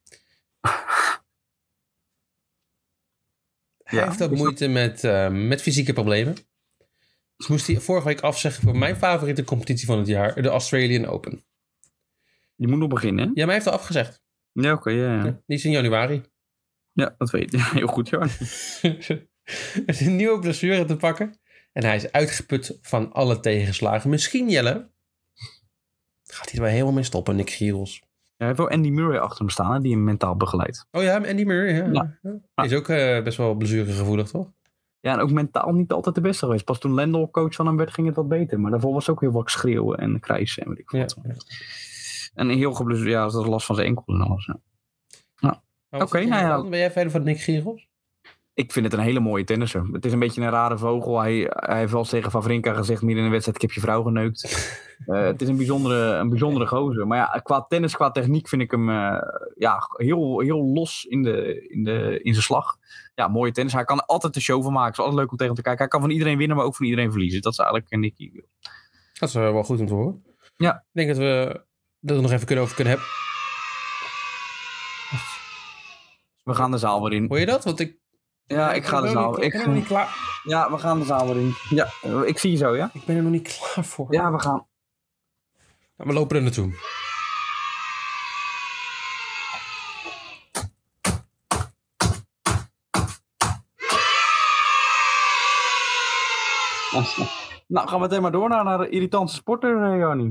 Hij 3.83 3.99
Ja, 3.99 4.05
heeft 4.09 4.23
ook 4.23 4.29
dat- 4.31 4.39
moeite 4.39 4.69
met, 4.69 5.05
eh, 5.05 5.29
met 5.31 5.63
fysieke 5.63 5.93
problemen. 5.93 6.37
Dus 7.37 7.47
moest 7.47 7.67
hij 7.67 7.81
vorige 7.81 8.07
week 8.07 8.21
afzeggen 8.21 8.63
voor 8.63 8.77
mijn 8.79 8.97
favoriete 8.97 9.45
competitie 9.45 9.87
van 9.87 9.99
het 9.99 10.07
jaar, 10.07 10.43
de 10.43 10.49
Australian 10.49 11.07
Open. 11.07 11.45
Je 12.55 12.69
moet 12.69 12.79
nog 12.79 12.89
beginnen, 12.89 13.25
hè? 13.25 13.31
Ja, 13.35 13.37
maar 13.37 13.45
hij 13.47 13.55
heeft 13.55 13.67
al 13.67 13.73
afgezegd. 13.73 14.23
Ja, 14.53 14.73
oké, 14.73 14.91
ja, 14.91 15.15
ja. 15.15 15.23
Die 15.23 15.57
is 15.57 15.65
in 15.65 15.71
januari. 15.71 16.23
Ja, 16.93 17.15
dat 17.19 17.31
weet 17.31 17.53
ik. 17.55 17.61
Heel 17.81 17.87
goed, 17.87 18.09
Johan. 18.09 18.29
er 18.81 19.83
is 19.87 20.01
een 20.01 20.17
nieuwe 20.17 20.39
blessure 20.39 20.85
te 20.85 20.97
pakken. 20.97 21.39
En 21.77 21.85
hij 21.85 21.97
is 21.97 22.13
uitgeput 22.13 22.79
van 22.83 23.13
alle 23.13 23.41
tegenslagen. 23.41 24.11
Misschien, 24.11 24.49
Jelle, 24.51 24.89
gaat 26.25 26.45
hij 26.51 26.55
er 26.55 26.61
wel 26.61 26.71
helemaal 26.71 26.93
mee 26.93 27.03
stoppen, 27.03 27.37
Nick 27.37 27.51
Giros. 27.51 28.03
Hij 28.37 28.47
heeft 28.47 28.59
wel 28.59 28.71
Andy 28.71 28.89
Murray 28.89 29.19
achter 29.19 29.39
hem 29.39 29.49
staan, 29.49 29.73
hè, 29.73 29.81
die 29.81 29.93
hem 29.93 30.05
mentaal 30.05 30.37
begeleidt. 30.37 30.87
Oh 30.91 31.03
ja, 31.03 31.17
Andy 31.17 31.45
Murray. 31.45 31.75
Ja. 31.75 31.93
Ja. 31.93 32.19
Ja. 32.23 32.35
Hij 32.55 32.65
is 32.67 32.73
ook 32.75 32.89
eh, 32.89 33.23
best 33.23 33.37
wel 33.37 33.55
blessuregevoelig, 33.55 34.29
toch? 34.31 34.53
Ja, 35.01 35.13
en 35.13 35.19
ook 35.21 35.31
mentaal 35.31 35.73
niet 35.73 35.93
altijd 35.93 36.15
de 36.15 36.21
beste 36.21 36.45
geweest. 36.45 36.65
Pas 36.65 36.79
toen 36.79 36.95
Lendl 36.95 37.25
coach 37.31 37.55
van 37.55 37.67
hem 37.67 37.77
werd, 37.77 37.93
ging 37.93 38.07
het 38.07 38.17
wat 38.17 38.29
beter. 38.29 38.61
Maar 38.61 38.71
daarvoor 38.71 38.93
was 38.93 39.09
ook 39.09 39.21
heel 39.21 39.33
wat 39.33 39.51
schreeuwen 39.51 39.99
en 39.99 40.21
krijsen 40.21 40.63
en 40.63 40.69
weet 40.69 40.79
ik 40.79 40.91
Ja. 40.93 41.01
wat. 41.01 41.47
En 42.35 42.49
heel 42.49 42.73
geblesseerd, 42.73 43.11
ja, 43.11 43.29
dat 43.29 43.47
last 43.47 43.67
van 43.67 43.75
zijn 43.75 43.87
enkel 43.89 44.05
en 44.07 44.21
alles. 44.21 44.47
ja. 45.41 45.63
Wat 45.89 46.03
Oké, 46.03 46.19
je 46.19 46.27
nou 46.27 46.43
ja. 46.43 46.69
Ben 46.71 46.79
jij 46.79 46.91
verder 46.91 47.13
van 47.13 47.23
Nick 47.23 47.41
Giros? 47.41 47.89
Ik 48.57 48.73
vind 48.73 48.85
het 48.85 48.95
een 48.95 49.01
hele 49.01 49.21
mooie 49.21 49.45
tennisser. 49.45 49.89
Het 49.93 50.05
is 50.05 50.13
een 50.13 50.19
beetje 50.19 50.41
een 50.41 50.51
rare 50.51 50.79
vogel. 50.79 51.21
Hij, 51.21 51.51
hij 51.51 51.79
heeft 51.79 51.91
wel 51.91 52.01
eens 52.01 52.11
tegen 52.11 52.31
Favrinka 52.31 52.73
gezegd 52.75 53.03
midden 53.03 53.19
in 53.19 53.25
een 53.25 53.31
wedstrijd, 53.31 53.63
ik 53.63 53.69
heb 53.69 53.77
je 53.77 53.81
vrouw 53.81 54.03
geneukt. 54.03 54.45
Eh, 55.07 55.23
het 55.23 55.43
is 55.43 55.49
een 55.49 55.57
bijzondere, 55.57 56.15
een 56.15 56.29
bijzondere 56.29 56.67
gozer. 56.67 57.07
Maar 57.07 57.19
ja, 57.19 57.41
qua 57.43 57.63
tennis, 57.69 57.95
qua 57.95 58.11
techniek 58.11 58.49
vind 58.49 58.63
ik 58.63 58.71
hem 58.71 58.91
eh, 58.91 59.19
ja, 59.57 59.79
heel, 59.97 60.41
heel 60.41 60.65
los 60.65 61.05
in, 61.05 61.23
de, 61.23 61.67
in, 61.69 61.85
de, 61.85 62.21
in 62.23 62.33
zijn 62.33 62.45
slag. 62.45 62.77
Ja, 63.15 63.29
mooie 63.29 63.53
tennis. 63.53 63.73
Hij 63.73 63.85
kan 63.85 64.07
altijd 64.07 64.35
de 64.35 64.41
show 64.41 64.63
van 64.63 64.73
maken. 64.73 64.89
Het 64.89 64.99
is 64.99 65.05
altijd 65.05 65.21
leuk 65.21 65.31
om 65.31 65.37
tegen 65.37 65.55
hem 65.55 65.63
te 65.63 65.69
kijken. 65.69 65.83
Hij 65.83 65.91
kan 65.91 66.01
van 66.01 66.11
iedereen 66.11 66.39
winnen, 66.39 66.57
maar 66.57 66.67
ook 66.67 66.77
van 66.77 66.87
iedereen 66.87 67.11
verliezen. 67.11 67.43
Dat 67.43 67.53
is 67.53 67.59
eigenlijk 67.59 67.93
een 67.93 68.01
Nicky. 68.01 68.31
Dat 69.13 69.29
is 69.29 69.35
eh, 69.35 69.53
wel 69.53 69.63
goed 69.63 69.81
om 69.81 69.87
te 69.87 69.95
horen. 69.95 70.25
Ja. 70.57 70.75
Ik 70.75 70.83
denk 70.93 71.09
dat 71.09 71.19
we 71.19 71.65
dat 72.01 72.21
nog 72.21 72.33
even 72.33 72.47
kunnen 72.47 72.65
over 72.65 72.77
kunnen 72.77 72.93
hebben. 72.93 73.11
We 76.43 76.55
gaan 76.55 76.71
de 76.71 76.79
zaal 76.79 77.03
weer 77.03 77.13
in. 77.13 77.27
Hoor 77.29 77.39
je 77.39 77.47
dat? 77.47 77.65
Want 77.65 77.81
ik... 77.81 77.97
Ja, 78.47 78.73
ik 78.73 78.85
ga 78.85 79.01
de 79.01 79.07
er 79.07 79.13
zaal. 79.13 79.43
Ik 79.43 79.53
ben 79.53 79.61
er 79.61 79.67
nog 79.67 79.77
niet 79.77 79.87
klaar. 79.87 80.17
ja, 80.45 80.71
we 80.71 80.79
gaan 80.79 80.99
de 80.99 81.05
zaal 81.05 81.27
weer 81.27 81.37
in. 81.37 81.55
Ja, 81.69 81.89
ik 82.25 82.39
zie 82.39 82.51
je 82.51 82.57
zo, 82.57 82.77
ja? 82.77 82.91
Ik 82.93 83.05
ben 83.05 83.17
er 83.17 83.23
nog 83.23 83.33
niet 83.33 83.59
klaar 83.59 83.85
voor. 83.85 84.07
Ja, 84.13 84.33
we 84.33 84.39
gaan. 84.41 84.67
Nou, 85.97 86.11
we 86.11 86.13
lopen 86.13 86.37
er 86.37 86.43
naartoe. 86.43 86.73
Nou, 97.69 97.89
gaan 97.89 98.01
we 98.01 98.07
meteen 98.07 98.23
maar 98.23 98.33
door 98.33 98.49
naar, 98.49 98.65
naar 98.65 98.79
de 98.79 98.89
irritante 98.89 99.33
sporter, 99.35 99.83
eh, 99.93 99.99
Jannie. 99.99 100.31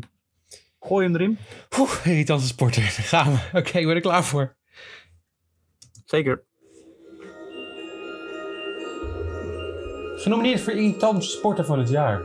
Gooi 0.79 1.05
hem 1.05 1.15
erin. 1.15 1.37
Oeh, 1.79 2.05
irritante 2.05 2.45
sporter. 2.45 2.81
Daar 2.81 2.91
gaan 2.91 3.31
we. 3.33 3.59
Oké, 3.59 3.77
ik 3.79 3.85
ben 3.85 3.95
er 3.95 4.01
klaar 4.01 4.23
voor. 4.23 4.55
Zeker. 6.05 6.44
Genomineerd 10.25 10.61
voor 10.61 10.73
irritante 10.73 11.25
sporter 11.25 11.65
van 11.65 11.79
het 11.79 11.89
jaar. 11.89 12.21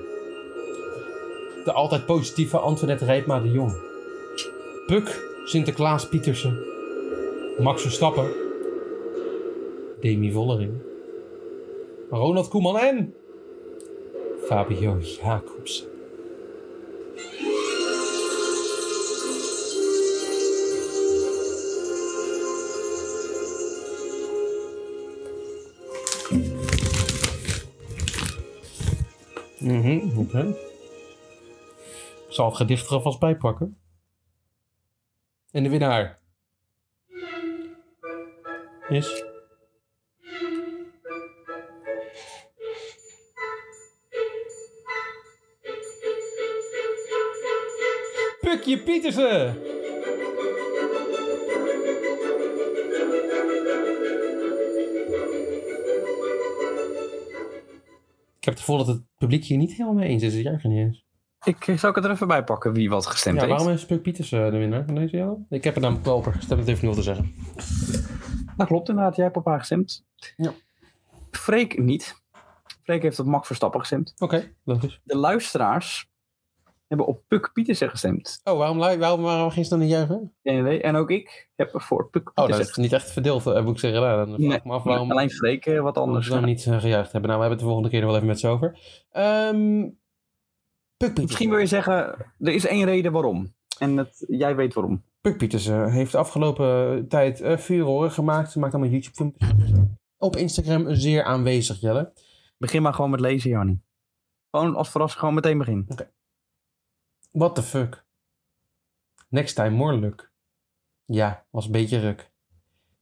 De 1.65 1.73
altijd 1.73 2.07
positieve 2.07 2.59
Antoinette 2.59 3.05
Rijpma 3.05 3.41
de 3.41 3.51
Jong. 3.51 3.77
Puk 4.87 5.29
Sinterklaas 5.45 6.09
Pietersen. 6.09 6.59
Max 7.59 7.83
Verstappen. 7.83 8.29
Demi 10.01 10.33
Vollering. 10.33 10.73
Ronald 12.11 12.49
Koeman 12.49 12.79
en... 12.79 13.15
Fabio 14.43 14.99
Mhm, 29.61 30.19
oké. 30.19 30.57
Ik 32.29 32.37
zal 32.37 32.47
het 32.47 32.57
gedicht 32.57 32.87
er 32.87 32.93
alvast 32.93 33.19
bij 33.19 33.37
pakken. 33.37 33.79
En 35.51 35.63
de 35.63 35.69
winnaar 35.69 36.19
is... 38.89 39.25
Pukje 48.41 48.83
Pietersen! 48.83 49.70
Ik 58.41 58.47
heb 58.47 58.55
het 58.55 58.65
gevoel 58.65 58.79
dat 58.79 58.87
het 58.87 59.03
publiek 59.17 59.45
hier 59.45 59.59
niet 59.59 59.71
helemaal 59.71 59.95
mee 59.95 60.09
eens 60.09 60.23
is. 60.23 60.35
Het 60.35 60.43
juichen 60.43 60.71
niet 60.71 60.79
eens. 60.79 61.05
Ik 61.45 61.67
eh, 61.69 61.79
zal 61.79 61.91
ik 61.91 61.97
het 61.97 62.05
er 62.05 62.11
even 62.11 62.29
bij 62.29 62.45
pakken 62.45 62.73
wie 62.73 62.91
wat 62.91 63.07
gestemd 63.07 63.41
Ja, 63.41 63.47
heeft. 63.47 63.57
waarom 63.57 63.75
is 63.75 63.87
Puk 63.87 64.03
Pieters 64.03 64.33
eh, 64.33 64.51
de 64.51 64.59
winnaar 64.59 64.85
van 64.85 64.95
deze 64.95 65.17
jaar? 65.17 65.35
Ik 65.49 65.65
heb 65.65 65.75
er 65.75 65.81
namelijk 65.81 66.07
wel 66.07 66.17
op 66.17 66.25
gestemd, 66.25 66.59
dat 66.59 66.67
heeft 66.69 66.83
nul 66.83 66.95
te 66.95 67.03
zeggen. 67.03 67.35
Dat 68.57 68.67
klopt 68.67 68.89
inderdaad, 68.89 69.17
jij 69.17 69.25
hebt 69.25 69.37
op 69.37 69.45
haar 69.45 69.59
gestemd. 69.59 70.05
Ja. 70.37 70.53
Freek 71.31 71.79
niet. 71.79 72.23
Freek 72.83 73.03
heeft 73.03 73.19
op 73.19 73.27
Max 73.27 73.47
Verstappen 73.47 73.81
gestemd. 73.81 74.15
Oké, 74.19 74.53
logisch. 74.65 75.01
De 75.05 75.17
luisteraars 75.17 76.10
hebben 76.91 77.07
op 77.07 77.23
Puk 77.29 77.51
Pietersen 77.53 77.91
gestemd. 77.91 78.41
Oh, 78.45 78.59
waarom, 78.59 78.79
waarom, 78.79 79.23
waarom 79.23 79.51
ging 79.51 79.65
ze 79.65 79.71
dan 79.71 79.79
niet 79.81 79.91
juichen? 79.91 80.33
En 80.43 80.97
ook 80.97 81.11
ik 81.11 81.49
heb 81.57 81.71
voor 81.75 82.11
Puk 82.11 82.29
Oh, 82.29 82.35
dat 82.35 82.47
Pietersen 82.47 82.71
is 82.71 82.77
niet 82.77 82.93
echt 82.93 83.11
verdeeld, 83.13 83.47
eh, 83.47 83.65
moet 83.65 83.75
ik 83.75 83.79
zeggen. 83.81 84.01
Nou, 84.01 84.17
dan 84.17 84.27
vraag 84.27 84.39
Nee, 84.39 84.61
me 84.65 84.73
af 84.73 84.83
waarom, 84.83 85.11
Alleen 85.11 85.31
Freek 85.31 85.67
eh, 85.67 85.81
wat 85.81 85.97
anders. 85.99 86.27
ze 86.27 86.33
dan 86.33 86.45
niet 86.45 86.67
eh, 86.67 86.81
gejuicht 86.81 87.13
hebben. 87.13 87.31
Nou, 87.31 87.43
we 87.43 87.47
hebben 87.47 87.51
het 87.51 87.59
de 87.59 87.65
volgende 87.65 87.89
keer 87.89 88.01
nog 88.01 88.09
wel 88.09 88.17
even 88.17 88.29
met 88.29 88.41
ze 88.41 88.49
over. 88.49 88.79
Ehm 89.11 89.89
Puk. 90.97 91.21
Misschien 91.21 91.51
wil 91.51 91.59
je 91.59 91.67
zeggen, 91.67 92.27
er 92.39 92.53
is 92.53 92.67
één 92.67 92.85
reden 92.85 93.13
waarom. 93.13 93.55
En 93.79 93.97
het, 93.97 94.25
jij 94.29 94.57
weet 94.57 94.75
waarom. 94.75 95.05
Puk 95.21 95.37
Pieters 95.39 95.67
eh, 95.67 95.87
heeft 95.93 96.13
de 96.13 96.19
afgelopen 96.19 97.09
tijd 97.09 97.41
eh 97.41 97.57
furoren 97.57 98.11
gemaakt. 98.11 98.51
Ze 98.51 98.59
maakt 98.59 98.75
allemaal 98.75 98.93
YouTube-filmpjes. 98.93 99.71
Op 100.19 100.37
Instagram 100.37 100.95
zeer 100.95 101.25
aanwezig, 101.25 101.81
Jelle. 101.81 102.13
Begin 102.59 102.83
maar 102.83 102.95
gewoon 102.95 103.11
met 103.11 103.21
lezen, 103.21 103.51
Jannie. 103.51 103.83
Gewoon 104.51 104.77
als 104.77 104.91
verrassing, 104.91 105.21
gewoon 105.21 105.35
meteen 105.35 105.59
begin. 105.59 105.87
What 107.31 107.55
the 107.55 107.63
fuck? 107.63 108.05
Next 109.29 109.55
time 109.55 109.71
more 109.71 109.99
luck. 109.99 110.33
Ja, 111.05 111.47
was 111.51 111.65
een 111.65 111.73
beetje 111.73 112.01
ruk. 112.01 112.33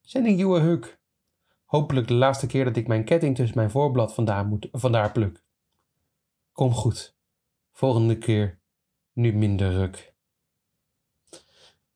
Sending 0.01 0.39
you 0.39 0.59
a 0.59 0.63
hug. 0.63 0.99
Hopelijk 1.65 2.09
de 2.09 2.15
laatste 2.15 2.47
keer 2.47 2.65
dat 2.65 2.77
ik 2.77 2.87
mijn 2.87 3.05
ketting 3.05 3.37
tussen 3.37 3.57
mijn 3.57 3.71
voorblad 3.71 4.15
vandaar, 4.15 4.47
moet, 4.47 4.69
vandaar 4.73 5.13
pluk. 5.13 5.45
Kom 6.53 6.73
goed. 6.73 7.17
Volgende 7.73 8.19
keer 8.19 8.61
nu 9.13 9.33
minder 9.33 9.73
ruk. 9.73 10.15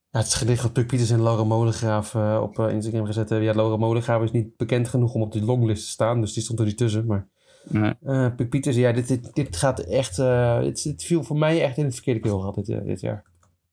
Ja, 0.09 0.19
het 0.19 0.27
is 0.27 0.33
gedicht 0.33 0.61
dat 0.61 0.73
Puk 0.73 0.91
en 0.91 1.23
Laura 1.23 1.43
Molengraaf 1.43 2.15
eh, 2.15 2.39
op 2.41 2.59
eh, 2.59 2.69
Instagram 2.69 3.05
gezet 3.05 3.29
hebben. 3.29 3.47
Ja, 3.47 3.53
Laura 3.53 3.77
Molengraaf 3.77 4.21
is 4.21 4.31
niet 4.31 4.57
bekend 4.57 4.87
genoeg 4.87 5.13
om 5.13 5.21
op 5.21 5.31
die 5.31 5.43
longlist 5.43 5.83
te 5.83 5.89
staan, 5.89 6.21
dus 6.21 6.33
die 6.33 6.43
stond 6.43 6.59
er 6.59 6.65
niet 6.65 6.77
tussen. 6.77 7.05
Maar 7.05 7.27
Nee. 7.69 7.93
eh 8.03 8.27
Puk 8.35 8.49
Pieters, 8.49 8.75
ja, 8.75 8.91
dit, 8.91 9.07
dit, 9.07 9.33
dit 9.35 9.57
gaat 9.57 9.79
echt... 9.79 10.19
eh 10.19 10.57
het, 10.57 10.83
het 10.83 11.03
viel 11.03 11.23
voor 11.23 11.37
mij 11.37 11.63
echt 11.63 11.77
in 11.77 11.85
het 11.85 11.93
verkeerde 11.93 12.19
keelgat 12.19 12.55
dit, 12.55 12.69
eh, 12.69 12.83
dit 12.83 13.01
jaar. 13.01 13.23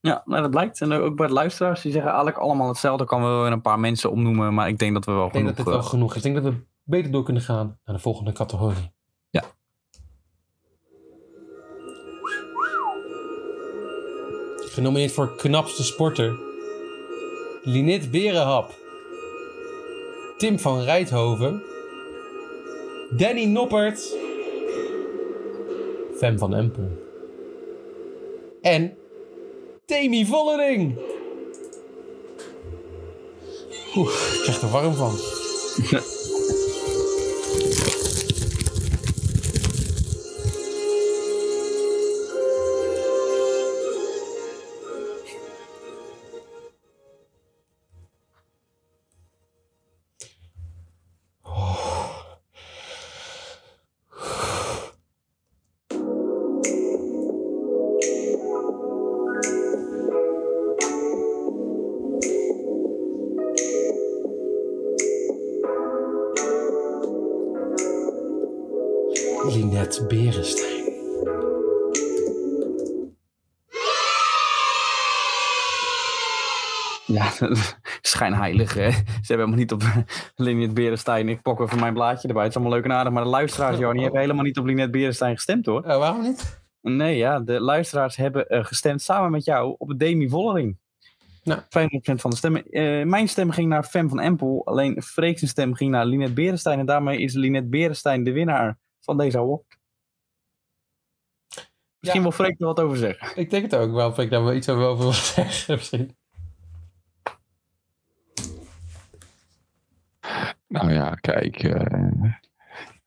Ja, 0.01 0.23
nou, 0.25 0.43
dat 0.43 0.51
blijkt. 0.51 0.81
En 0.81 0.93
ook 0.93 1.17
bij 1.17 1.27
de 1.27 1.33
luisteraars, 1.33 1.81
die 1.83 1.93
zeggen 1.93 2.11
eigenlijk 2.11 2.41
allemaal 2.41 2.69
hetzelfde. 2.69 3.03
Ik 3.03 3.09
kan 3.09 3.23
wel 3.23 3.43
weer 3.43 3.53
een 3.53 3.61
paar 3.61 3.81
mensen 3.81 4.11
opnoemen, 4.11 4.55
maar 4.55 4.69
ik 4.69 4.79
denk 4.79 4.95
dat 4.95 5.05
we 5.05 5.13
wel 5.13 5.27
Ik 5.27 5.33
denk 5.33 5.45
dat 5.47 5.55
genoeg... 5.55 5.73
dit 5.73 5.81
wel 5.81 5.91
genoeg 5.91 6.11
is. 6.11 6.17
Ik 6.17 6.23
denk 6.23 6.45
dat 6.45 6.53
we 6.53 6.61
beter 6.85 7.11
door 7.11 7.23
kunnen 7.25 7.43
gaan 7.43 7.79
naar 7.85 7.97
de 7.97 8.03
volgende 8.03 8.33
categorie. 8.33 8.93
Ja. 9.31 9.43
Genomineerd 14.57 15.13
voor 15.13 15.35
knapste 15.37 15.85
sporter. 15.85 16.39
Linit 17.63 18.11
Berenhap. 18.11 18.79
Tim 20.39 20.59
van 20.59 20.81
Rijthoven. 20.81 21.63
Danny 23.17 23.45
Noppert. 23.45 24.17
Fem 26.17 26.39
van 26.39 26.55
Empel. 26.55 26.89
En 28.61 28.97
Temi 29.85 30.27
Vollering. 30.27 30.99
Oeh, 33.97 34.11
ik 34.11 34.41
krijg 34.43 34.63
er 34.63 34.69
warm 34.71 34.95
van. 34.95 35.13
schijnheilig. 78.01 78.75
Hè? 78.75 78.91
Ze 78.91 79.33
hebben 79.33 79.47
helemaal 79.47 79.57
niet 79.57 79.73
op 79.73 79.83
Linnet 80.47 80.75
Berenstein. 80.75 81.29
Ik 81.29 81.43
pak 81.43 81.61
even 81.61 81.81
mijn 81.81 81.95
blaadje 81.95 82.29
erbij. 82.29 82.43
Het 82.43 82.53
is 82.53 82.59
allemaal 82.59 82.77
leuk 82.77 82.85
en 82.85 82.93
aardig. 82.93 83.13
Maar 83.13 83.23
de 83.23 83.29
luisteraars, 83.29 83.79
Johan, 83.79 83.93
die 83.93 84.03
hebben 84.03 84.21
helemaal 84.21 84.45
niet 84.45 84.59
op 84.59 84.65
Linnet 84.65 84.91
Berenstein 84.91 85.35
gestemd 85.35 85.67
hoor. 85.67 85.85
Eh, 85.85 85.99
waarom 85.99 86.23
niet? 86.23 86.61
Nee, 86.83 87.17
ja, 87.17 87.41
de 87.41 87.61
luisteraars 87.61 88.17
hebben 88.17 88.49
eh, 88.49 88.65
gestemd 88.65 89.03
samen 89.03 89.31
met 89.31 89.45
jou 89.45 89.75
op 89.79 89.99
Demi 89.99 90.29
Vollering. 90.29 90.79
Nou. 91.43 91.61
95% 91.61 91.65
van 92.03 92.31
de 92.31 92.37
stemmen. 92.37 92.65
Eh, 92.71 93.05
mijn 93.05 93.29
stem 93.29 93.51
ging 93.51 93.69
naar 93.69 93.85
Fem 93.85 94.09
van 94.09 94.21
Empel. 94.21 94.63
Alleen 94.65 95.03
Freek's 95.03 95.49
stem 95.49 95.75
ging 95.75 95.91
naar 95.91 96.07
Linette 96.07 96.33
Berenstein. 96.33 96.79
En 96.79 96.87
daarmee 96.87 97.19
is 97.19 97.35
Linette 97.35 97.69
Berenstein 97.69 98.25
de 98.25 98.33
winnaar 98.33 98.79
van 99.01 99.17
deze 99.17 99.39
award. 99.39 99.79
Misschien 102.01 102.23
wil 102.23 102.33
Freek 102.33 102.61
er 102.61 102.67
wat 102.67 102.81
over 102.81 102.97
zeggen. 102.97 103.37
Ik 103.37 103.51
denk 103.51 103.63
het 103.63 103.75
ook 103.75 103.93
wel. 103.93 104.21
Ik 104.21 104.31
daar 104.31 104.45
wel 104.45 104.55
iets 104.55 104.69
over 104.69 104.99
wil 104.99 105.13
zeggen. 105.13 105.75
Misschien. 105.77 106.17
Nou 110.71 110.93
ja, 110.93 111.15
kijk. 111.15 111.63
eh, 111.63 112.33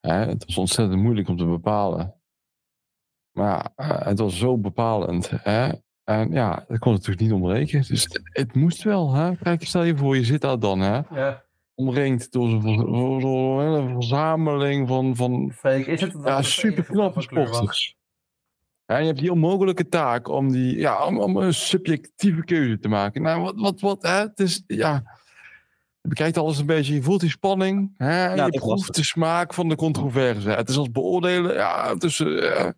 hè, 0.00 0.14
het 0.14 0.44
was 0.44 0.58
ontzettend 0.58 1.02
moeilijk 1.02 1.28
om 1.28 1.36
te 1.36 1.44
bepalen. 1.44 2.14
Maar 3.30 3.68
eh, 3.76 4.06
het 4.06 4.18
was 4.18 4.38
zo 4.38 4.58
bepalend. 4.58 5.30
Hè? 5.30 5.68
En 6.04 6.32
ja, 6.32 6.64
dat 6.68 6.78
kon 6.78 6.92
natuurlijk 6.92 7.20
niet 7.20 7.32
ontbreken. 7.32 7.84
Dus 7.88 8.02
het, 8.02 8.20
het 8.22 8.54
moest 8.54 8.82
wel. 8.82 9.12
Hè? 9.12 9.36
Kijk, 9.36 9.64
stel 9.64 9.82
je 9.82 9.96
voor, 9.96 10.16
je 10.16 10.24
zit 10.24 10.40
daar 10.40 10.58
dan. 10.58 10.80
Hè? 10.80 11.00
Ja. 11.10 11.42
Omringd 11.74 12.32
door 12.32 12.48
zo'n 13.20 13.60
hele 13.60 13.88
verzameling 13.92 14.88
van, 14.88 15.16
van 15.16 15.52
Freek, 15.54 15.86
is 15.86 16.00
het 16.00 16.12
ja, 16.24 16.36
het 16.36 16.44
super 16.44 16.84
knappe 16.84 17.20
sporters. 17.20 17.96
Ja, 18.86 18.94
en 18.94 19.00
je 19.00 19.06
hebt 19.06 19.18
die 19.18 19.32
onmogelijke 19.32 19.88
taak 19.88 20.28
om, 20.28 20.52
die, 20.52 20.78
ja, 20.78 21.06
om, 21.06 21.18
om 21.18 21.36
een 21.36 21.54
subjectieve 21.54 22.44
keuze 22.44 22.78
te 22.78 22.88
maken. 22.88 23.22
Nou, 23.22 23.42
wat, 23.42 23.54
wat, 23.56 23.80
wat, 23.80 24.02
hè? 24.02 24.18
Het 24.18 24.40
is, 24.40 24.62
ja, 24.66 25.02
je 26.04 26.10
bekijkt 26.10 26.38
alles 26.38 26.58
een 26.58 26.66
beetje, 26.66 26.94
je 26.94 27.02
voelt 27.02 27.20
die 27.20 27.30
spanning, 27.30 27.94
hè? 27.96 28.34
Ja, 28.34 28.44
je 28.46 28.58
proeft 28.58 28.94
de 28.94 29.04
smaak 29.04 29.54
van 29.54 29.68
de 29.68 29.76
controverse. 29.76 30.50
Het 30.50 30.68
is 30.68 30.76
als 30.76 30.90
beoordelen, 30.90 31.54
ja, 31.54 31.94
tussen, 31.94 32.56
eh, 32.56 32.70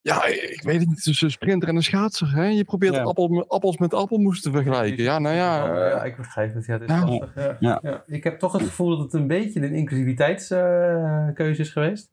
ja, 0.00 0.24
ik 0.26 0.60
weet 0.64 0.80
het 0.80 0.88
niet, 0.88 1.02
tussen 1.02 1.26
een 1.26 1.32
sprinter 1.32 1.68
en 1.68 1.76
een 1.76 1.82
schaatser. 1.82 2.34
Hè? 2.34 2.44
Je 2.44 2.64
probeert 2.64 2.94
Ja. 2.94 3.02
appel, 3.02 3.28
met- 3.28 3.48
appels 3.48 3.76
met 3.76 3.94
appelmoes 3.94 4.40
te 4.40 4.50
vergelijken. 4.50 5.02
Ja, 5.04 5.18
nou 5.18 5.34
ja, 5.34 5.70
eh, 5.74 5.90
ja, 5.90 6.04
ik 6.04 6.16
begrijp 6.16 6.54
het. 6.54 6.66
Ja, 6.66 6.72
het 6.72 6.82
is 6.82 6.88
Ja. 6.88 7.04
lastig. 7.04 7.30
Ja. 7.34 7.56
Ja. 7.60 7.78
Ja. 7.82 8.02
Ik 8.06 8.24
heb 8.24 8.38
toch 8.38 8.52
het 8.52 8.62
gevoel 8.62 8.88
dat 8.90 8.98
het 8.98 9.12
een 9.12 9.26
beetje 9.26 9.60
een 9.60 9.74
inclusiviteitskeuze 9.74 11.60
is 11.60 11.70
geweest. 11.70 12.10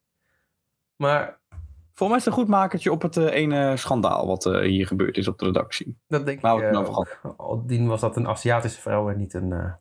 Maar 0.96 1.40
Voor 1.94 2.08
mij 2.08 2.18
is 2.18 2.26
het 2.26 2.34
een 2.34 2.40
goed 2.40 2.50
makertje 2.50 2.92
op 2.92 3.02
het 3.02 3.18
eh, 3.18 3.26
ene 3.34 3.78
schandaal 3.78 4.28
wat 4.28 4.46
eh, 4.46 4.60
hier 4.62 4.88
gebeurd 4.88 5.18
is 5.18 5.28
op 5.28 5.40
de 5.40 5.46
redactie. 5.46 5.98
dat 6.08 6.26
denk 6.26 6.42
Nou, 6.42 6.58
ik 6.58 6.64
het 6.66 6.76
eh, 6.76 6.82
nou 6.82 6.96
ook. 7.38 7.88
Was 7.88 8.02
dat 8.02 8.16
een 8.16 8.28
Aziatische 8.28 8.82
vrouw 8.82 9.10
en 9.10 9.18
niet 9.18 9.34
een... 9.34 9.76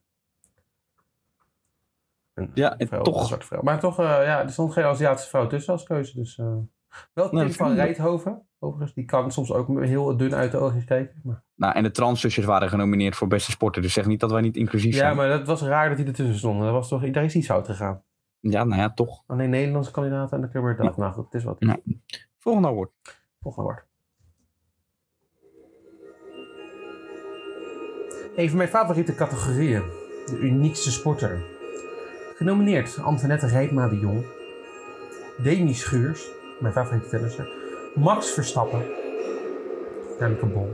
een 2.35 2.51
Ja, 2.55 2.77
en 2.77 2.87
vrouw, 2.87 3.03
toch. 3.03 3.33
Een 3.33 3.43
vrouw. 3.43 3.63
Maar 3.63 3.81
toch, 3.81 3.99
eh, 3.99 4.05
ja, 4.05 4.43
er 4.43 4.51
stond 4.51 4.73
geen 4.73 4.85
Aziatische 4.85 5.29
vrouw 5.31 5.47
tussen 5.47 5.73
als 5.73 5.83
keuze. 5.83 6.17
Dus, 6.17 6.39
eh, 6.39 6.57
wel 7.13 7.29
Tim 7.29 7.53
van 7.53 7.75
Rijthoven, 7.75 8.47
overigens. 8.59 8.95
Die 8.95 9.05
kan 9.05 9.33
soms 9.33 9.53
ook 9.53 9.81
heel 9.85 10.17
dun 10.17 10.35
uit 10.35 10.51
de 10.51 10.59
oogjes 10.59 10.85
kijken. 10.85 11.21
Maar... 11.23 11.43
Nou, 11.55 11.75
en 11.75 11.83
de 11.83 11.91
transzusjes 11.91 12.45
waren 12.45 12.69
genomineerd 12.69 13.17
voor 13.17 13.29
beste 13.29 13.51
sporter. 13.51 13.83
Dus 13.83 13.93
zeg 13.93 14.07
niet 14.07 14.21
dat 14.21 14.31
wij 14.31 14.41
niet 14.41 14.57
inclusief 14.57 14.93
Ja, 14.95 14.99
zijn. 14.99 15.17
maar 15.17 15.29
dat 15.29 15.47
was 15.47 15.63
raar 15.63 15.89
dat 15.89 15.97
die 15.97 16.07
ertussen 16.07 16.37
stonden. 16.39 16.65
Dat 16.65 16.73
was 16.73 16.89
toch, 16.89 17.11
daar 17.11 17.25
is 17.25 17.35
iets 17.35 17.47
fout 17.47 17.67
gegaan. 17.67 18.03
Ja, 18.41 18.65
nou 18.65 18.81
ja, 18.81 18.91
toch. 18.93 19.23
Alleen 19.27 19.51
Nederlandse 19.51 19.91
kandidaten 19.91 20.35
en 20.35 20.41
dan 20.41 20.51
kunnen 20.51 20.77
we 20.77 20.83
dat. 20.83 20.97
Nou 20.97 21.13
goed, 21.13 21.25
het 21.25 21.35
is 21.35 21.45
wat. 21.45 21.57
Ja. 21.59 21.77
Volgende 22.39 22.69
award. 22.69 22.91
Volgende 23.41 23.69
woord. 23.69 23.87
Een 28.37 28.49
van 28.49 28.57
mijn 28.57 28.69
favoriete 28.69 29.15
categorieën. 29.15 29.83
De 30.27 30.39
uniekste 30.41 30.91
sporter. 30.91 31.43
Genomineerd 32.35 32.99
Antoinette 32.99 33.47
Rijpma 33.47 33.89
de 33.89 33.99
Jong. 33.99 34.25
Demi 35.43 35.75
Schuurs. 35.75 36.29
Mijn 36.61 36.73
favoriete 36.73 37.09
tennisser. 37.09 37.49
Max 37.95 38.31
Verstappen. 38.31 38.85
Remke 40.19 40.47
Bol. 40.47 40.73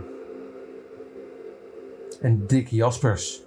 En 2.20 2.46
Dick 2.46 2.68
Jaspers. 2.68 3.42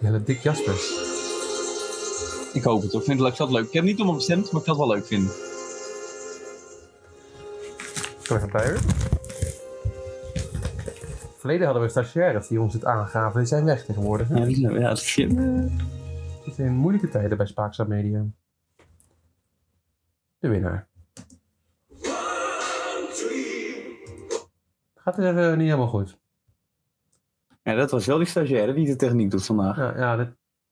Jelle 0.00 0.22
Dick 0.22 0.38
Jaspers. 0.38 1.08
Ik 2.52 2.62
hoop 2.62 2.82
het. 2.82 2.92
Ik 2.92 3.02
vind 3.02 3.20
het 3.20 3.38
leuk. 3.38 3.50
leuk. 3.50 3.66
Ik 3.66 3.72
heb 3.72 3.84
niet 3.84 4.00
om 4.00 4.06
hem 4.06 4.16
gestemd, 4.16 4.52
maar 4.52 4.60
ik 4.60 4.66
kan 4.66 4.76
het 4.78 4.86
wel 4.86 4.96
leuk 4.96 5.06
vinden. 5.06 5.32
Kom 8.26 8.36
even 8.36 8.50
bij 8.50 8.68
hoor. 8.70 8.78
Verleden 11.40 11.64
hadden 11.64 11.82
we 11.84 11.88
stagiaires 11.88 12.48
die 12.48 12.60
ons 12.60 12.72
het 12.74 12.84
aangaven. 12.84 13.38
Die 13.38 13.48
zijn 13.48 13.64
weg 13.64 13.84
tegenwoordig. 13.84 14.28
Ja, 14.28 14.44
die- 14.44 14.60
ja, 14.72 14.88
dat 14.88 15.02
vind 15.02 15.38
Het 16.44 16.54
zijn 16.54 16.72
moeilijke 16.76 17.08
tijden 17.08 17.36
bij 17.36 17.46
Spaakzaam 17.46 17.88
Media. 17.88 18.24
De 20.38 20.48
winnaar. 20.48 20.88
Gaat 24.94 25.16
het 25.16 25.24
even 25.24 25.50
niet 25.58 25.66
helemaal 25.66 25.88
goed. 25.88 26.18
Ja, 27.62 27.74
dat 27.74 27.90
was 27.90 28.06
wel 28.06 28.18
die 28.18 28.26
stagiaire 28.26 28.72
die 28.74 28.86
de 28.86 28.96
techniek 28.96 29.30
doet 29.30 29.46
vandaag. 29.46 29.76
Ja, 29.76 29.96
ja 29.98 30.16
dit, 30.16 30.28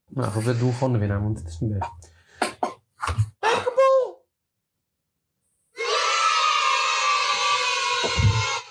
nou 0.08 0.30
goed, 0.30 0.44
we 0.44 0.58
doen 0.58 0.72
gewoon 0.72 0.92
de 0.92 0.98
winnaar, 0.98 1.22
want 1.22 1.38
het 1.38 1.48
is 1.48 1.58
niet 1.60 1.78
best. 1.78 2.07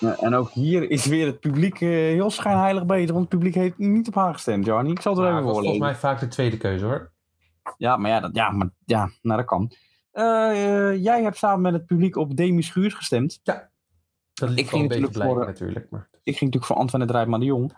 En 0.00 0.34
ook 0.34 0.50
hier 0.50 0.90
is 0.90 1.06
weer 1.06 1.26
het 1.26 1.40
publiek 1.40 1.80
eh, 1.80 1.88
heel 1.88 2.30
schijnheilig 2.30 2.86
bezig. 2.86 3.10
Want 3.10 3.20
het 3.20 3.28
publiek 3.28 3.54
heeft 3.54 3.78
niet 3.78 4.08
op 4.08 4.14
haar 4.14 4.32
gestemd, 4.32 4.64
Jarny. 4.66 4.90
Ik 4.90 5.00
zal 5.00 5.12
het 5.14 5.22
er 5.24 5.28
Maar 5.30 5.38
even 5.40 5.44
was 5.52 5.56
volgens 5.56 5.76
voorlezen. 5.78 6.00
mij 6.02 6.10
vaak 6.10 6.20
de 6.20 6.28
tweede 6.28 6.56
keuze 6.56 6.84
hoor. 6.84 7.12
Ja, 7.76 7.96
maar 7.96 8.10
ja, 8.10 8.20
dat, 8.20 8.30
ja, 8.34 8.50
maar, 8.50 8.68
ja 8.84 9.10
nou, 9.22 9.36
dat 9.38 9.46
kan. 9.46 9.72
Eh, 10.12 10.90
eh, 10.90 11.02
jij 11.02 11.22
hebt 11.22 11.36
samen 11.36 11.60
met 11.60 11.72
het 11.72 11.86
publiek 11.86 12.16
op 12.16 12.36
Demi 12.36 12.62
Schuurs 12.62 12.94
gestemd. 12.94 13.40
Dat 13.42 14.48
liep 14.48 14.58
Ik 14.58 14.68
ging 14.68 14.82
natuurlijk 14.82 15.12
blijken 15.12 15.36
voor- 15.36 15.46
natuurlijk. 15.46 15.86
Maar... 15.90 16.08
Ik 16.22 16.36
ging 16.36 16.40
natuurlijk 16.40 16.64
voor 16.64 16.76
Antoinette 16.76 17.14
Rijpman 17.14 17.40
de 17.40 17.46
Jong. 17.46 17.72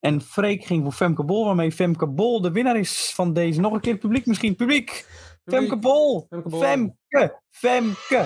En 0.00 0.20
Freek 0.20 0.64
ging 0.64 0.82
voor 0.82 0.92
Femke 0.92 1.24
Bol, 1.24 1.44
waarmee 1.44 1.72
Femke 1.72 2.06
Bol 2.06 2.40
de 2.40 2.50
winnaar 2.50 2.76
is 2.78 3.12
van 3.14 3.32
deze. 3.32 3.60
Nog 3.60 3.72
een 3.72 3.80
keer 3.80 3.92
het 3.92 4.00
publiek 4.00 4.26
misschien. 4.26 4.56
Publiek! 4.56 5.06
Femke 5.44 5.78
Bol! 5.78 6.26
Femke 6.30 6.48
Bol. 6.48 6.60
Femke! 6.60 7.40
Femke! 7.50 8.24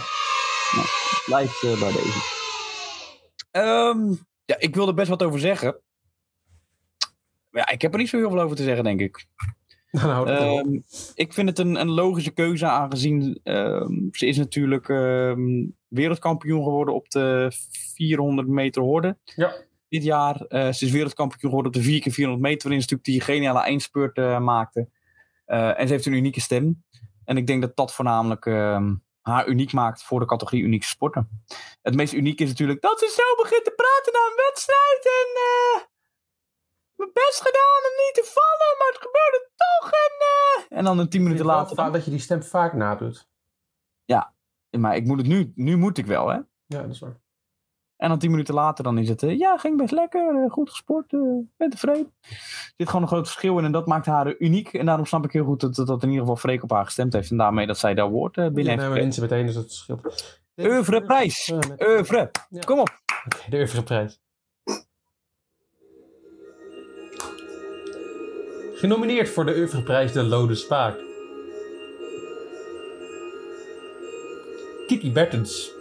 Nou, 1.26 1.44
eh, 1.44 1.80
bij 1.80 1.92
deze. 1.92 2.38
Ehm, 3.51 4.11
ja, 4.44 4.59
ik 4.59 4.74
wil 4.74 4.88
er 4.88 4.94
best 4.94 5.09
wat 5.09 5.22
over 5.22 5.40
zeggen. 5.40 5.80
Maar 7.51 7.62
ja, 7.66 7.68
ik 7.68 7.82
heb 7.82 7.92
er 7.92 7.99
niet 7.99 8.09
zo 8.09 8.16
heel 8.16 8.30
veel 8.30 8.40
over 8.40 8.57
te 8.57 8.62
zeggen, 8.62 8.84
denk 8.84 9.01
ik. 9.01 9.26
Nou. 9.90 10.28
Ehm, 10.28 10.80
ik 11.14 11.32
vind 11.32 11.49
het 11.49 11.59
een, 11.59 11.80
een 11.80 11.90
logische 11.90 12.30
keuze, 12.30 12.66
aangezien 12.66 13.40
ehm, 13.42 13.92
ze 14.12 14.26
is 14.26 14.36
natuurlijk 14.36 14.86
wereldkampioen 15.88 16.62
geworden 16.62 16.94
op 16.94 17.11
de 17.11 17.53
400 17.94 18.49
meter 18.49 18.82
horde. 18.82 19.18
Ja. 19.24 19.55
Dit 19.88 20.05
jaar. 20.05 20.40
Eh, 20.40 20.72
ze 20.72 20.84
is 20.84 20.90
wereldkampioen 20.90 21.51
geworden 21.51 21.72
op 21.72 21.78
de 21.78 21.82
4 21.82 22.01
keer 22.01 22.12
400 22.12 22.46
meter, 22.46 22.68
waarin 22.68 22.82
ze 22.82 22.94
natuurlijk 22.94 23.26
die 23.26 23.34
geniale 23.34 23.61
eindspurt 23.61 24.16
eh, 24.16 24.40
maakte. 24.40 24.88
Eh, 25.44 25.80
en 25.80 25.86
ze 25.86 25.92
heeft 25.92 26.07
een 26.07 26.12
unieke 26.12 26.40
stem. 26.40 26.84
En 27.24 27.36
ik 27.36 27.46
denk 27.46 27.61
dat 27.61 27.76
dat 27.76 27.94
voornamelijk 27.94 28.44
haar 29.29 29.49
uniek 29.49 29.72
maakt 29.72 30.03
voor 30.03 30.20
de 30.20 30.26
categorie 30.26 30.62
unieke 30.62 30.87
sporten. 30.87 31.45
Het 31.83 31.95
meest 31.95 32.12
uniek 32.12 32.41
is 32.41 32.49
natuurlijk 32.49 32.81
dat 32.81 32.99
ze 32.99 33.07
zo 33.07 33.43
begint 33.43 33.64
te 33.64 33.72
praten 33.76 34.12
na 34.12 34.18
een 34.18 34.43
wedstrijd. 34.47 35.03
En 35.05 35.31
eh, 35.35 35.83
mijn 36.95 37.11
best 37.12 37.41
gedaan 37.41 37.83
om 37.91 37.97
niet 38.05 38.14
te 38.14 38.24
vallen, 38.35 38.76
maar 38.79 38.93
het 38.93 39.03
gebeurde 39.07 39.51
toch. 39.57 39.91
En, 39.91 40.14
eh, 40.18 40.79
en 40.79 40.85
dan 40.85 40.99
een 40.99 41.09
tien 41.09 41.22
minuten 41.22 41.47
later. 41.47 41.93
dat 41.93 42.05
je 42.05 42.11
die 42.11 42.20
stem 42.20 42.43
vaak 42.43 42.72
nadoet. 42.72 43.29
Maar 44.70 44.97
ik 44.97 45.05
moet 45.05 45.18
het 45.18 45.26
nu, 45.26 45.53
nu 45.55 45.76
moet 45.76 45.99
ik 45.99 46.07
wel, 46.07 46.29
hè. 46.29 46.39
Ja, 46.66 46.83
dat 46.83 46.91
is 46.91 46.99
waar. 46.99 47.20
En 47.99 48.09
dan 48.09 48.18
tien 48.18 48.30
minuten 48.30 48.55
later 48.55 48.84
dan 48.84 48.99
is 48.99 49.09
het, 49.09 49.22
eh, 49.22 49.38
ja, 49.38 49.57
ging 49.57 49.76
best 49.76 49.92
lekker, 49.92 50.44
eh, 50.44 50.51
goed 50.51 50.70
gesport, 50.70 51.12
eh, 51.12 51.20
ben 51.57 51.70
tevreden. 51.70 52.12
Er 52.22 52.74
zit 52.76 52.86
gewoon 52.86 53.03
een 53.03 53.09
groot 53.09 53.26
verschil 53.26 53.59
in 53.59 53.64
en 53.64 53.72
dat 53.72 53.86
maakt 53.86 54.07
haar 54.07 54.34
uniek. 54.38 54.72
En 54.72 54.86
daarom 54.86 55.07
snap 55.07 55.24
ik 55.24 55.32
heel 55.32 55.44
goed 55.44 55.61
dat, 55.61 55.74
dat, 55.74 55.86
dat 55.86 56.03
in 56.03 56.09
ieder 56.09 56.20
geval 56.20 56.36
Freek 56.36 56.62
op 56.62 56.70
haar 56.70 56.84
gestemd 56.84 57.12
heeft. 57.12 57.30
En 57.30 57.36
daarmee 57.36 57.66
dat 57.66 57.78
zij 57.78 57.94
daar 57.94 58.11
woord 58.11 58.34
binnen 58.34 58.64
Ja, 58.64 58.80
heeft 58.80 58.92
mensen 58.92 59.22
meteen 59.22 59.46
is 59.46 59.55
het 59.55 59.66
verschil. 59.66 60.01
Oeuvreprijs. 60.57 61.53
Oeuvre. 61.78 62.30
Ja. 62.49 62.61
Kom 62.61 62.78
op. 62.78 63.01
De 63.49 63.57
Oeuvreprijs. 63.57 64.20
Genomineerd 68.74 69.28
voor 69.28 69.44
de 69.44 69.55
Oeuvreprijs 69.55 70.12
de 70.12 70.22
Lode 70.22 70.55
Spaak. 70.55 70.96
Kiki 74.86 75.12
Bertens. 75.12 75.76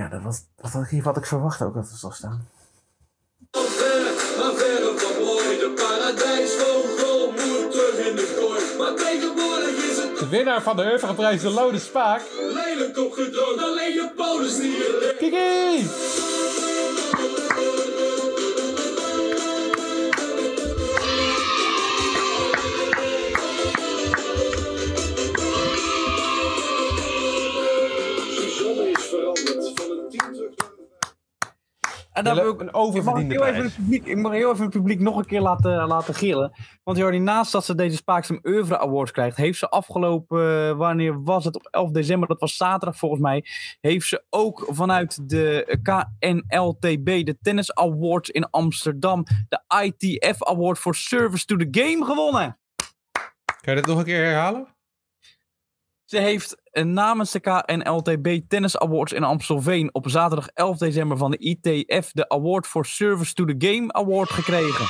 Ja, 0.00 0.08
dat 0.08 0.22
was, 0.22 0.40
dat 0.56 0.72
was 0.72 0.90
niet 0.90 1.04
wat 1.04 1.16
ik 1.16 1.26
verwacht 1.26 1.62
ook 1.62 1.74
dat 1.74 1.90
er 1.90 1.96
zou 1.96 2.12
staan. 2.12 2.48
ver, 3.50 4.02
maar 4.38 4.54
verre 4.54 4.98
van 4.98 5.24
mooi. 5.24 5.58
De 5.58 5.72
paradijsvogel 5.76 7.30
moet 7.30 7.70
terug 7.70 8.06
in 8.08 8.16
de 8.16 8.36
kooi. 8.38 8.78
Maar 8.78 8.94
tegenwoordig 8.94 9.90
is 9.90 9.96
het 9.96 10.18
De 10.18 10.28
winnaar 10.28 10.62
van 10.62 10.76
de 10.76 10.82
Oeuvreprijs 10.82 11.40
de 11.40 11.50
Lode 11.50 11.78
Spaak. 11.78 12.22
lelijk 12.54 12.98
opgedroogd. 12.98 13.62
Alleen 13.62 13.92
je 13.92 14.10
polis 14.16 14.56
die 14.56 14.70
je. 14.70 15.16
Kiki! 15.18 16.49
En 32.20 32.26
daar 32.26 32.34
Ja, 32.36 32.42
wil 32.42 32.52
ik 32.52 32.60
een 32.60 32.66
Ik 32.66 32.72
mag, 32.72 32.82
oververdiende 32.82 33.34
heel 33.34 33.42
even 33.44 33.54
prijs. 33.58 33.74
het 33.76 33.82
publiek, 33.84 34.04
ik 34.06 34.16
mag 34.16 34.32
heel 34.32 34.50
even 34.52 34.64
het 34.64 34.72
publiek 34.72 35.00
nog 35.00 35.16
een 35.16 35.24
keer 35.26 35.40
laten, 35.40 35.86
laten 35.86 36.14
gillen. 36.14 36.52
Want 36.82 36.98
Jordi, 36.98 37.18
naast 37.18 37.52
dat 37.52 37.64
ze 37.64 37.74
deze 37.74 37.96
Spaakzaam 37.96 38.38
Oeuvre 38.42 38.78
Awards 38.78 39.10
krijgt, 39.12 39.36
heeft 39.36 39.58
ze 39.58 39.68
afgelopen, 39.68 40.68
eh, 40.68 40.76
wanneer 40.76 41.22
was 41.22 41.44
het? 41.44 41.54
Op 41.56 41.66
11 41.70 41.90
december, 41.90 42.28
dat 42.28 42.40
was 42.40 42.56
zaterdag 42.56 42.96
volgens 42.98 43.20
mij, 43.20 43.44
heeft 43.80 44.06
ze 44.06 44.24
ook 44.30 44.66
vanuit 44.68 45.28
de 45.28 45.78
KNLTB, 45.82 47.24
de 47.26 47.38
Tennis 47.42 47.74
Awards 47.74 48.30
in 48.30 48.50
Amsterdam, 48.50 49.24
de 49.48 49.62
ITF 49.84 50.44
Award 50.44 50.78
for 50.78 50.94
Service 50.94 51.44
to 51.44 51.56
the 51.56 51.68
Game 51.70 52.04
gewonnen. 52.04 52.58
Kan 53.60 53.74
je 53.74 53.80
dit 53.80 53.86
nog 53.86 53.98
een 53.98 54.04
keer 54.04 54.24
herhalen? 54.24 54.66
Ze 56.04 56.18
heeft 56.18 56.59
namens 56.72 57.30
de 57.30 57.40
KNLTB 57.40 58.40
Tennis 58.48 58.78
Awards 58.78 59.12
in 59.12 59.24
Amstelveen 59.24 59.94
op 59.94 60.08
zaterdag 60.08 60.48
11 60.48 60.78
december 60.78 61.16
van 61.16 61.30
de 61.30 61.38
ITF 61.38 62.10
de 62.12 62.28
Award 62.28 62.66
for 62.66 62.86
Service 62.86 63.34
to 63.34 63.44
the 63.44 63.54
Game 63.58 63.92
Award 63.92 64.30
gekregen. 64.30 64.86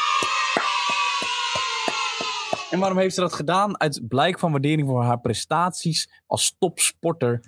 En 2.70 2.78
waarom 2.78 2.99
heeft 2.99 3.14
ze 3.14 3.20
dat 3.20 3.33
gedaan? 3.33 3.81
Uit 3.81 4.09
blijk 4.09 4.39
van 4.39 4.51
waardering 4.51 4.89
voor 4.89 5.03
haar 5.03 5.20
prestaties 5.20 6.11
als 6.26 6.57
topsporter, 6.59 7.41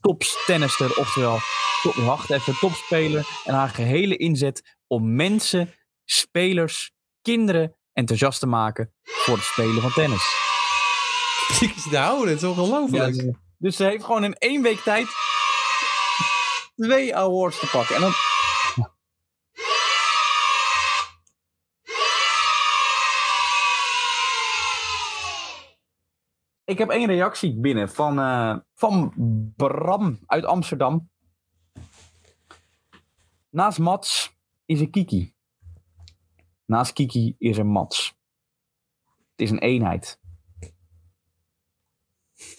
topstennister, 0.00 0.98
oftewel, 0.98 1.38
top, 1.82 1.94
wacht 1.94 2.30
even, 2.30 2.58
topspeler. 2.58 3.28
En 3.44 3.54
haar 3.54 3.68
gehele 3.68 4.16
inzet 4.16 4.76
om 4.86 5.14
mensen, 5.14 5.74
spelers, 6.04 6.92
kinderen 7.22 7.76
enthousiast 7.92 8.40
te 8.40 8.46
maken 8.46 8.92
voor 9.02 9.34
het 9.34 9.44
spelen 9.44 9.82
van 9.82 9.92
tennis. 9.92 10.38
Ik 11.60 11.72
zit 11.76 11.90
te 11.90 11.96
houden, 11.96 12.28
het 12.28 12.42
is 12.42 12.48
ongelooflijk. 12.48 13.14
Ja, 13.14 13.32
dus 13.60 13.76
ze 13.76 13.84
heeft 13.84 14.04
gewoon 14.04 14.24
in 14.24 14.34
één 14.34 14.62
week 14.62 14.78
tijd 14.78 15.08
twee 16.76 17.16
awards 17.16 17.58
te 17.58 17.68
pakken. 17.72 17.94
En 17.94 18.00
dan... 18.00 18.12
Ik 26.64 26.78
heb 26.78 26.88
één 26.88 27.06
reactie 27.06 27.60
binnen 27.60 27.88
van, 27.88 28.18
eh, 28.18 28.56
van 28.74 29.12
Bram 29.56 30.18
uit 30.26 30.44
Amsterdam. 30.44 31.10
Naast 33.48 33.78
Mats 33.78 34.36
is 34.64 34.80
er 34.80 34.90
Kiki. 34.90 35.34
Naast 36.64 36.92
Kiki 36.92 37.34
is 37.38 37.58
er 37.58 37.66
Mats. 37.66 38.14
Het 39.30 39.40
is 39.40 39.50
een 39.50 39.58
eenheid. 39.58 40.20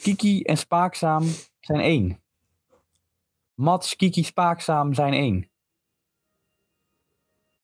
Kiki 0.01 0.41
en 0.41 0.57
Spaakzaam 0.57 1.23
zijn 1.59 1.79
één. 1.79 2.23
Mats, 3.53 3.95
Kiki, 3.95 4.23
Spaakzaam 4.23 4.93
zijn 4.93 5.13
één. 5.13 5.51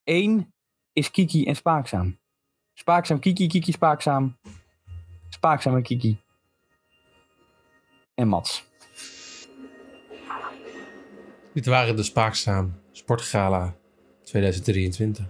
Eén 0.03 0.53
is 0.93 1.11
Kiki 1.11 1.45
en 1.45 1.55
Spaakzaam. 1.55 2.20
Spaakzaam, 2.74 3.20
Kiki, 3.20 3.47
Kiki, 3.47 3.72
Spaakzaam. 3.72 4.38
Spaakzaam 5.30 5.76
en 5.76 5.84
Kiki. 5.84 6.22
En 8.15 8.28
Mats. 8.28 8.63
Dit 11.53 11.65
waren 11.65 11.95
de 11.95 12.03
Spaakzaam 12.03 12.82
Sportgala 12.91 13.76
2023. 14.24 15.26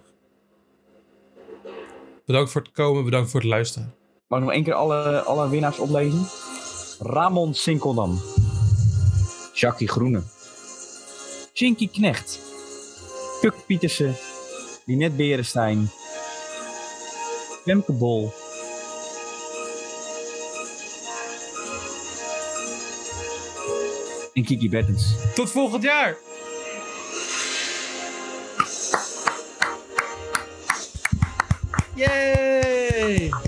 Bedankt 2.25 2.51
voor 2.51 2.61
het 2.61 2.71
komen, 2.71 3.03
bedankt 3.03 3.29
voor 3.29 3.39
het 3.39 3.49
luisteren. 3.49 3.95
Mag 4.27 4.39
ik 4.39 4.45
nog 4.45 4.53
één 4.53 4.63
keer 4.63 4.73
alle, 4.73 5.21
alle 5.21 5.49
winnaars 5.49 5.79
oplezen? 5.79 6.25
Ramon 6.99 7.53
Sinkeldam. 7.53 8.19
Jackie 9.53 9.85
Groene. 9.85 10.23
Chinky 11.53 11.87
Knecht. 11.87 12.39
Puk 13.41 13.65
Pietersen. 13.67 14.15
Linette 14.85 15.15
Berenstein. 15.15 15.89
Femke 17.65 17.91
Bol. 17.91 18.33
En 24.33 24.43
Kiki 24.43 24.69
Bettens. 24.69 25.15
Tot 25.33 25.49
volgend 25.49 25.83
jaar! 25.83 26.17
Yay! 31.95 33.46